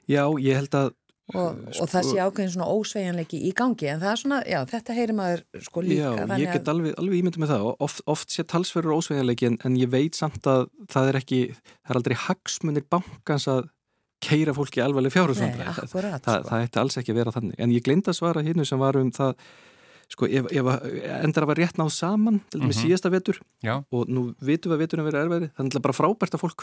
Já, 0.09 0.25
ég 0.41 0.57
held 0.57 0.77
að 0.79 0.95
Og, 1.35 1.57
sko, 1.74 1.83
og 1.83 1.89
það 1.91 2.05
sé 2.07 2.18
ákveðin 2.22 2.51
svona 2.55 2.66
ósveigjanleiki 2.70 3.39
í 3.49 3.53
gangi 3.59 3.89
en 3.91 3.99
það 3.99 4.11
er 4.12 4.18
svona, 4.20 4.37
já, 4.47 4.59
þetta 4.70 4.95
heyrir 4.95 5.16
maður 5.18 5.41
sko 5.66 5.83
líka. 5.83 6.12
Já, 6.14 6.37
ég 6.39 6.53
get 6.55 6.68
alveg, 6.70 6.93
alveg 7.03 7.18
ímyndið 7.18 7.41
með 7.43 7.51
það 7.51 7.64
oft, 7.83 8.03
oft 8.07 8.31
sé 8.31 8.45
talsverður 8.47 8.95
ósveigjanleiki 9.01 9.49
en, 9.51 9.57
en 9.66 9.74
ég 9.81 9.91
veit 9.91 10.14
samt 10.14 10.47
að 10.47 10.68
það 10.93 11.09
er 11.11 11.18
ekki 11.18 11.41
það 11.57 11.91
er 11.91 11.99
aldrei 11.99 12.16
hagsmunir 12.29 12.87
bankans 12.95 13.49
að 13.51 13.66
keira 14.22 14.55
fólki 14.55 14.81
alvarleg 14.81 15.11
Nei, 15.11 15.16
fjárhundsvandræði 15.18 15.66
það, 15.66 15.89
akkurat 15.89 16.22
það, 16.24 16.39
sko. 16.39 16.49
það 16.53 16.62
ætti 16.68 16.81
alls 16.85 16.97
ekki 17.03 17.12
að 17.12 17.18
vera 17.20 17.33
þannig 17.35 17.59
en 17.66 17.74
ég 17.74 17.83
gleymd 17.85 18.07
að 18.09 18.16
svara 18.20 18.45
hinnu 18.47 18.64
sem 18.70 18.79
var 18.81 18.97
um 19.03 19.11
það 19.18 19.35
sko 20.14 20.29
ef, 20.31 20.47
ef 20.55 20.70
að- 20.70 20.87
endar 21.27 21.43
að 21.43 21.51
vera 21.51 21.64
rétt 21.66 21.81
náð 21.83 21.91
saman 21.91 22.39
til 22.55 22.61
með 22.62 22.70
Mhm. 22.70 22.79
síðasta 22.87 23.11
vetur 23.11 23.41
Já, 23.66 23.83
og 23.91 24.07
nú 24.09 24.29
vitum 24.39 24.70
við 24.70 24.77
að 24.79 24.83
veturinn 24.87 25.09
verið 25.11 25.27
erfæri 25.27 25.51
þannig 25.59 25.74
að 25.74 25.83
bara 25.83 25.99
frábært 25.99 26.39
að 26.39 26.43
fólk 26.47 26.57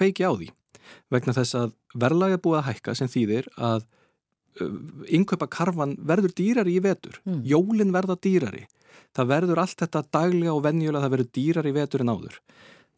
á 4.54 4.64
að 4.66 5.10
innkaupa 5.10 5.48
karfan 5.52 5.96
verður 6.00 6.34
dýrari 6.38 6.78
í 6.78 6.84
vetur. 6.84 7.20
Mm. 7.26 7.42
jólin 7.48 7.94
verða 7.94 8.18
dýrari. 8.22 8.68
Það 9.14 9.30
verður 9.30 9.62
allt 9.64 9.80
þetta 9.82 10.04
daglega 10.14 10.54
og 10.54 10.64
venjulega 10.66 11.04
það 11.04 11.16
verður 11.16 11.34
dýrari 11.38 11.74
í 11.74 11.78
vetur 11.78 12.04
en 12.04 12.14
áður. 12.14 12.38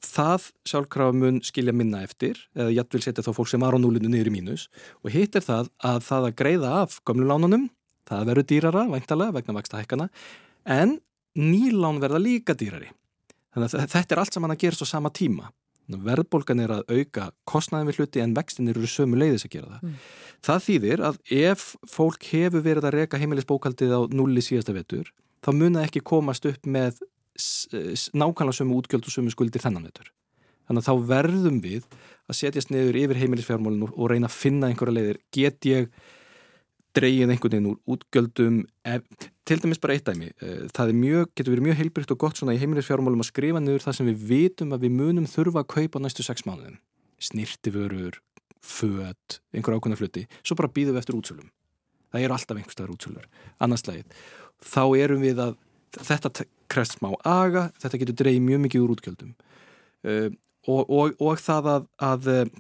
Það 0.06 0.50
sjálfkrafa 0.70 1.16
mun 1.16 1.40
skilja 1.44 1.74
minna 1.74 2.04
eftir 2.04 2.38
eða 2.56 2.74
jættvel 2.76 3.02
setja 3.02 3.24
þá 3.26 3.32
fólk 3.34 3.50
sem 3.50 3.64
var 3.64 3.76
á 3.76 3.80
núlinu 3.80 4.12
niður 4.12 4.30
í 4.30 4.36
mínus. 4.36 4.68
Og 5.04 5.16
hitt 5.16 5.36
er 5.36 5.46
það 5.46 5.72
að 5.80 6.04
það 6.06 6.30
að 6.30 6.38
greiða 6.42 6.74
af 6.84 7.00
gömlu 7.08 7.28
lánunum 7.30 7.70
það 8.06 8.30
verður 8.30 8.50
dýrara 8.52 8.86
væntalega 8.92 9.38
vegna 9.40 9.58
vaksta 9.58 9.82
hækkana 9.82 10.10
en 10.66 11.00
nýlán 11.36 12.02
verða 12.04 12.22
líka 12.22 12.54
dýrari. 12.54 12.92
Þannig 13.56 13.78
að 13.80 13.94
þetta 13.96 14.16
er 14.16 14.22
allt 14.22 14.36
saman 14.36 14.54
að 14.54 14.62
gera 14.66 14.78
svo 14.78 14.88
sama 14.88 15.10
tíma 15.16 15.50
verðbólgan 15.88 16.64
er 16.64 16.72
að 16.78 16.88
auka 16.90 17.30
kostnaðin 17.50 17.92
við 17.92 18.00
hluti 18.02 18.24
en 18.24 18.34
vextin 18.38 18.72
eru 18.72 18.90
sömu 18.90 19.20
leiðis 19.20 19.46
að 19.46 19.54
gera 19.58 19.76
það. 19.76 19.84
Mm. 19.86 20.00
Það 20.46 20.64
þýðir 20.66 21.04
að 21.10 21.20
ef 21.38 21.68
fólk 21.90 22.28
hefur 22.32 22.66
verið 22.66 22.88
að 22.90 22.98
reka 23.00 23.20
heimilisbókaldið 23.22 23.94
á 23.94 24.02
nulli 24.14 24.44
síðasta 24.46 24.76
vetur 24.76 25.12
þá 25.46 25.52
mun 25.54 25.78
það 25.78 25.88
ekki 25.88 26.04
komast 26.06 26.48
upp 26.50 26.66
með 26.66 27.02
nákvæmlega 28.16 28.58
sömu 28.60 28.80
útgjöld 28.80 29.06
og 29.06 29.14
sömu 29.14 29.34
skuldir 29.34 29.64
þennan 29.64 29.88
vetur. 29.90 30.12
Þannig 30.66 30.82
að 30.82 30.88
þá 30.88 31.08
verðum 31.12 31.58
við 31.62 31.88
að 32.26 32.38
setjast 32.40 32.72
niður 32.74 32.98
yfir 33.04 33.20
heimilisfjármálinu 33.22 33.92
og, 33.92 34.06
reyna 34.10 34.30
að 34.30 34.38
finna 34.40 34.70
einhverja 34.72 34.96
leiðir. 34.96 35.20
Get 35.36 35.68
ég 35.70 35.90
dreigið 36.96 37.34
einhvern 37.34 37.54
veginn 37.54 37.70
úr 37.74 37.96
útgjöldum 37.96 38.62
ef, 38.88 39.06
til 39.46 39.62
dæmis 39.62 39.82
bara 39.82 39.96
eitt 39.96 40.08
dæmi 40.08 40.32
eh, 40.42 40.66
það 40.74 40.92
er 40.92 41.00
mjög, 41.00 41.32
getur 41.38 41.54
verið 41.56 41.68
mjög 41.68 41.80
heilbrygt 41.82 42.14
og 42.16 42.22
gott 42.24 42.40
svona 42.40 42.56
í 42.56 42.62
heimilisfjármálum 42.62 43.22
að 43.22 43.30
skrifa 43.30 43.62
niður 43.62 43.86
það 43.86 43.98
sem 44.00 44.10
við 44.10 44.24
vitum 44.32 44.74
að 44.76 44.88
við 44.88 44.96
munum 45.00 45.28
þurfa 45.30 45.62
að 45.62 45.70
kaupa 45.76 46.02
næstu 46.02 46.26
sex 46.26 46.48
mánuðum. 46.48 46.80
Snirtiförur, 47.22 48.18
föt 48.66 49.40
einhver 49.54 49.78
ákveðna 49.78 50.00
flutti, 50.00 50.26
svo 50.42 50.58
bara 50.60 50.72
býðum 50.74 50.98
við 50.98 51.04
eftir 51.04 51.20
útsölum. 51.20 51.54
Það 52.12 52.26
eru 52.26 52.36
alltaf 52.36 52.60
einhverstaðar 52.60 52.96
útsölur. 52.96 53.30
Annarslægið, 53.62 54.20
þá 54.66 54.84
erum 55.06 55.24
við 55.24 55.42
að 55.46 55.56
þetta 55.96 56.46
krefst 56.72 56.98
smá 56.98 57.14
aga 57.22 57.70
þetta 57.80 58.02
getur 58.02 58.20
dreigið 58.24 58.46
mjög 58.50 58.62
mikið 58.66 58.86
úr 58.86 58.94
útgjöldum. 58.96 59.34
Uh, 60.06 60.30
og, 60.66 60.90
og, 60.90 61.18
og 61.22 61.42
það 61.42 61.68
að, 61.72 61.90
að 62.02 62.30
eh, 62.34 62.54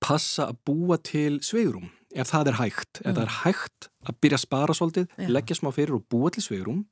passa 0.00 0.48
að 0.48 0.60
búa 0.64 0.96
til 1.04 1.40
sveigrum 1.44 1.90
ef 2.14 2.30
það 2.32 2.46
er 2.52 2.58
hægt, 2.60 3.00
ef 3.04 3.06
Mm. 3.06 3.14
það 3.16 3.22
er 3.22 3.34
hægt 3.44 3.88
að 4.06 4.14
byrja 4.22 4.36
að 4.38 4.44
spara 4.46 4.74
svolítið, 4.74 5.06
Já. 5.18 5.28
leggja 5.28 5.56
smá 5.56 5.70
fyrir 5.72 5.94
og 5.94 6.04
búa 6.10 6.30
til 6.30 6.42
sveigrum 6.42 6.84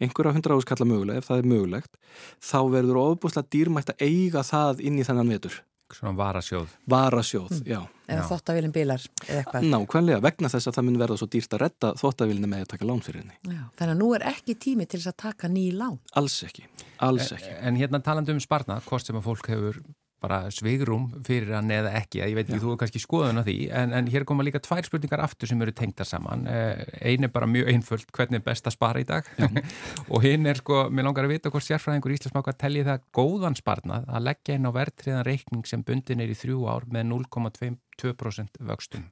einhverja 0.00 0.32
hundra 0.32 0.54
áskalla 0.56 0.86
mögulega, 0.86 1.18
ef 1.18 1.26
það 1.28 1.38
er 1.42 1.48
mögulegt 1.50 1.96
þá 2.40 2.58
verður 2.70 3.00
ofbúslega 3.02 3.48
dýrmætt 3.50 3.90
að 3.94 4.04
eiga 4.06 4.42
það 4.46 4.80
inn 4.80 4.98
í 4.98 5.04
þennan 5.04 5.28
vetur 5.28 5.62
svona 5.90 6.12
varasjóð. 6.20 6.68
varasjóð, 6.86 7.62
já, 7.64 7.80
Ef 8.08 8.20
Já. 8.20 8.28
þóttavélinn 8.28 8.72
bilar 8.72 9.00
eða 9.26 9.42
eitthvað. 9.42 9.64
nákvæmlega 9.72 10.20
vegna 10.22 10.48
þess 10.48 10.68
að 10.68 10.74
það 10.76 10.84
mun 10.84 10.98
verða 10.98 11.16
svo 11.18 11.26
dýrt 11.28 11.52
að 11.56 11.60
redda 11.60 11.88
þóttavílinni 11.96 12.48
með 12.48 12.60
að 12.64 12.68
taka 12.68 12.84
lán 12.88 13.00
fyrir 13.04 13.22
henni 13.24 13.36
Já, 13.56 13.62
þannig 13.76 13.94
að 13.94 13.98
nú 13.98 14.14
er 14.14 14.20
ekki 14.28 14.54
tími 14.54 14.86
til 14.88 15.00
þess 15.00 15.12
að 15.12 15.16
taka 15.16 15.48
ný 15.48 15.72
lán. 15.72 15.98
alls 16.14 16.42
ekki, 16.44 16.64
alls 17.00 17.32
ekki 17.32 17.56
En 17.60 17.76
hérna 17.76 18.02
talandi 18.04 18.32
um 18.32 18.38
sparnað, 18.40 18.84
hvort 18.84 19.04
sem 19.06 19.16
að 19.16 19.24
fólk 19.24 19.46
hefur 19.48 19.80
bara 20.22 20.38
svigrum 20.54 21.08
fyrir 21.26 21.52
hann 21.54 21.70
eða 21.72 21.92
ekki, 22.00 22.20
ég 22.22 22.34
veit 22.34 22.46
ekki, 22.46 22.58
þú 22.58 22.72
hefur 22.72 22.80
kannski 22.80 23.02
skoðun 23.02 23.38
á 23.38 23.42
því, 23.46 23.56
en, 23.80 23.92
en 23.94 24.08
hér 24.10 24.26
koma 24.28 24.46
líka 24.46 24.60
tvær 24.62 24.86
spurningar 24.86 25.22
aftur 25.22 25.50
sem 25.50 25.60
eru 25.62 25.74
tengda 25.76 26.06
saman. 26.08 26.46
Einn 26.48 27.28
er 27.28 27.32
bara 27.34 27.46
mjög 27.50 27.70
einföld, 27.72 28.08
hvernig 28.14 28.40
er 28.40 28.46
best 28.48 28.66
að 28.66 28.74
spara 28.74 29.02
í 29.02 29.06
dag? 29.08 29.28
og 30.12 30.24
hinn 30.26 30.48
er 30.50 30.58
sko, 30.58 30.86
mér 30.90 31.06
langar 31.08 31.28
að 31.28 31.36
vita 31.36 31.52
hvort 31.54 31.66
sérfræðingur 31.66 32.16
Íslandsmáka 32.16 32.56
telli 32.58 32.82
það 32.86 33.06
góðan 33.14 33.58
sparnað 33.58 34.10
að 34.10 34.26
leggja 34.30 34.58
inn 34.58 34.66
á 34.66 34.72
verðtriðan 34.74 35.28
reikning 35.28 35.70
sem 35.70 35.86
bundin 35.86 36.24
er 36.24 36.34
í 36.34 36.38
þrjú 36.38 36.66
ár 36.66 36.88
með 36.90 37.08
0,2% 37.12 38.60
vöxtum. 38.72 39.06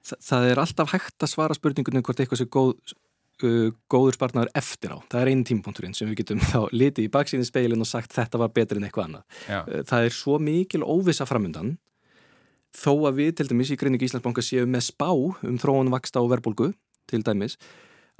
Þa, 0.00 0.16
það 0.24 0.48
er 0.48 0.62
alltaf 0.62 0.94
hægt 0.94 1.24
að 1.24 1.32
svara 1.34 1.56
spurningunum 1.56 2.04
hvort 2.06 2.22
eitthvað 2.22 2.40
sé 2.40 2.48
góð, 2.48 2.94
uh, 3.46 3.68
góður 3.90 4.16
sparnaður 4.18 4.52
eftir 4.60 4.94
á. 4.94 4.98
Það 5.10 5.20
er 5.22 5.30
einn 5.32 5.44
tímpunkturinn 5.48 5.96
sem 5.96 6.10
við 6.10 6.22
getum 6.22 6.42
þá 6.42 6.60
litið 6.72 7.06
í 7.06 7.12
baksíðin 7.12 7.48
speilin 7.48 7.84
og 7.84 7.90
sagt 7.90 8.14
þetta 8.16 8.40
var 8.42 8.54
betur 8.56 8.80
en 8.80 8.88
eitthvað 8.88 9.08
annað. 9.08 9.38
Uh, 9.48 9.84
Það 9.90 10.08
er 10.08 10.16
svo 10.16 10.38
mikil 10.42 10.82
óvissa 10.86 11.28
framundan 11.28 11.76
þó 12.76 12.92
að 13.10 13.20
við 13.20 13.36
til 13.38 13.48
dæmis 13.50 13.70
í 13.74 13.78
greiningu 13.78 14.06
Íslandsbanka 14.06 14.44
séum 14.46 14.70
með 14.70 14.88
spá 14.92 15.10
um 15.10 15.58
þróun 15.58 15.90
vaksta 15.92 16.22
og 16.22 16.30
verðbólgu 16.34 16.72
til 17.10 17.22
dæmis 17.26 17.56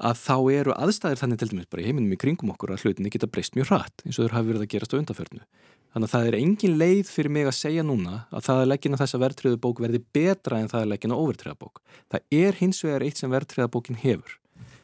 að 0.01 0.17
þá 0.17 0.37
eru 0.57 0.75
aðstæðir 0.75 1.21
þannig 1.21 1.41
til 1.41 1.51
dæmis 1.53 1.69
bara 1.71 1.83
í 1.83 1.91
heiminum 1.91 2.15
í 2.15 2.19
kringum 2.21 2.53
okkur 2.55 2.73
að 2.75 2.87
hlutinni 2.87 3.13
geta 3.13 3.29
breyst 3.31 3.57
mjög 3.57 3.71
hratt 3.71 4.05
eins 4.07 4.17
og 4.17 4.25
þurr 4.25 4.37
hafi 4.39 4.51
verið 4.51 4.65
að 4.65 4.73
gerast 4.73 4.97
á 4.97 4.99
undanförnu. 5.01 5.43
Þannig 5.91 6.07
að 6.07 6.13
það 6.15 6.29
er 6.29 6.37
engin 6.39 6.77
leið 6.79 7.09
fyrir 7.11 7.35
mig 7.35 7.49
að 7.51 7.57
segja 7.59 7.85
núna 7.85 8.21
að 8.31 8.45
það 8.47 8.61
að 8.63 8.69
leggina 8.71 9.01
þessa 9.01 9.21
verðtriðu 9.21 9.59
bók 9.61 9.81
verði 9.83 10.01
betra 10.15 10.61
en 10.63 10.71
það 10.71 10.85
að 10.85 10.93
leggina 10.93 11.19
overtriða 11.19 11.57
bók. 11.59 11.81
Það 12.15 12.37
er 12.41 12.59
hins 12.61 12.83
vegar 12.87 13.05
eitt 13.07 13.21
sem 13.21 13.33
verðtriða 13.33 13.73
bókin 13.75 13.99
hefur 13.99 14.37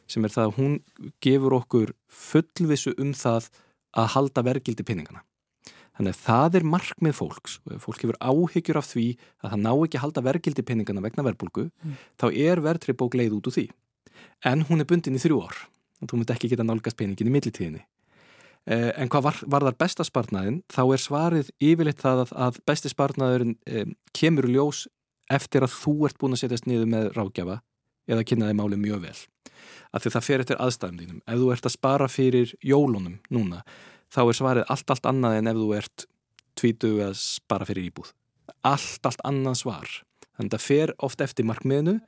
sem 0.07 0.25
er 0.25 0.33
það 0.33 0.49
að 0.49 0.59
hún 0.59 0.75
gefur 1.23 1.57
okkur 1.61 1.95
fullvissu 2.07 2.93
um 2.97 3.13
það 3.17 3.49
að 3.97 4.13
halda 4.15 4.43
vergildi 4.47 4.85
pinningana. 4.87 5.23
Þannig 5.97 6.13
að 6.13 6.21
það 6.27 6.55
er 6.59 6.65
markmið 6.69 7.15
fólks 7.17 7.57
fólk 7.81 8.03
hefur 8.03 8.19
áhyggjur 8.21 8.77
af 8.77 8.89
því 8.91 9.05
að 9.41 9.53
það 9.53 9.61
ná 9.63 9.71
ekki 9.73 9.97
að 9.97 10.03
halda 10.03 10.23
vergildi 10.27 10.65
pinningana 10.67 11.01
vegna 11.01 11.25
verðbólgu 11.25 11.69
þá 12.21 12.27
er 12.29 12.61
verðtrið 12.61 12.99
bók 12.99 13.17
leið 13.17 13.37
út 13.39 13.49
úr 13.49 13.55
því. 13.55 13.65
En 14.45 14.65
hún 14.69 14.83
er 14.83 14.89
bundin 14.89 15.17
í 15.17 15.21
þrjú 15.21 15.39
ár 15.41 15.63
og 15.97 16.11
þú 16.11 16.19
myndi 16.19 16.35
ekki 16.35 16.51
geta 16.51 16.65
nálgast 16.67 16.97
peningin 16.99 17.31
í 17.31 17.33
millitíðinni. 17.33 17.81
Eh, 18.67 18.91
En 19.01 19.09
hvað 19.09 19.23
var, 19.25 19.39
var 19.49 19.65
þar 19.65 19.79
besta 19.79 20.05
sparnaðin? 20.05 20.61
Þá 20.69 20.83
er 20.85 21.01
svarið 21.01 21.49
yfirleitt 21.57 22.03
það 22.03 22.21
að, 22.25 22.33
að 22.45 22.59
besti 22.69 22.91
sparnaðurinn 22.93 23.55
eh, 23.65 23.89
kemur 24.13 24.45
ljós 24.51 24.85
eftir 25.33 25.65
að 25.65 25.73
þú 25.73 25.95
ert 26.05 26.19
búin 26.21 26.37
að 26.37 26.43
setjast 26.43 26.67
niður 26.69 26.91
með 26.91 27.09
rákjafa 27.17 27.61
eða 28.07 28.25
kynna 28.27 28.49
þig 28.49 28.59
málið 28.59 28.81
mjög 28.83 29.03
vel. 29.07 29.17
Af 29.91 30.03
því 30.03 30.13
það 30.15 30.27
fer 30.27 30.43
eftir 30.43 30.61
aðstæðum 30.63 31.01
þínum. 31.01 31.21
Ef 31.27 31.41
þú 31.41 31.51
ert 31.53 31.67
að 31.67 31.75
spara 31.75 32.07
fyrir 32.11 32.53
jólunum 32.63 33.19
núna, 33.33 33.63
þá 34.13 34.21
er 34.25 34.39
svarið 34.39 34.71
allt, 34.73 34.89
allt 34.93 35.09
annað 35.11 35.39
en 35.39 35.51
ef 35.51 35.59
þú 35.59 35.67
ert 35.77 36.07
tvítugu 36.57 37.03
að 37.07 37.19
spara 37.21 37.67
fyrir 37.69 37.91
íbúð. 37.91 38.13
Allt, 38.67 38.99
allt 39.07 39.23
annað 39.27 39.61
svar. 39.61 39.99
Þannig 40.37 40.51
að 40.51 40.57
það 40.57 40.67
fer 40.67 40.95
oft 41.07 41.23
eftir 41.23 41.47
markmiðinu 41.49 41.99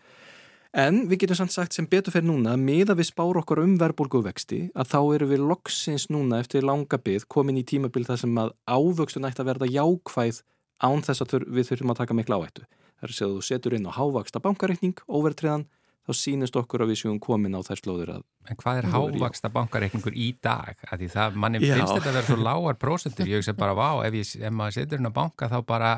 En 0.78 1.08
við 1.10 1.24
getum 1.24 1.40
samt 1.40 1.54
sagt 1.56 1.74
sem 1.74 1.88
betur 1.90 2.14
fyrir 2.14 2.28
núna 2.28 2.52
miða 2.54 2.94
við 2.94 3.08
spár 3.10 3.40
okkar 3.40 3.64
um 3.64 3.72
verðbólguvexti 3.82 4.60
að 4.78 4.92
þá 4.92 5.00
eru 5.16 5.28
við 5.32 5.46
loksins 5.50 6.06
núna 6.14 6.44
eftir 6.44 6.62
langa 6.62 7.00
byggð 7.02 7.26
komin 7.26 7.58
í 7.58 7.64
tímabil 7.66 8.04
þar 8.06 8.20
sem 8.22 8.38
að 8.38 8.52
ávöxtun 8.70 9.26
ætti 9.26 9.42
að 9.42 9.50
verða 9.50 9.70
jákvæð 9.74 10.44
án 10.86 11.02
þess 11.08 11.26
að 11.26 11.48
við 11.50 11.72
þurfum 11.72 11.94
að 11.96 12.02
taka 12.04 12.18
mikla 12.20 12.38
áhættu. 12.38 12.68
Það 12.70 13.08
er 13.08 13.16
að 13.16 13.34
þú 13.34 13.42
setur 13.48 13.76
inn 13.80 13.90
á 13.90 13.98
hávaksta 13.98 14.44
bankareikning, 14.46 15.02
overtriðan, 15.10 15.66
þá 16.10 16.18
sínist 16.18 16.58
okkur 16.60 16.84
að 16.84 16.92
við 16.92 17.02
séum 17.04 17.22
komin 17.22 17.56
á 17.56 17.62
þær 17.62 17.84
slóður 17.84 18.14
að 18.18 18.28
En 18.50 18.58
hvað 18.58 18.80
er 18.80 18.88
hávaksta 18.90 19.50
bankareikningur 19.54 20.16
í 20.18 20.32
dag? 20.42 20.78
Því 20.90 21.10
það, 21.14 21.36
manni 21.38 21.60
Já. 21.62 21.76
finnst 21.78 21.94
þetta 22.00 22.10
að 22.10 22.16
vera 22.18 22.28
svo 22.30 22.38
lágar 22.42 22.78
prósentur, 22.82 23.30
ég 23.30 23.42
hugsa 23.44 23.54
bara, 23.58 23.76
vá, 23.78 23.90
ef, 24.08 24.16
ég, 24.18 24.32
ef 24.42 24.56
maður 24.56 24.78
setur 24.80 25.04
á 25.06 25.12
banka 25.14 25.50
þá 25.52 25.58
bara 25.70 25.92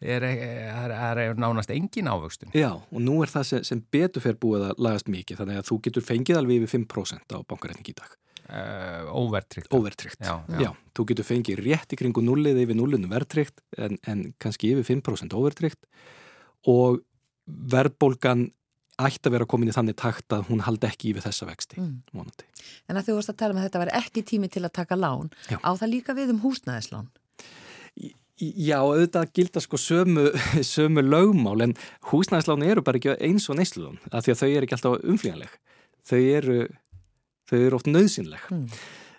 er, 0.00 0.24
er, 0.24 0.94
er, 0.94 1.20
er 1.26 1.40
nánast 1.40 1.72
engin 1.74 2.08
ávöxtun. 2.08 2.54
Já, 2.56 2.70
og 2.80 3.02
nú 3.02 3.18
er 3.24 3.32
það 3.32 3.48
sem, 3.50 3.66
sem 3.68 3.82
betur 3.92 4.24
fyrir 4.24 4.38
búið 4.40 4.70
að 4.70 4.84
lagast 4.88 5.10
mikið, 5.12 5.42
þannig 5.42 5.60
að 5.60 5.68
þú 5.68 5.78
getur 5.88 6.06
fengið 6.06 6.40
alveg 6.40 6.62
yfir 6.62 6.74
5% 6.78 7.36
á 7.36 7.38
bankareikning 7.44 7.92
í 7.92 7.96
dag. 8.00 8.16
Uh, 8.46 9.08
óvertryggt. 9.10 9.72
Overtryggt. 9.74 10.20
Já, 10.22 10.36
Já. 10.62 10.70
þú 10.94 11.08
getur 11.10 11.26
fengið 11.26 11.64
rétt 11.66 11.92
í 11.92 11.98
kringu 11.98 12.22
nullið 12.22 12.62
yfir 12.62 12.78
nullinu 12.78 13.10
verðtryggt 13.10 13.64
en, 13.76 13.98
en 14.06 14.28
kannski 14.42 14.70
yfir 14.70 14.86
5% 14.86 15.34
overtryggt 15.34 15.82
og 16.70 17.02
verðbólgan 17.46 18.52
ætti 18.96 19.28
að 19.28 19.34
vera 19.36 19.46
komin 19.48 19.68
í 19.68 19.74
þannig 19.76 19.96
takt 20.00 20.32
að 20.32 20.46
hún 20.48 20.62
haldi 20.64 20.88
ekki 20.88 21.12
yfir 21.12 21.24
þessa 21.26 21.48
vexti, 21.48 21.76
Mm. 21.80 22.30
En 22.88 22.96
að 22.96 23.08
þú 23.08 23.16
varst 23.18 23.30
að 23.30 23.36
tala 23.36 23.54
um 23.54 23.60
að 23.60 23.66
þetta 23.68 23.82
var 23.82 23.92
ekki 24.00 24.22
tími 24.24 24.48
til 24.50 24.62
að 24.64 24.72
taka 24.72 24.96
lán, 24.96 25.30
Já. 25.50 25.58
á 25.60 25.70
það 25.76 25.92
líka 25.92 26.14
við 26.16 26.30
um 26.30 26.40
húsnæðislán. 26.40 27.08
Já, 28.36 28.76
auðvitað 28.84 29.30
gilda 29.32 29.60
sko 29.64 29.78
sömu, 29.80 30.26
sömu 30.74 31.00
lögmál 31.00 31.62
en 31.64 31.74
húsnæðisláni 32.10 32.68
eru 32.68 32.82
bara 32.84 33.00
ekki 33.00 33.14
eins 33.20 33.48
og 33.48 33.56
neyslulán 33.56 33.96
af 34.12 34.26
því 34.26 34.32
að 34.34 34.40
þau 34.42 34.48
eru 34.50 34.66
ekki 34.66 34.76
alltaf 34.76 35.06
umflýjanleg. 35.12 35.54
Þau 36.06 36.20
eru, 36.20 36.58
þau 37.48 37.58
eru 37.62 37.78
oft 37.78 37.88
nöðsynleg. 37.88 38.44
Mm. 38.52 38.66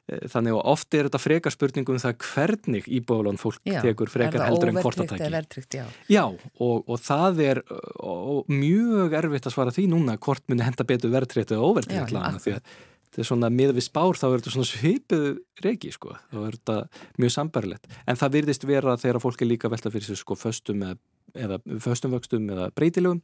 Þannig 0.08 0.56
að 0.56 0.60
oft 0.72 0.96
er 0.96 1.08
þetta 1.10 1.20
frekar 1.20 1.52
spurningum 1.52 1.98
um 1.98 2.00
það 2.00 2.14
hvernig 2.24 2.86
íbúðalán 2.88 3.40
fólk 3.42 3.60
Já, 3.68 3.82
tekur 3.84 4.08
frekar 4.08 4.46
heldur 4.46 4.70
en 4.72 4.78
kortatæki. 4.80 5.66
já. 5.76 5.84
Já, 6.08 6.22
og, 6.64 6.86
og 6.88 7.02
það 7.04 7.42
er 7.44 7.60
og, 8.00 8.46
mjög 8.48 9.18
erfitt 9.20 9.50
að 9.50 9.56
svara 9.58 9.74
því 9.76 9.88
núna 9.92 10.16
hvort 10.16 10.46
muni 10.48 10.64
henda 10.64 10.86
betur 10.88 11.12
verðtrétt 11.12 11.52
eða 11.52 11.84
já, 11.92 12.06
lána 12.16 12.40
því 12.40 12.56
að 12.56 12.62
þetta 13.08 13.24
er 13.24 13.28
svona 13.28 13.50
miða 13.52 13.76
við 13.76 13.86
spár 13.88 14.20
þá 14.20 14.26
er 14.30 14.38
þetta 14.38 14.54
svona 14.56 14.70
svipuð 14.70 15.28
regi 15.66 15.92
sko, 15.96 16.16
þá 16.32 16.40
er 16.44 16.56
þetta 16.56 16.78
mjög 17.24 17.34
sambarlegt 17.36 17.92
en 18.06 18.20
það 18.20 18.34
virðist 18.38 18.68
vera 18.68 18.96
þegar 19.02 19.20
fólk 19.24 19.44
er 19.44 19.52
líka 19.52 19.72
velta 19.74 19.92
fyrir 19.92 20.08
sig 20.08 20.22
sko 20.22 20.38
föstum 20.40 20.84
eða, 20.88 20.98
eða 21.36 21.60
föstum 21.84 22.16
vöxtum 22.16 22.48
eða 22.54 22.70
breytilegum 22.78 23.20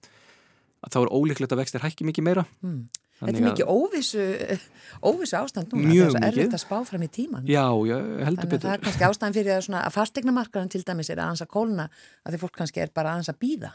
þá 0.84 1.00
er 1.06 1.14
ólíklegt 1.16 1.56
að 1.56 1.64
vextir 1.64 1.84
hækki 1.86 2.08
mikið 2.10 2.28
meira 2.28 2.46
Mm. 2.60 2.88
Þetta 3.20 3.40
er 3.40 3.46
mikið 3.46 3.70
óvissu, 3.72 4.24
óvissu 5.10 5.38
ástand 5.40 5.72
núna. 5.72 5.92
Mjög 5.92 6.10
Það 6.10 6.18
er 6.18 6.24
mikið. 6.24 6.40
erfitt 6.42 6.58
að 6.58 6.64
spá 6.64 6.76
fram 6.90 7.06
í 7.06 7.10
tíman. 7.14 7.46
Já, 7.48 7.66
já, 7.88 7.96
heldur 7.96 8.24
Þannig 8.24 8.28
að 8.28 8.42
það 8.42 8.56
betur 8.56 8.72
er 8.74 8.84
kannski 8.88 9.08
ástæðan 9.08 9.38
fyrir 9.38 9.54
að, 9.54 9.62
svona, 9.68 9.84
að 9.84 9.96
fastegnamarkaðan 9.98 10.74
til 10.74 10.84
dæmis 10.88 11.12
er 11.14 11.22
að 11.24 11.46
kólna 11.54 11.86
að 12.24 12.34
því 12.36 12.42
fólk 12.44 12.58
kannski 12.58 12.84
er 12.84 12.92
bara 12.96 13.16
að 13.22 13.40
býða. 13.40 13.72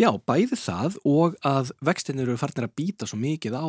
Já, 0.00 0.10
bæði 0.26 0.58
það 0.58 0.98
og 1.04 1.38
að 1.46 1.70
vextin 1.86 2.24
eru 2.24 2.36
farnir 2.40 2.66
að 2.66 2.76
býta 2.80 3.06
svo 3.06 3.20
mikið 3.20 3.58
á 3.60 3.68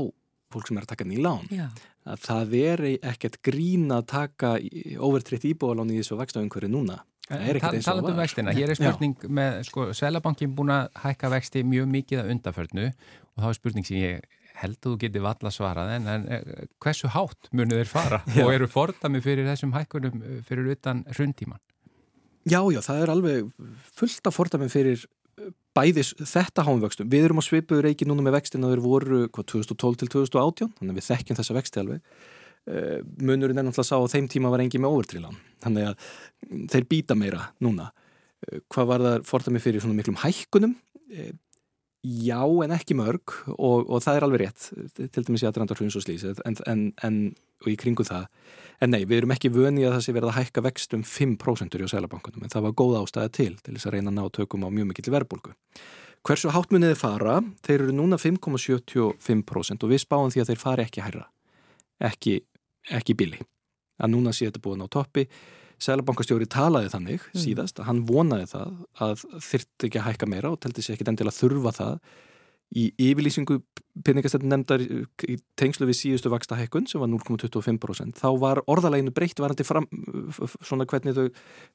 fólk 0.51 0.67
sem 0.67 0.79
er 0.79 0.85
að 0.85 0.91
taka 0.93 1.07
ný 1.07 1.21
lán 1.21 1.47
Já. 1.51 1.69
að 2.07 2.25
það 2.25 2.55
er 2.59 2.83
ekkert 3.13 3.39
grín 3.45 3.87
að 3.93 4.07
taka 4.11 4.57
overtritt 4.99 5.47
íbúðalán 5.47 5.93
í 5.93 6.01
þessu 6.01 6.19
vextaumhverju 6.19 6.71
núna 6.71 6.99
er 7.31 7.59
Talandi 7.61 8.11
um 8.11 8.19
vextina, 8.19 8.51
hér 8.51 8.73
er 8.73 8.75
spurning 8.79 9.15
með, 9.31 9.61
sko, 9.69 9.87
Sælabankin 9.95 10.51
búin 10.55 10.73
að 10.75 10.89
hækka 10.99 11.29
vexti 11.31 11.63
mjög 11.63 11.87
mikið 11.93 12.23
að 12.23 12.31
undarförnu 12.35 12.87
og 12.91 13.43
þá 13.43 13.47
er 13.47 13.57
spurning 13.59 13.87
sem 13.87 14.01
ég 14.01 14.25
held 14.61 14.77
að 14.79 14.87
þú 14.87 14.97
geti 15.03 15.23
valla 15.23 15.51
svarað 15.53 15.93
en, 15.95 16.09
en 16.11 16.27
eh, 16.31 16.65
hversu 16.83 17.11
hátt 17.13 17.49
munu 17.55 17.77
þeir 17.79 17.89
fara 17.89 18.21
Já. 18.35 18.43
og 18.45 18.53
eru 18.53 18.67
fordami 18.71 19.21
fyrir 19.23 19.47
þessum 19.49 19.73
hækkunum 19.75 20.21
eh, 20.21 20.37
fyrir 20.47 20.71
utan 20.75 21.03
hrundtíman? 21.15 21.61
Já, 22.49 22.61
já, 22.73 22.79
það 22.81 23.01
er 23.03 23.13
alveg 23.13 23.49
fullt 23.99 24.29
af 24.29 24.33
fordæmi 24.33 24.67
fyrir 24.73 25.03
uh, 25.03 25.51
bæðis 25.77 26.15
þetta 26.17 26.65
háumvöxtum. 26.65 27.09
Við 27.11 27.27
erum 27.27 27.41
á 27.41 27.45
svipuður 27.45 27.85
reiki 27.85 28.07
núna 28.09 28.25
með 28.25 28.39
vextin 28.39 28.65
að 28.65 28.73
þeir 28.73 28.81
voru 28.85 29.19
hvað, 29.27 29.47
2012 29.53 29.99
til 30.01 30.09
2018, 30.15 30.71
þannig 30.79 30.95
að 30.95 30.97
við 30.97 31.07
þekkjum 31.11 31.37
þessa 31.37 31.57
vexti 31.59 31.83
alveg. 31.83 32.15
Munurinn 33.21 33.57
er 33.61 33.65
náttúrulega 33.65 33.87
sá 33.87 33.95
að 33.97 34.09
þeim 34.15 34.27
tíma 34.29 34.49
var 34.53 34.61
engi 34.61 34.81
með 34.81 34.97
overtrílan. 34.97 35.37
Þannig 35.63 35.87
að 35.91 36.09
mm, 36.49 36.65
þeir 36.73 36.87
býta 36.89 37.17
meira 37.17 37.45
núna. 37.61 37.87
Hvað 38.73 38.89
var 38.89 39.05
það 39.05 39.29
fordæmi 39.29 39.61
fyrir 39.61 39.85
svona 39.85 39.97
miklum 39.97 40.17
hækkunum? 40.21 40.75
Já, 42.01 42.41
en 42.63 42.73
ekki 42.73 42.95
mörg 42.97 43.35
og, 43.53 43.85
og 43.85 44.01
það 44.01 44.17
er 44.17 44.25
alveg 44.25 44.41
rétt, 44.41 44.67
til 44.97 45.25
dæmis 45.27 45.43
í 45.43 45.47
aðrandar 45.49 45.77
hruns 45.77 45.97
og 45.99 46.01
slís, 46.01 46.23
en, 46.25 46.57
en, 46.65 46.85
en 47.05 47.19
og 47.61 47.69
í 47.69 47.75
kringu 47.77 48.05
það. 48.07 48.25
En 48.81 48.89
nei, 48.89 49.03
við 49.05 49.19
erum 49.21 49.33
ekki 49.35 49.51
vöni 49.53 49.85
að 49.85 49.99
það 49.99 50.05
sé 50.07 50.15
verið 50.15 50.31
að 50.31 50.37
hækka 50.39 50.63
vext 50.65 50.95
um 50.97 51.03
5% 51.05 51.77
í 51.77 51.89
Sælabankunum, 51.91 52.45
en 52.45 52.53
það 52.53 52.65
var 52.65 52.77
góð 52.81 52.97
ástæða 53.03 53.33
til 53.37 53.51
til 53.61 53.75
þess 53.75 53.89
að 53.89 53.95
reyna 53.97 54.09
að 54.09 54.17
ná 54.17 54.33
tökum 54.33 54.65
á 54.65 54.69
mjög 54.73 54.89
mikill 54.89 55.13
verðbólgu. 55.13 55.53
Hversu 56.25 56.51
háttmunniði 56.53 56.97
fara? 56.97 57.39
Þeir 57.65 57.85
eru 57.85 57.95
núna 57.97 58.17
5,75% 58.21 59.85
og 59.85 59.93
við 59.93 60.01
spáum 60.01 60.33
því 60.33 60.43
að 60.43 60.51
þeir 60.51 60.61
fari 60.61 60.85
ekki 60.85 61.05
hærra, 61.05 61.23
ekki, 62.09 62.35
ekki 62.89 63.17
bíli. 63.17 63.41
Að 64.01 64.15
núna 64.15 64.33
sé 64.33 64.49
þetta 64.49 64.61
búin 64.65 64.81
á 64.81 64.89
toppi. 64.89 65.27
Sælabankastjóri 65.81 66.47
talaði 66.51 66.91
þannig 66.93 67.23
síðast 67.33 67.79
að 67.81 67.87
hann 67.89 68.01
vonaði 68.09 68.49
það 68.51 68.73
að 69.01 69.23
þyrtti 69.47 69.87
ekki 69.87 70.01
að 70.01 70.09
hækka 70.09 70.29
meira 70.29 70.51
og 70.53 70.59
teldi 70.61 70.83
sér 70.85 70.97
ekki 70.97 71.07
endilega 71.09 71.39
þurfa 71.39 71.73
það 71.77 71.95
í 72.71 72.83
yfirlýsingu 73.09 73.57
peningastættin 74.05 74.51
nefndar 74.51 74.83
í 74.83 75.35
tengslu 75.59 75.87
við 75.89 75.97
síðustu 75.99 76.31
vaksta 76.31 76.55
hækkun 76.55 76.85
sem 76.87 77.01
var 77.03 77.09
0,25% 77.11 78.21
þá 78.21 78.29
var 78.39 78.61
orðaleginu 78.71 79.11
breytt 79.15 79.41
varandi 79.43 79.65
fram, 79.67 79.87
svona 80.63 80.87
hvernig 80.87 81.17
þau 81.17 81.25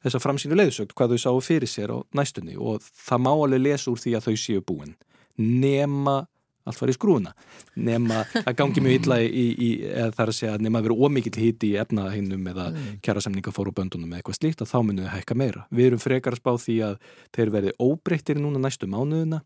þessa 0.06 0.22
framsýnu 0.24 0.56
leiðsögt, 0.56 0.94
hvað 0.96 1.12
þau 1.14 1.24
sáu 1.26 1.42
fyrir 1.44 1.68
sér 1.68 1.92
á 1.92 1.98
næstunni. 2.16 2.56
Og 2.56 2.80
það 2.80 3.22
má 3.26 3.32
alveg 3.34 3.64
lesa 3.66 3.92
úr 3.92 4.00
því 4.00 4.16
að 4.16 4.30
þau 4.30 4.36
séu 4.40 4.64
búin. 4.64 4.96
Nema 5.36 6.22
allt 6.66 6.80
var 6.82 6.92
í 6.92 6.96
skrúna 6.96 7.32
nema 7.76 8.22
að 8.42 8.52
gangi 8.58 8.82
mjög 8.84 8.98
illa 9.00 9.18
í, 9.22 9.46
í 9.54 9.70
eða 9.86 10.10
þar 10.18 10.32
að 10.32 10.38
segja 10.40 10.58
nema 10.62 10.82
að 10.82 10.88
vera 10.88 11.06
ómikill 11.06 11.34
hiti 11.38 11.72
í 11.72 11.78
efnahinnum 11.80 12.50
eða 12.52 12.68
mm. 12.72 12.98
kjærasemninga 13.06 13.54
fóru 13.54 13.74
böndunum 13.76 14.12
eða 14.12 14.22
eitthvað 14.22 14.38
slíkt 14.40 14.64
að 14.64 14.72
þá 14.72 14.78
munum 14.82 15.06
þau 15.06 15.14
hækka 15.14 15.38
meira. 15.38 15.64
Við 15.70 15.90
erum 15.90 16.02
frekar 16.02 16.36
að 16.36 16.42
spá 16.42 16.52
því 16.66 16.76
að 16.90 17.00
þeir 17.36 17.54
verði 17.56 17.74
óbreyttir 17.86 18.40
núna 18.42 18.62
næstu 18.62 18.90
mánuðina 18.90 19.42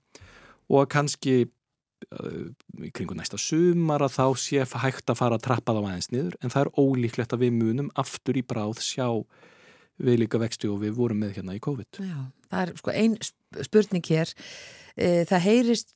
og 0.70 0.90
kannski 0.90 1.36
uh, 1.44 2.48
í 2.80 2.90
kringu 2.94 3.16
næsta 3.18 3.40
sumar 3.40 4.04
að 4.06 4.16
þá 4.16 4.26
sé 4.40 4.66
hægt 4.84 5.12
að 5.12 5.20
fara 5.20 5.38
að 5.38 5.46
trappa 5.48 5.76
þá 5.76 5.80
aðeins 5.82 6.10
niður 6.14 6.36
en 6.40 6.52
það 6.54 6.66
er 6.66 6.74
ólíklegt 6.80 7.36
að 7.36 7.46
við 7.46 7.56
munum 7.58 7.94
aftur 8.00 8.38
í 8.40 8.46
bráð 8.46 8.82
sjá 8.84 9.08
við 10.00 10.22
líka 10.22 10.40
vexti 10.40 10.68
og 10.70 10.80
við 10.80 10.94
vorum 10.96 11.20
með 11.20 11.36
hérna 11.36 11.56
í 11.56 11.62
COVID. 11.62 12.00
Já, 12.00 12.20
það 12.48 12.62
er 12.62 12.70
sko 12.80 12.94
ein 12.96 13.16
spurning 13.66 14.06
hér. 14.08 14.32
Það 14.96 15.44
heyrist, 15.44 15.92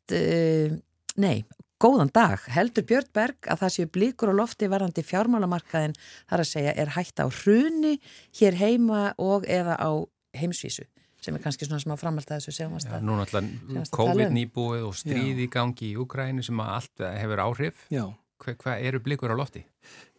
nei, 1.21 1.45
góðan 1.83 2.11
dag. 2.15 2.43
Heldur 2.55 2.87
Björn 2.89 3.11
Berg 3.15 3.49
að 3.51 3.63
það 3.65 3.75
séu 3.77 3.91
blíkur 3.93 4.33
og 4.33 4.39
lofti 4.41 4.71
varandi 4.71 5.05
fjármálamarkaðin 5.05 5.95
þar 6.31 6.43
að 6.45 6.51
segja 6.51 6.75
er 6.81 6.95
hægt 6.97 7.23
á 7.23 7.27
hruni 7.29 7.99
hér 8.39 8.59
heima 8.59 9.07
og 9.21 9.47
eða 9.51 9.79
á 9.79 9.91
heimsvísu 10.35 10.87
sem 11.25 11.37
er 11.37 11.41
kannski 11.41 11.65
svona 11.65 11.81
smá 11.81 11.95
framhald 11.97 12.29
að 12.29 12.43
þessu 12.43 12.53
segjumast 12.59 12.91
að 12.91 13.07
Nú 13.07 13.17
náttúrulega 13.17 13.85
COVID 13.95 14.35
nýbúið 14.35 14.83
og 14.89 14.99
stríði 14.99 15.47
í 15.47 15.53
gangi 15.53 15.93
í 15.93 15.97
Ukræni 16.01 16.45
sem 16.45 16.61
að 16.61 16.73
allt 16.75 17.05
hefur 17.07 17.43
áhrif. 17.47 17.87
Já. 17.93 18.05
Hvað 18.45 18.59
hva 18.61 18.75
eru 18.91 19.01
blikur 19.01 19.33
á 19.33 19.37
lofti? 19.39 19.63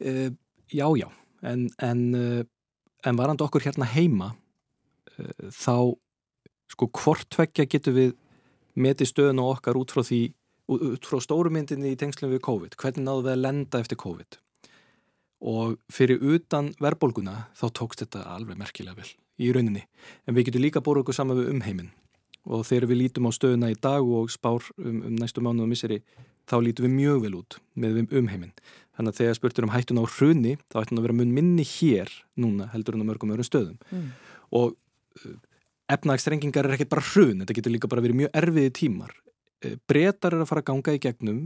Uh, 0.01 0.31
já, 0.71 0.87
já. 0.97 1.07
En, 1.45 1.67
en, 1.83 2.01
uh, 2.17 2.41
en 3.05 3.19
varandi 3.19 3.45
okkur 3.45 3.67
hérna 3.67 3.85
heima 3.91 4.31
uh, 4.33 5.51
þá 5.53 5.93
sko 6.73 6.89
hvortveggja 6.89 7.67
getur 7.69 7.93
við 7.99 8.15
metið 8.75 9.11
stöðun 9.11 9.43
og 9.43 9.57
okkar 9.59 9.77
út 9.77 9.93
frá 9.93 10.01
því 10.03 10.23
út 10.71 11.05
frá 11.05 11.19
stórumyndinni 11.21 11.93
í 11.93 11.99
tengslum 11.99 12.33
við 12.33 12.43
COVID 12.47 12.77
hvernig 12.81 13.05
náðu 13.05 13.27
við 13.27 13.35
að 13.35 13.43
lenda 13.43 13.83
eftir 13.83 13.99
COVID 14.01 14.39
og 15.45 15.75
fyrir 15.93 16.23
utan 16.23 16.71
verðbólguna 16.81 17.49
þá 17.57 17.67
tókst 17.75 18.01
þetta 18.01 18.23
alveg 18.33 18.57
merkilega 18.57 18.97
vel 18.97 19.11
í 19.35 19.51
rauninni, 19.51 19.83
en 20.25 20.35
við 20.37 20.49
getum 20.49 20.63
líka 20.63 20.81
bóru 20.81 21.03
okkur 21.03 21.17
saman 21.17 21.41
við 21.41 21.51
umheiminn 21.51 21.91
og 22.45 22.65
þegar 22.67 22.89
við 22.91 23.01
lítum 23.01 23.27
á 23.27 23.31
stöðuna 23.33 23.71
í 23.73 23.77
dag 23.81 24.05
og 24.05 24.29
spár 24.33 24.63
um, 24.77 25.01
um 25.09 25.17
næstu 25.17 25.41
mánu 25.43 25.65
og 25.65 25.71
misseri, 25.71 26.01
þá 26.49 26.59
lítum 26.61 26.87
við 26.87 26.95
mjög 26.99 27.23
vel 27.25 27.33
út 27.39 27.57
með 27.73 28.03
umheiminn. 28.05 28.53
Þannig 28.95 29.11
að 29.11 29.19
þegar 29.19 29.37
spurtur 29.39 29.67
um 29.67 29.73
hættun 29.73 29.99
á 29.99 30.05
hruni, 30.05 30.53
þá 30.69 30.77
ættum 30.83 31.01
að 31.01 31.07
vera 31.07 31.17
mun 31.17 31.33
minni 31.35 31.65
hér 31.65 32.11
núna 32.39 32.69
heldur 32.71 32.95
en 32.95 33.03
á 33.03 33.09
mörgum 33.09 33.33
öðrum 33.33 33.49
stöðum. 33.49 33.79
Mm. 33.89 34.11
Og 34.61 34.75
uh, 34.77 35.35
efnagstrengingar 35.91 36.69
er 36.69 36.77
ekkert 36.77 36.93
bara 36.93 37.07
hrun, 37.09 37.41
þetta 37.41 37.57
getur 37.57 37.75
líka 37.75 37.89
bara 37.91 38.05
verið 38.05 38.21
mjög 38.21 38.37
erfiði 38.43 38.75
tímar. 38.77 39.17
Uh, 39.65 39.77
Bretar 39.89 40.35
er 40.35 40.43
að 40.43 40.51
fara 40.51 40.63
að 40.63 40.69
ganga 40.71 40.95
í 40.95 41.01
gegnum 41.03 41.45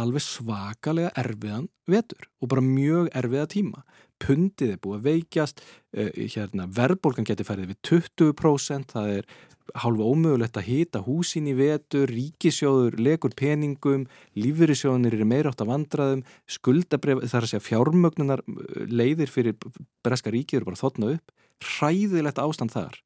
alveg 0.00 0.24
svakalega 0.24 1.12
erfiðan 1.20 1.68
vetur 1.90 2.28
og 2.40 2.50
bara 2.52 2.64
mjög 2.64 3.10
erfiða 3.18 3.48
tíma. 3.52 3.82
Pundið 4.22 4.74
er 4.74 4.82
búið 4.82 4.98
að 4.98 5.08
veikjast 5.10 5.62
uh, 5.62 6.10
hérna, 6.16 6.68
verðbólgan 6.72 7.28
getur 7.28 7.48
færið 7.48 7.74
við 7.74 7.80
20% 7.90 8.94
það 8.96 9.16
er 9.18 9.32
hálfa 9.78 10.06
ómögulegt 10.06 10.58
að 10.58 10.66
hita 10.68 11.02
húsin 11.06 11.46
í 11.48 11.54
vetur 11.56 12.10
ríkisjóður, 12.10 12.96
legur 12.98 13.34
peningum 13.38 14.08
lífyrirsjóðunir 14.36 15.16
eru 15.16 15.28
meira 15.28 15.52
átt 15.52 15.62
að 15.62 15.70
vandraðum 15.70 16.24
skuldabref, 16.50 17.22
þar 17.30 17.46
að 17.46 17.52
segja 17.52 17.66
fjármögnunar 17.68 18.42
leiðir 18.90 19.30
fyrir 19.32 19.56
breska 20.04 20.34
ríki 20.34 20.58
eru 20.58 20.68
bara 20.68 20.80
þotna 20.82 21.14
upp, 21.14 21.32
hræðilegt 21.62 22.42
ástand 22.42 22.74
þar 22.74 22.98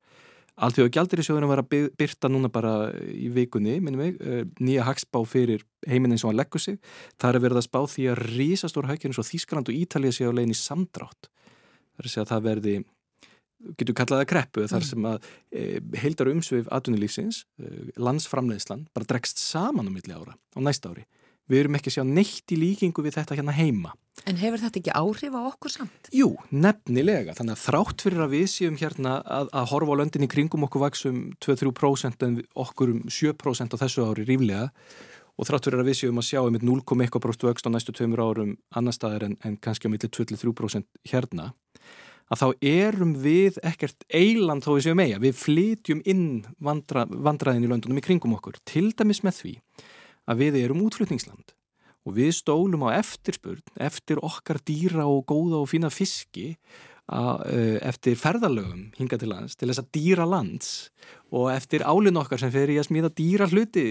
Allþjóða 0.56 0.92
gjaldirisjóðunum 0.94 1.50
var 1.52 1.60
að 1.60 1.90
byrta 2.00 2.30
núna 2.32 2.48
bara 2.48 2.88
í 3.12 3.28
vikunni, 3.28 3.74
minnum 3.84 4.00
mig, 4.00 4.20
nýja 4.56 4.86
hagspá 4.86 5.20
fyrir 5.28 5.66
heiminn 5.84 6.14
eins 6.14 6.24
og 6.24 6.30
hann 6.30 6.38
leggur 6.40 6.62
sig. 6.62 6.78
Það 7.20 7.36
er 7.36 7.44
verið 7.44 7.60
að 7.60 7.66
spá 7.66 7.80
því 7.92 8.06
að 8.08 8.22
rísastóra 8.30 8.88
hækjum 8.88 9.12
eins 9.12 9.20
og 9.20 9.28
Þískland 9.28 9.68
og 9.68 9.76
Ítalið 9.76 10.14
sé 10.16 10.24
á 10.24 10.32
legin 10.32 10.54
í 10.54 10.56
samdrátt. 10.56 11.28
Það 11.28 12.00
er 12.00 12.08
að 12.08 12.14
segja 12.14 12.24
að 12.24 12.32
það 12.32 12.46
verði, 12.48 12.74
getur 13.76 13.98
kallaða 14.00 14.30
kreppu, 14.32 14.64
þar 14.72 14.88
sem 14.88 15.10
að 15.10 15.28
e, 15.52 15.66
heildar 16.00 16.32
umsvið 16.32 16.72
atvinnulífsins, 16.78 17.42
e, 17.60 17.74
landsframleiðslan, 18.00 18.88
bara 18.96 19.10
dregst 19.12 19.44
saman 19.44 19.88
á 19.88 19.92
milli 19.92 20.16
ára 20.16 20.36
á 20.36 20.58
næsta 20.64 20.94
ári. 20.94 21.04
Við 21.46 21.62
erum 21.62 21.78
ekki 21.78 21.92
að 21.92 21.96
sjá 21.98 22.04
neitt 22.08 22.52
í 22.52 22.58
líkingu 22.58 23.04
við 23.06 23.18
þetta 23.20 23.38
hérna 23.38 23.54
heima. 23.54 23.94
En 24.26 24.38
hefur 24.40 24.58
þetta 24.58 24.80
ekki 24.80 24.94
áhrif 24.96 25.34
á 25.36 25.40
okkur 25.46 25.72
samt? 25.72 26.08
Jú, 26.14 26.32
nefnilega. 26.50 27.34
Þannig 27.36 27.54
að 27.54 27.64
þrátt 27.66 28.04
fyrir 28.06 28.22
að 28.24 28.32
við 28.32 28.46
séum 28.50 28.78
hérna 28.80 29.18
að, 29.22 29.52
að 29.52 29.68
horfa 29.70 29.94
á 29.94 29.98
löndin 30.00 30.26
í 30.26 30.30
kringum 30.32 30.66
okkur 30.66 30.82
vaksum 30.86 31.20
2-3% 31.44 32.26
en 32.26 32.40
okkur 32.56 32.94
um 32.96 33.04
7% 33.06 33.76
á 33.76 33.82
þessu 33.84 34.06
ári 34.08 34.26
ríflega 34.26 34.70
og 35.36 35.46
þrátt 35.46 35.68
fyrir 35.68 35.84
að 35.84 35.90
við 35.90 35.98
séum 36.00 36.18
að 36.18 36.28
sjá 36.30 36.40
um 36.42 36.56
0,1% 36.56 37.46
vöxt 37.46 37.68
á 37.68 37.70
næstu 37.70 37.94
tveimur 37.94 38.24
árum 38.24 38.56
annar 38.74 38.96
staðar 38.96 39.28
en, 39.28 39.36
en 39.44 39.58
kannski 39.60 39.86
á 39.86 39.92
milli 39.92 40.08
2-3% 40.08 40.88
hérna 41.12 41.52
að 42.32 42.40
þá 42.40 42.46
erum 42.72 43.12
við 43.22 43.60
ekkert 43.62 44.02
eiland 44.10 44.64
þó 44.64 44.72
við 44.74 44.88
séum 44.88 45.02
eiga. 45.04 45.20
Við 45.22 45.36
flytjum 45.38 46.00
inn 46.08 46.26
vandra, 46.58 47.04
vandraðin 47.06 47.68
í 47.68 47.70
löndunum 47.70 48.00
í 48.00 48.04
kringum 48.04 48.34
okkur 48.34 48.58
til 48.66 48.88
dæmis 48.96 49.22
með 49.22 49.38
því 49.42 49.54
að 50.26 50.42
við 50.42 50.58
erum 50.64 50.82
útflutningsland 50.86 51.54
og 52.06 52.14
við 52.18 52.34
stólum 52.38 52.86
á 52.86 52.98
eftirspurn 52.98 53.64
eftir 53.82 54.20
okkar 54.22 54.60
dýra 54.66 55.08
og 55.10 55.24
góða 55.26 55.62
og 55.62 55.70
fína 55.70 55.90
fiski 55.90 56.52
að, 57.06 57.42
eftir 57.86 58.18
ferðalögum 58.18 58.88
hinga 58.98 59.18
til 59.18 59.30
lands 59.30 59.54
til 59.58 59.68
þess 59.70 59.82
að 59.82 59.90
dýra 59.94 60.26
lands 60.26 60.70
og 61.34 61.50
eftir 61.54 61.84
álinn 61.86 62.18
okkar 62.18 62.42
sem 62.42 62.52
fer 62.54 62.70
í 62.70 62.78
að 62.80 62.88
smíða 62.88 63.12
dýra 63.18 63.48
hluti 63.50 63.84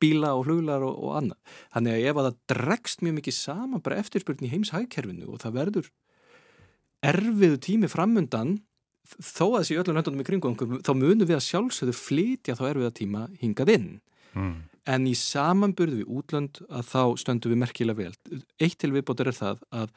bíla 0.00 0.34
og 0.36 0.46
fluglar 0.48 0.84
og, 0.84 0.96
og 0.96 1.16
annað. 1.20 1.56
Þannig 1.74 1.96
að 1.96 2.06
ef 2.08 2.20
að 2.20 2.28
það 2.28 2.38
dregst 2.54 3.04
mjög 3.04 3.18
mikið 3.20 3.36
saman 3.36 3.84
bara 3.84 4.00
eftirspurn 4.02 4.48
í 4.48 4.52
heimshægkerfinu 4.52 5.28
og 5.28 5.42
það 5.44 5.58
verður 5.60 5.92
erfiðu 7.08 7.60
tími 7.68 7.92
framundan 7.92 8.58
þó 9.08 9.44
að 9.54 9.60
þessi 9.62 9.78
öllum 9.80 9.96
löndunum 9.96 10.20
í 10.20 10.28
kringum 10.28 10.56
þá 10.84 10.92
munum 10.92 11.28
við 11.28 11.38
að 11.38 11.46
sjálfsögðu 11.46 11.96
flytja 11.96 12.56
þá 12.58 12.64
erfiða 12.72 12.96
tíma 13.00 13.28
hingað 13.40 13.76
inn 13.76 13.90
Mm. 14.36 14.67
En 14.86 15.08
í 15.08 15.14
samanburðu 15.18 16.02
við 16.02 16.12
útlönd 16.20 16.60
að 16.68 16.86
þá 16.92 17.02
stöndum 17.22 17.54
við 17.54 17.60
merkilega 17.64 17.98
vel. 17.98 18.42
Eitt 18.60 18.78
til 18.78 18.92
viðbótur 18.94 19.30
er 19.32 19.36
það 19.36 19.64
að 19.74 19.92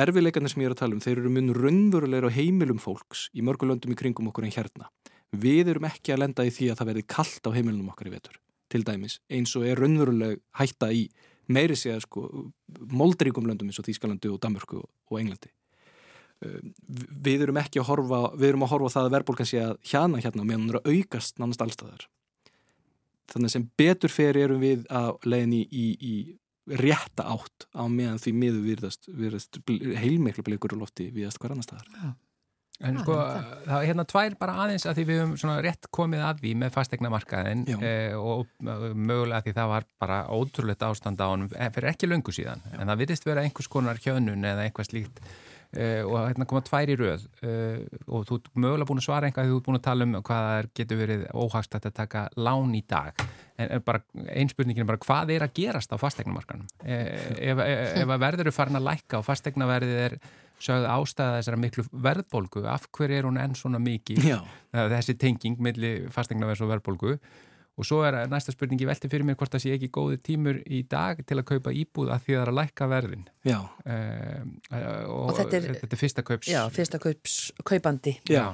erfileikarnir 0.00 0.52
sem 0.52 0.62
ég 0.62 0.70
er 0.70 0.74
að 0.76 0.82
tala 0.84 0.96
um, 0.96 1.02
þeir 1.02 1.18
eru 1.18 1.32
mun 1.34 1.54
raunverulegur 1.56 2.30
á 2.30 2.36
heimilum 2.36 2.78
fólks 2.82 3.26
í 3.34 3.42
mörgum 3.46 3.72
löndum 3.72 3.94
í 3.94 3.98
kringum 3.98 4.30
okkur 4.30 4.46
en 4.46 4.54
hérna. 4.54 4.90
Við 5.30 5.72
erum 5.74 5.86
ekki 5.88 6.14
að 6.14 6.22
lenda 6.24 6.46
í 6.46 6.52
því 6.54 6.70
að 6.70 6.80
það 6.80 6.90
verði 6.90 7.06
kallt 7.14 7.46
á 7.46 7.50
heimilum 7.54 7.90
okkar 7.92 8.10
í 8.10 8.14
vetur, 8.14 8.38
til 8.70 8.82
dæmis, 8.86 9.18
eins 9.30 9.54
og 9.58 9.66
er 9.66 9.82
raunveruleg 9.82 10.42
hætta 10.58 10.90
í 10.94 11.08
meiri 11.50 11.74
að 11.90 12.04
sko 12.06 12.26
moldríkum 12.94 13.48
löndum 13.48 13.70
eins 13.70 13.80
og 13.82 13.88
Þýskalandi 13.88 14.30
og 14.30 14.38
Danmörku 14.42 14.78
og 14.82 15.18
Englandi. 15.18 15.50
Uh, 16.40 16.60
Við 17.26 17.46
erum 17.46 17.58
ekki 17.60 17.82
að 17.82 17.90
horfa, 17.90 18.22
við 18.38 18.52
erum 18.52 18.66
að 18.66 18.72
horfa 18.76 18.94
það 18.94 19.08
að 19.08 19.16
verðbólgan 19.16 19.50
sé 19.50 19.62
að 19.64 19.76
hjana 19.90 20.22
hérna 20.22 20.46
meðan 20.46 20.68
hún 20.68 20.74
er 20.74 20.80
að 20.80 20.94
aukast 20.94 21.42
nánast 21.42 21.66
allstaðar. 21.66 22.06
Þannig 23.30 23.52
sem 23.54 23.66
betur 23.78 24.12
fyrir 24.12 24.48
erum 24.48 24.62
við 24.62 24.86
að 24.90 25.12
leiðin 25.30 25.56
í, 25.58 25.62
í, 25.70 25.86
í 26.00 26.14
rétta 26.80 27.26
átt 27.32 27.68
á 27.74 27.82
meðan 27.90 28.20
því 28.22 28.32
miður 28.36 28.66
virðast, 28.66 29.08
virðast 29.10 29.60
heilmiklu 30.02 30.44
blikur 30.46 30.76
á 30.76 30.82
lofti 30.82 31.10
viðast 31.14 31.40
hver 31.42 31.54
annar 31.54 31.66
staðar. 31.66 32.12
En 32.80 32.96
Já, 32.96 33.02
sko, 33.04 33.14
það 33.66 33.74
er 33.76 33.86
hérna 33.90 34.04
tvær 34.08 34.34
bara 34.40 34.52
aðeins 34.64 34.86
að 34.88 34.96
því 34.96 35.02
við 35.10 35.18
höfum 35.20 35.32
svona 35.42 35.56
rétt 35.66 35.88
komið 35.92 36.22
að 36.24 36.38
því 36.40 36.52
með 36.62 36.70
fastegna 36.72 37.10
markaðin 37.12 37.64
Já. 37.68 37.76
eh, 37.84 38.14
og 38.16 38.46
mögulega 38.64 39.42
því 39.44 39.52
það 39.58 39.72
var 39.74 39.86
bara 40.00 40.20
ótrúlegt 40.32 40.86
ástand 40.86 41.20
á 41.20 41.28
honum 41.28 41.50
eh, 41.52 41.68
fyrir 41.74 41.90
ekki 41.92 42.08
löngu 42.08 42.32
síðan. 42.32 42.64
En 42.78 42.88
það 42.88 43.02
virðist 43.02 43.28
vera 43.28 43.44
einhvers 43.44 43.68
konar 43.68 44.00
hjönnun 44.00 44.48
eða 44.48 44.64
eitthvað 44.64 44.88
slíkt 44.88 45.20
eh, 45.76 46.00
og 46.02 46.16
hérna 46.28 46.46
koma 46.50 46.62
tvær 46.66 46.90
í 46.90 46.96
röð 46.98 47.26
eh, 47.46 47.84
og 48.08 48.24
þú 48.28 48.38
ert 48.40 48.50
mögulega 48.54 48.88
búin 48.90 49.00
að 49.02 49.06
svara 49.06 49.28
einhvað 49.30 49.46
því 49.48 49.52
þú 49.54 49.60
ert 49.60 49.68
búin 49.68 49.78
að 49.80 49.86
tala 49.86 50.06
um 50.08 50.16
hvað 50.26 50.50
er- 50.58 50.68
getur 50.80 51.00
verið 51.02 51.24
óhagst 51.34 51.76
að 51.78 51.88
taka 51.94 52.26
lán 52.36 52.74
í 52.74 52.82
dag. 52.88 53.24
En 53.60 53.82
bara, 53.84 54.00
ein 54.32 54.48
spurningin 54.48 54.82
er 54.86 54.88
bara 54.88 55.02
hvað 55.04 55.34
er 55.36 55.44
að 55.44 55.52
gerast 55.60 55.92
á 55.92 55.96
fastegnamarkanum? 56.00 56.66
Eh, 56.84 57.50
ef, 57.52 57.58
ef, 57.58 57.96
ef 58.02 58.14
verður 58.24 58.46
eru 58.46 58.54
farin 58.56 58.80
að 58.80 58.88
lækka 58.88 59.20
og 59.20 59.26
fastegnaverðið 59.28 60.00
er 60.06 60.16
sögð 60.60 60.88
ástæða 60.92 61.36
þessara 61.38 61.56
miklu 61.60 61.84
verðbólgu, 62.04 62.64
af 62.68 62.82
hverju 62.92 63.16
er 63.16 63.24
hún 63.28 63.38
enn 63.40 63.54
svona 63.56 63.78
mikið, 63.80 64.26
þessi 64.74 65.14
tenging 65.16 65.56
milli 65.64 65.92
fastegnaverðs 66.12 66.60
og 66.66 66.68
verðbólgu 66.74 67.14
og 67.80 67.86
svo 67.88 68.02
er 68.06 68.18
næsta 68.30 68.52
spurningi 68.54 68.86
velti 68.88 69.08
fyrir 69.10 69.24
mér 69.26 69.38
hvort 69.40 69.52
það 69.54 69.62
sé 69.64 69.72
ekki 69.76 69.88
góði 69.96 70.18
tímur 70.26 70.58
í 70.68 70.82
dag 70.88 71.22
til 71.26 71.38
að 71.40 71.46
kaupa 71.54 71.72
íbúð 71.72 72.12
að 72.14 72.24
því 72.26 72.36
það 72.36 72.42
er 72.44 72.52
að 72.52 72.58
lækka 72.60 72.88
verðin 72.92 73.24
já, 73.48 73.58
um, 73.60 74.50
og, 74.70 75.28
Og 75.30 75.36
þetta 75.40 75.56
er- 75.60 75.70
þetta 75.80 75.96
er 75.96 76.02
fyrsta 76.04 76.24
kaups 76.30 76.48
Já, 76.52 76.60
fyrsta 76.70 77.00
kaups, 77.02 77.38
kaupandi. 77.64 78.18
já. 78.28 78.44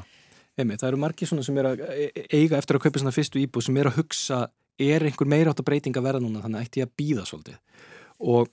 Einmitt, 0.56 0.80
það 0.80 0.88
eru 0.94 1.00
margir 1.02 1.28
svona 1.28 1.42
sem 1.44 1.58
er 1.60 1.66
að 1.74 1.82
e- 1.92 2.26
eiga 2.32 2.56
eftir 2.56 2.78
að 2.78 2.86
kaupa 2.86 3.02
svona 3.02 3.12
fyrstu 3.12 3.42
íbúð 3.42 3.66
sem 3.66 3.76
er 3.76 3.90
að 3.90 3.98
hugsa 4.00 4.38
er 4.80 5.04
einhver 5.04 5.28
meira 5.28 5.50
átt 5.52 5.60
að 5.60 5.66
breyting 5.68 5.96
að 5.96 6.06
verða 6.06 6.22
núna 6.24 6.40
þannig 6.44 6.64
ætti 6.64 6.80
ég 6.80 6.86
að 6.88 6.94
býða 7.00 7.26
svolítið 7.28 7.58
og 8.20 8.48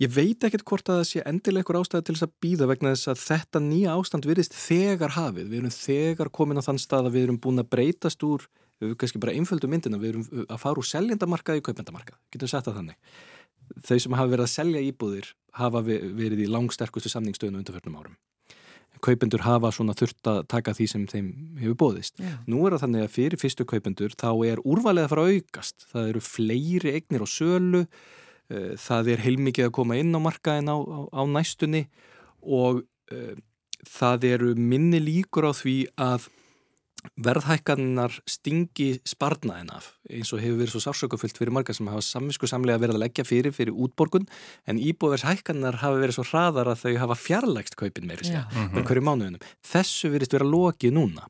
ég 0.00 0.08
veit 0.12 0.44
ekkert 0.48 0.64
hvort 0.68 0.88
að 0.88 1.00
það 1.00 1.08
sé 1.10 1.22
endilega 1.28 1.60
einhver 1.64 1.78
ástæði 1.80 2.04
til 2.08 2.14
þess 2.16 2.26
að 2.26 2.34
býða 2.44 2.68
vegna 2.70 2.92
þess 2.94 3.10
að 3.12 3.22
þetta 3.24 3.60
nýja 3.64 3.96
ástand 4.00 4.28
virðist 4.28 4.56
þegar 4.56 5.12
hafið 5.16 5.48
við 5.52 5.58
erum 5.60 5.74
þegar 5.76 6.30
komin 6.32 6.60
á 6.60 6.64
þann 6.64 6.80
stað 6.80 7.08
að 7.10 7.16
við 7.18 7.26
erum 7.26 7.40
búin 7.44 7.60
að 7.64 7.68
breytast 7.72 8.24
úr 8.24 8.46
við 8.80 8.96
kannski 9.00 9.20
bara 9.22 9.36
einföldu 9.36 9.68
myndina, 9.70 10.00
við 10.00 10.14
erum 10.14 10.46
að 10.46 10.62
fara 10.62 10.80
úr 10.80 10.88
seljendamarkað 10.88 11.60
í 11.60 11.64
kaupendamarkað, 11.68 12.18
getum 12.32 12.50
sett 12.50 12.66
það 12.68 12.80
þannig 12.80 12.98
þau 13.86 13.98
sem 14.02 14.16
hafa 14.18 14.32
verið 14.32 14.46
að 14.46 14.54
selja 14.54 14.82
íbúðir 14.82 15.30
hafa 15.60 15.82
ve- 15.86 16.02
verið 16.16 16.44
í 16.44 16.50
langsterkustu 16.50 17.12
samningsstöðinu 17.12 17.60
undanförnum 17.62 18.00
árum 18.00 18.18
kaupendur 19.00 19.44
hafa 19.44 19.70
svona 19.72 19.94
þurft 19.96 20.28
að 20.28 20.40
taka 20.50 20.74
því 20.76 20.86
sem 20.92 21.04
þeim 21.08 21.28
hefur 21.60 21.76
bóðist. 21.82 22.18
Já. 22.20 22.34
Nú 22.50 22.64
er 22.66 22.74
það 22.74 22.82
þannig 22.84 23.04
að 23.06 23.12
fyrir 23.14 23.40
fyrstu 23.40 23.66
kaupendur 23.68 24.16
þá 24.18 24.30
er 24.50 24.60
úrvalið 24.60 25.06
að 25.06 25.12
fara 25.12 25.24
að 25.24 25.36
aukast. 25.38 25.86
Það 25.92 26.10
eru 26.10 26.22
fleiri 26.26 26.92
eignir 26.98 27.24
á 27.24 27.28
sölu, 27.30 27.82
eh, 28.50 28.72
það 28.76 29.12
er 29.14 29.24
heilmikið 29.24 29.68
að 29.68 29.76
koma 29.78 29.96
inn 30.00 30.12
á 30.12 30.20
markaðin 30.20 30.68
á, 30.68 30.76
á, 30.76 30.98
á 31.16 31.22
næstunni 31.32 31.86
og 32.40 32.82
uh, 33.12 33.34
það 33.84 34.24
eru 34.30 34.54
minni 34.56 35.00
líkur 35.00 35.48
á 35.48 35.52
því 35.52 35.76
að 36.00 36.28
verðhækkannar 37.20 38.14
stingi 38.28 39.00
sparnaðin 39.08 39.70
af 39.74 39.90
eins 40.10 40.32
og 40.34 40.42
hefur 40.42 40.58
verið 40.60 40.74
svo 40.74 40.82
sársökufullt 40.84 41.38
fyrir 41.40 41.54
margar 41.54 41.76
sem 41.76 41.88
hafa 41.90 42.02
samvisku 42.04 42.48
samlega 42.50 42.80
verið 42.82 42.98
að 42.98 43.04
leggja 43.04 43.26
fyrir 43.28 43.54
fyrir 43.56 43.76
útborgun 43.76 44.26
en 44.68 44.80
íbúvershækkannar 44.80 45.80
hafa 45.82 46.00
verið 46.00 46.18
svo 46.18 46.26
hraðar 46.28 46.72
að 46.72 46.84
þau 46.84 46.94
hafa 47.04 47.18
fjarlægst 47.20 47.78
kaupin 47.80 48.08
meiri 48.10 48.28
sér 48.28 48.42
Já. 48.42 48.66
með 48.74 48.86
hverju 48.90 49.04
mánuðunum. 49.06 49.46
Þessu 49.72 50.12
virðist 50.12 50.36
vera 50.36 50.48
lokið 50.48 50.96
núna. 50.96 51.28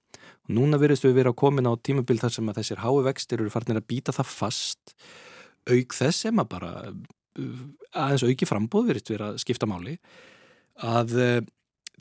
Núna 0.50 0.80
virðist 0.82 1.06
við 1.06 1.20
vera 1.20 1.34
komin 1.36 1.70
á 1.70 1.74
tímabil 1.78 2.18
þar 2.18 2.34
sem 2.34 2.50
að 2.50 2.60
þessir 2.62 2.82
hái 2.82 3.04
vextir 3.06 3.42
eru 3.42 3.52
farnir 3.54 3.78
að 3.78 3.88
býta 3.92 4.14
það 4.16 4.34
fast 4.34 4.96
auk 5.70 5.94
þess 5.94 6.26
sem 6.26 6.42
að 6.42 6.50
bara 6.50 6.74
uh, 6.90 7.62
aðeins 7.94 8.26
auki 8.26 8.48
frambóð 8.48 8.90
virðist 8.90 9.12
vera 9.12 9.32
að 9.34 9.40
skipta 9.44 9.68
máli 9.70 9.98
að 10.80 11.14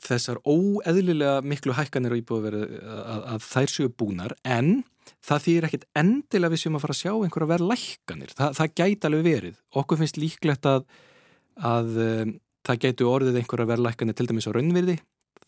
þessar 0.04 0.40
óeðlilega 0.44 1.40
miklu 1.46 1.74
hækkanir 1.76 2.14
á 2.14 2.20
íbúðverði 2.20 2.80
að, 2.80 3.20
að 3.34 3.46
þær 3.46 3.74
séu 3.74 3.92
búnar 3.92 4.34
en 4.44 4.72
það 5.26 5.44
þýr 5.46 5.68
ekkit 5.68 5.86
endilega 6.00 6.54
við 6.54 6.62
séum 6.62 6.78
að 6.78 6.84
fara 6.84 6.96
að 6.96 7.00
sjá 7.00 7.12
einhverja 7.14 7.50
verð 7.50 7.70
lækkanir. 7.70 8.34
Þa, 8.38 8.50
það 8.58 8.74
gæti 8.80 9.08
alveg 9.08 9.24
verið. 9.26 9.56
Okkur 9.80 10.00
finnst 10.00 10.20
líklegt 10.20 10.68
að, 10.70 10.84
að 11.70 12.02
um, 12.04 12.34
það 12.68 12.82
gætu 12.86 13.08
orðið 13.10 13.40
einhverja 13.40 13.70
verð 13.72 13.86
lækkanir 13.88 14.18
til 14.18 14.28
dæmis 14.30 14.48
á 14.48 14.54
raunvirði 14.56 14.96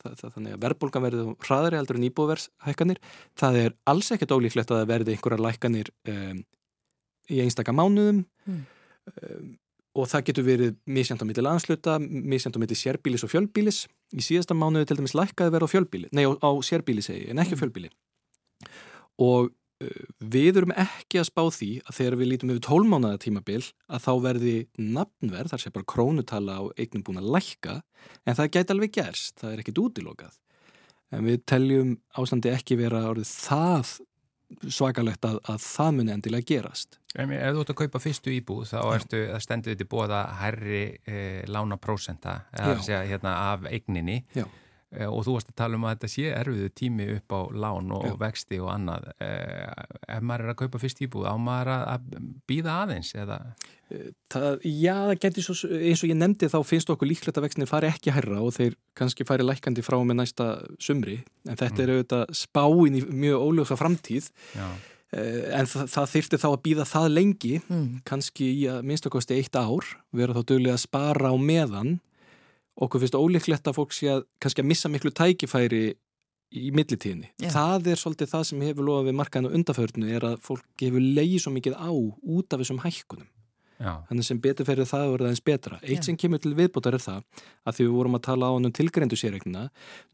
það, 0.02 0.18
það, 0.18 0.34
þannig 0.36 0.56
að 0.56 0.62
verðbólgan 0.66 1.06
verði 1.06 1.24
hraðari 1.46 1.78
heldur 1.78 1.98
en 1.98 2.06
íbúðverðshækkanir. 2.08 3.00
Það 3.38 3.58
er 3.62 3.74
alls 3.92 4.12
ekkert 4.14 4.34
ólíklegt 4.36 4.72
að 4.72 4.80
það 4.82 4.92
verði 4.92 5.16
einhverja 5.16 5.46
lækkanir 5.46 5.92
um, 6.12 6.44
í 7.30 7.42
einstaka 7.44 7.74
mánuðum 7.76 8.24
Mm. 8.42 8.64
um, 9.22 9.50
og 9.94 10.08
það 10.10 10.24
getur 10.26 10.46
verið 10.46 10.70
misjant 10.90 11.20
á 11.22 11.28
milli 11.28 11.44
landsluta, 11.44 11.98
misjant 12.02 12.56
á 12.56 12.62
milli 12.62 12.74
sérbílis 12.74 13.22
og 13.22 13.30
fjölbílis. 13.30 13.84
Í 14.12 14.24
síðasta 14.24 14.56
mánuði 14.58 14.90
til 14.90 14.98
dæmis 15.00 15.16
lækkaði 15.16 15.54
verið 15.54 15.68
á 15.68 15.72
fjölbíli, 15.72 16.12
nei 16.12 16.24
á, 16.28 16.32
á 16.36 16.50
sérbíli 16.64 17.04
segi, 17.04 17.30
en 17.32 17.40
ekki 17.42 17.56
á 17.56 17.62
fjölbíli. 17.62 17.90
Og 19.22 19.48
uh, 19.48 20.04
við 20.34 20.60
erum 20.62 20.74
ekki 20.76 21.22
að 21.22 21.28
spá 21.30 21.42
því 21.56 21.70
að 21.86 21.98
þegar 21.98 22.18
við 22.20 22.30
lítum 22.32 22.52
yfir 22.52 22.66
tólmánaða 22.68 23.22
tímabil 23.24 23.62
að 23.88 24.04
þá 24.06 24.12
verði 24.26 24.54
nafnverð, 24.76 25.52
þar 25.54 25.64
sé 25.64 25.74
bara 25.74 25.90
krónutala 25.94 26.60
á 26.60 26.62
eignum 26.76 27.04
búin 27.06 27.22
að 27.22 27.32
lækka, 27.38 27.80
en 28.26 28.38
það 28.38 28.54
gæti 28.56 28.76
alveg 28.76 28.96
gerst, 28.98 29.36
það 29.40 29.54
er 29.54 29.64
ekkit 29.64 29.82
útilokað. 29.86 30.38
En 31.12 31.28
við 31.28 31.42
teljum 31.48 31.96
ástandi 32.16 32.52
ekki 32.52 32.78
vera 32.80 33.04
orðið 33.10 33.32
það 33.32 33.96
svakalegt 34.68 35.24
að, 35.28 35.38
að 35.48 35.62
það 35.64 35.94
muni 35.98 36.14
endilega 36.14 36.48
gerast. 36.48 36.98
Ef 37.12 37.28
ef 37.36 37.52
þú 37.52 37.62
ert 37.62 37.72
að 37.74 37.78
kaupa 37.82 38.00
fyrstu 38.00 38.32
íbúð 38.32 38.70
þá 38.70 38.78
ertu 38.94 39.22
að 39.34 39.42
stendur 39.44 39.74
þetta 39.74 39.88
bóða 39.92 40.20
herri 40.40 40.82
eh, 41.04 41.42
lána 41.52 41.76
prósenta 41.76 42.38
eða 42.54 42.76
Já. 42.78 42.84
segja, 42.86 43.02
hérna, 43.10 43.34
af 43.52 43.66
eigninni 43.68 44.22
Já. 44.32 44.46
Eh, 44.92 45.06
og 45.08 45.24
þú 45.26 45.34
varst 45.38 45.50
að 45.52 45.58
tala 45.62 45.76
um 45.78 45.84
að 45.88 45.94
þetta 45.96 46.10
sé 46.14 46.24
erfiðu 46.36 46.70
tími 46.78 47.08
upp 47.16 47.32
á 47.36 47.40
lán 47.64 47.92
og 47.96 48.06
Já. 48.10 48.16
vexti 48.22 48.60
og 48.62 48.70
annað. 48.74 49.10
Eh, 49.20 49.86
ef 50.16 50.22
maður 50.22 50.44
er 50.48 50.54
að 50.54 50.60
kaupa 50.62 50.78
fyrstu 50.82 51.06
íbúð 51.08 51.28
á 51.28 51.34
maður 51.40 51.72
að, 51.76 51.84
að 51.94 52.26
býða 52.50 52.78
aðeins 52.84 53.14
eða? 53.14 53.40
Það, 54.32 54.62
já, 54.64 54.94
það 55.04 55.18
getur 55.20 55.44
svo, 55.44 55.54
eins 55.76 56.00
og 56.00 56.08
ég 56.08 56.16
nefndi 56.16 56.48
þá 56.48 56.54
finnst 56.64 56.88
okkur 56.94 57.10
líklegt 57.10 57.36
að 57.36 57.44
vextinni 57.44 57.66
fari 57.68 57.90
ekki 57.90 58.14
herra 58.16 58.38
og 58.40 58.54
þeir 58.56 58.78
kannski 58.96 59.26
fari 59.28 59.44
lækandi 59.44 59.84
frá 59.84 59.98
með 60.00 60.16
næsta 60.22 60.46
sumri, 60.80 61.18
en 61.44 61.58
þetta 61.60 61.82
er 61.84 61.92
auðvitað 61.98 62.32
spáin 62.40 62.96
í 62.96 63.02
mjög 63.04 63.44
óljósa 63.50 63.76
framtíð. 63.76 64.30
Já, 64.56 64.64
eh, 65.12 65.42
en 65.60 65.68
það, 65.68 65.90
það 65.92 66.08
þyrfti 66.14 66.40
þá 66.40 66.48
að 66.54 66.62
býða 66.64 66.86
það 66.88 67.10
lengi 67.18 67.52
Mm. 67.68 68.00
kannski 68.08 68.48
í 68.62 68.64
að 68.72 68.80
minnstakosti 68.88 69.36
eitt 69.36 69.60
ár 69.60 69.84
vera 70.16 70.32
þá 70.32 70.42
duglega 70.54 70.78
að 70.78 70.84
spara 70.88 71.28
á 71.28 71.36
meðan 71.36 72.00
okkur 72.76 73.00
finnst 73.02 73.18
ólíklegt 73.18 73.68
að 73.68 73.76
fólk 73.80 73.92
sé 73.92 74.08
að 74.14 74.24
kannski 74.40 74.62
að 74.64 74.70
missa 74.72 74.88
miklu 74.88 75.10
tækifæri 75.12 75.82
í 76.52 76.70
millitíðinni. 76.76 77.30
Já. 77.40 77.48
Það 77.54 77.86
er 77.92 78.00
svolítið 78.00 78.28
það 78.32 78.42
sem 78.48 78.64
hefur 78.68 78.84
lofað 78.88 79.06
við 79.08 79.14
markaðinu 79.20 79.54
undarförnu 79.56 80.10
er 80.16 80.26
að 80.32 80.40
fólk 80.44 80.64
hefur 80.84 81.00
leið 81.00 81.38
svo 81.40 81.52
mikið 81.54 81.76
á 81.80 81.88
út 81.92 82.52
af 82.52 82.60
þessum 82.60 82.82
hækkunum. 82.84 83.28
já, 83.82 83.92
Þannig 84.08 84.24
sem 84.28 84.38
betur 84.38 84.66
fyrir 84.68 84.86
það 84.86 85.04
að 85.06 85.12
verða 85.16 85.30
eins 85.32 85.40
betra. 85.42 85.78
Eitt 85.82 86.02
Já. 86.02 86.06
sem 86.06 86.16
kemur 86.16 86.38
til 86.38 86.52
viðbótar 86.54 86.94
er 86.94 87.02
það 87.02 87.22
að 87.66 87.74
því 87.78 87.86
við 87.88 87.94
vorum 87.96 88.14
að 88.18 88.22
tala 88.28 88.46
á 88.46 88.52
hann 88.54 88.68
um 88.68 88.72
tilgreindu 88.78 89.16
sérregnina, 89.18 89.64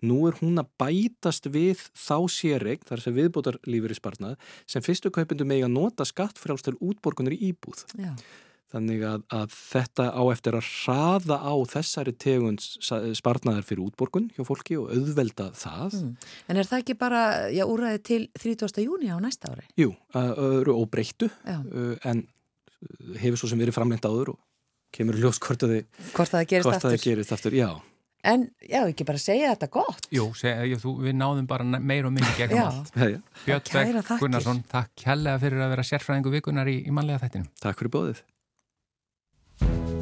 nú 0.00 0.18
er 0.28 0.38
hún 0.40 0.62
að 0.62 0.70
bætast 0.80 1.50
við 1.52 1.82
þá 1.92 2.16
sérregn, 2.32 2.86
þar 2.88 3.02
sem 3.02 3.14
viðbótar 3.18 3.58
lífur 3.66 3.92
í 3.92 3.98
sparnað, 3.98 4.38
sem 4.66 4.80
fyrstu 4.80 5.10
kaupindu 5.10 5.44
megi 5.44 5.66
að 5.66 5.74
nota 5.74 6.06
skattfrjáls 6.08 6.62
til 6.64 6.78
útborgunir 6.80 7.34
í 7.36 7.50
íbúð. 7.52 7.82
Já. 7.98 8.14
Þannig 8.68 9.00
að, 9.08 9.22
að 9.32 9.52
þetta 9.56 10.04
á 10.12 10.22
eftir 10.28 10.56
að 10.58 10.66
hraða 10.68 11.36
á 11.40 11.54
þessari 11.72 12.12
tegund 12.20 12.60
sparnaðar 13.16 13.64
fyrir 13.64 13.86
útborgun 13.86 14.26
hjá 14.36 14.42
fólki 14.44 14.76
og 14.76 14.90
auðvelda 14.92 15.46
það. 15.56 15.96
Mm. 16.02 16.10
En 16.52 16.60
er 16.60 16.68
það 16.68 16.82
ekki 16.82 16.96
bara, 17.00 17.22
já, 17.48 17.64
úræði 17.64 18.02
til 18.04 18.20
30. 18.36 18.84
júni 18.84 19.08
á 19.08 19.16
næsta 19.24 19.54
ári? 19.54 19.64
Jú, 19.80 19.94
að 20.12 20.34
öðru 20.50 20.76
óbreyttu, 20.82 21.30
Já. 21.48 21.56
uh, 21.64 21.94
en 22.12 22.26
hefur 23.22 23.40
svo 23.40 23.48
sem 23.54 23.64
verið 23.64 23.78
framlengt 23.78 24.04
áður 24.04 24.34
og 24.36 24.40
kemur 24.92 25.16
í 25.16 25.24
ljós 25.24 25.40
hvort 25.40 25.64
að 25.64 25.72
þið 25.78 26.10
Hvort 26.12 26.36
það 26.36 26.46
gerist 26.52 26.68
hvort 26.68 26.76
aftur? 26.82 26.92
það 26.92 27.06
gerist 27.08 27.34
aftur, 27.38 27.56
já. 27.56 27.70
En 28.28 28.48
já, 28.60 28.80
ekki 28.82 29.04
bara 29.08 29.20
segja 29.22 29.52
þetta 29.54 29.68
gott. 29.72 30.08
Jú, 30.12 30.28
seg, 30.36 30.64
jú 30.68 30.78
þú, 30.82 30.92
við 31.06 31.14
náðum 31.16 31.46
bara 31.48 31.64
meir 31.78 32.04
og 32.08 32.12
minni 32.12 32.32
gegnum 32.36 32.58
Já. 32.58 32.64
allt. 32.68 32.90
Björn 33.46 33.68
þakkir. 33.70 34.18
Gunnarsson, 34.20 34.64
takk 34.68 34.90
kærlega 34.98 35.38
fyrir 35.40 35.62
að 35.64 35.70
vera 35.76 35.84
sérfræðingu 35.86 36.32
vikunar 36.34 36.68
í, 36.68 36.80
í 36.82 36.92
mannlega 36.92 37.22
þættinu. 37.24 37.46
Takk 37.62 37.78
fyrir 37.78 37.94
bóðið. 37.94 38.24
Sjáumst 39.58 39.97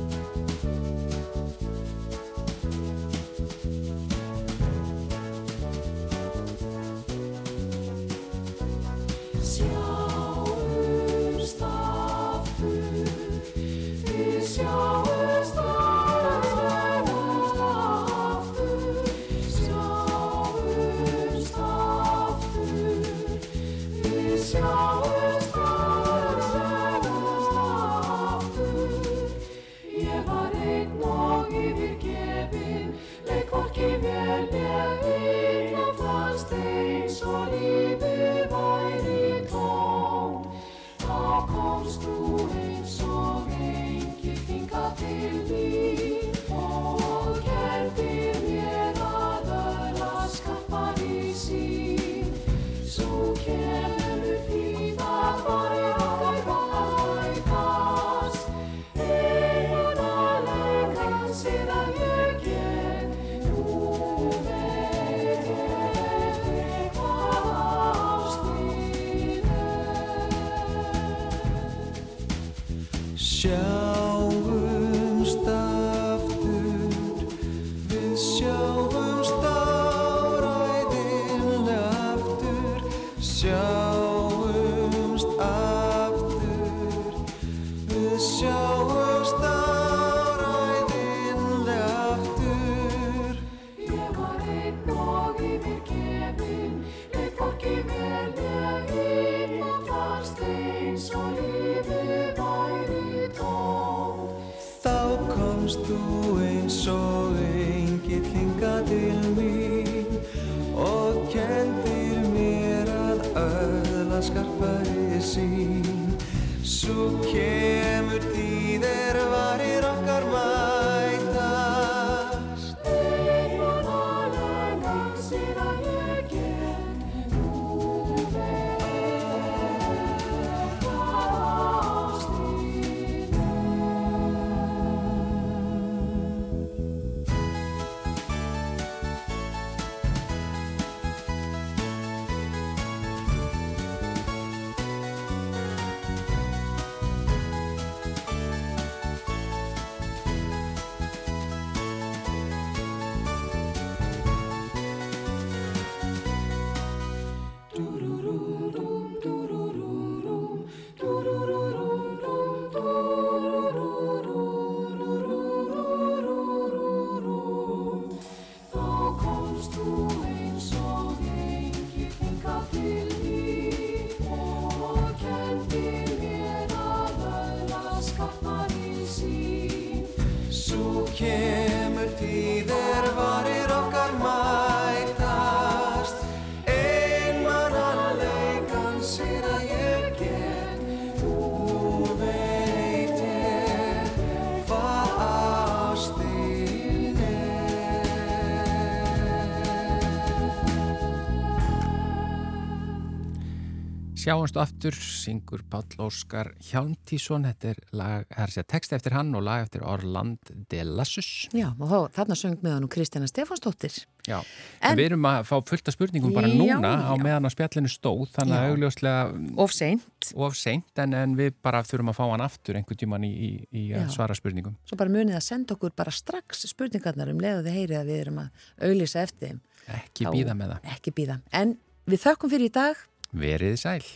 Sjáumst 204.27 204.57
aftur, 204.59 204.91
syngur 204.99 205.61
Páll 205.71 206.01
Óskar 206.03 206.49
Hjálmtísson, 206.67 207.45
þetta 207.47 207.69
er 207.71 207.77
lag, 207.95 208.25
það 208.27 208.41
er 208.43 208.53
segja 208.57 208.65
text 208.73 208.95
eftir 208.97 209.15
hann 209.15 209.29
og 209.39 209.45
lag 209.47 209.63
eftir 209.63 209.85
Orland 209.87 210.51
de 210.73 210.81
Lassus. 210.83 211.29
Já, 211.55 211.69
og 211.79 212.09
þarna 212.17 212.35
söng 212.35 212.57
með 212.59 212.75
hann 212.75 212.89
og 212.89 212.91
Kristjana 212.91 213.29
Stefánsdóttir. 213.31 214.01
Já, 214.27 214.41
En- 214.83 214.91
en 214.91 214.99
við 214.99 215.13
erum 215.13 215.29
að 215.31 215.47
fá 215.47 215.63
fullt 215.71 215.87
af 215.87 215.95
spurningum 215.95 216.35
bara 216.35 216.51
Já, 216.51 216.59
núna 216.59 216.91
á 217.07 217.15
já. 217.15 217.23
meðan 217.23 217.47
á 217.47 217.51
spjallinu 217.55 217.87
stóð, 217.95 218.27
þannig 218.35 218.59
að 218.59 218.69
augljóslega 218.73 219.57
Of 219.63 219.71
seint, 219.71 220.33
of 220.35 220.57
seint 220.59 220.99
en, 220.99 221.15
en 221.15 221.37
við 221.37 221.55
bara 221.63 221.85
þurfum 221.87 222.11
að 222.11 222.19
fá 222.19 222.27
hann 222.33 222.41
aftur 222.51 222.75
einhvern 222.75 222.99
tíman 222.99 223.23
í, 223.23 223.31
í, 223.31 223.69
í 223.71 223.89
að 223.95 224.11
svara 224.11 224.35
spurningum. 224.35 224.75
svo 224.85 224.97
bara 224.99 225.09
munið 225.15 225.39
að 225.39 225.47
senda 225.47 225.79
okkur 225.79 225.95
bara 225.95 226.11
strax 226.11 226.67
spurningarnar 226.67 227.31
um 227.31 227.39
leið 227.39 227.61
og 227.63 227.65
þið 227.71 227.79
heyrið 227.79 228.01
að 228.03 228.07
við 228.11 228.21
erum 228.27 228.39
að 228.43 228.51
auðlýsa 228.83 229.23
eftir 229.23 229.49
þeim. 229.55 229.61
Ekki 229.87 230.27
býða 230.35 230.59
með 230.59 230.75
það. 230.75 230.97
Ekki 230.99 231.15
býða. 231.15 231.43
En 231.53 231.79
við 232.11 232.27
þökkum 232.27 232.51
fyrir 232.51 232.67
í 232.67 232.73
dag. 232.75 232.97
Verið 233.37 233.77
sæl. 233.77 234.07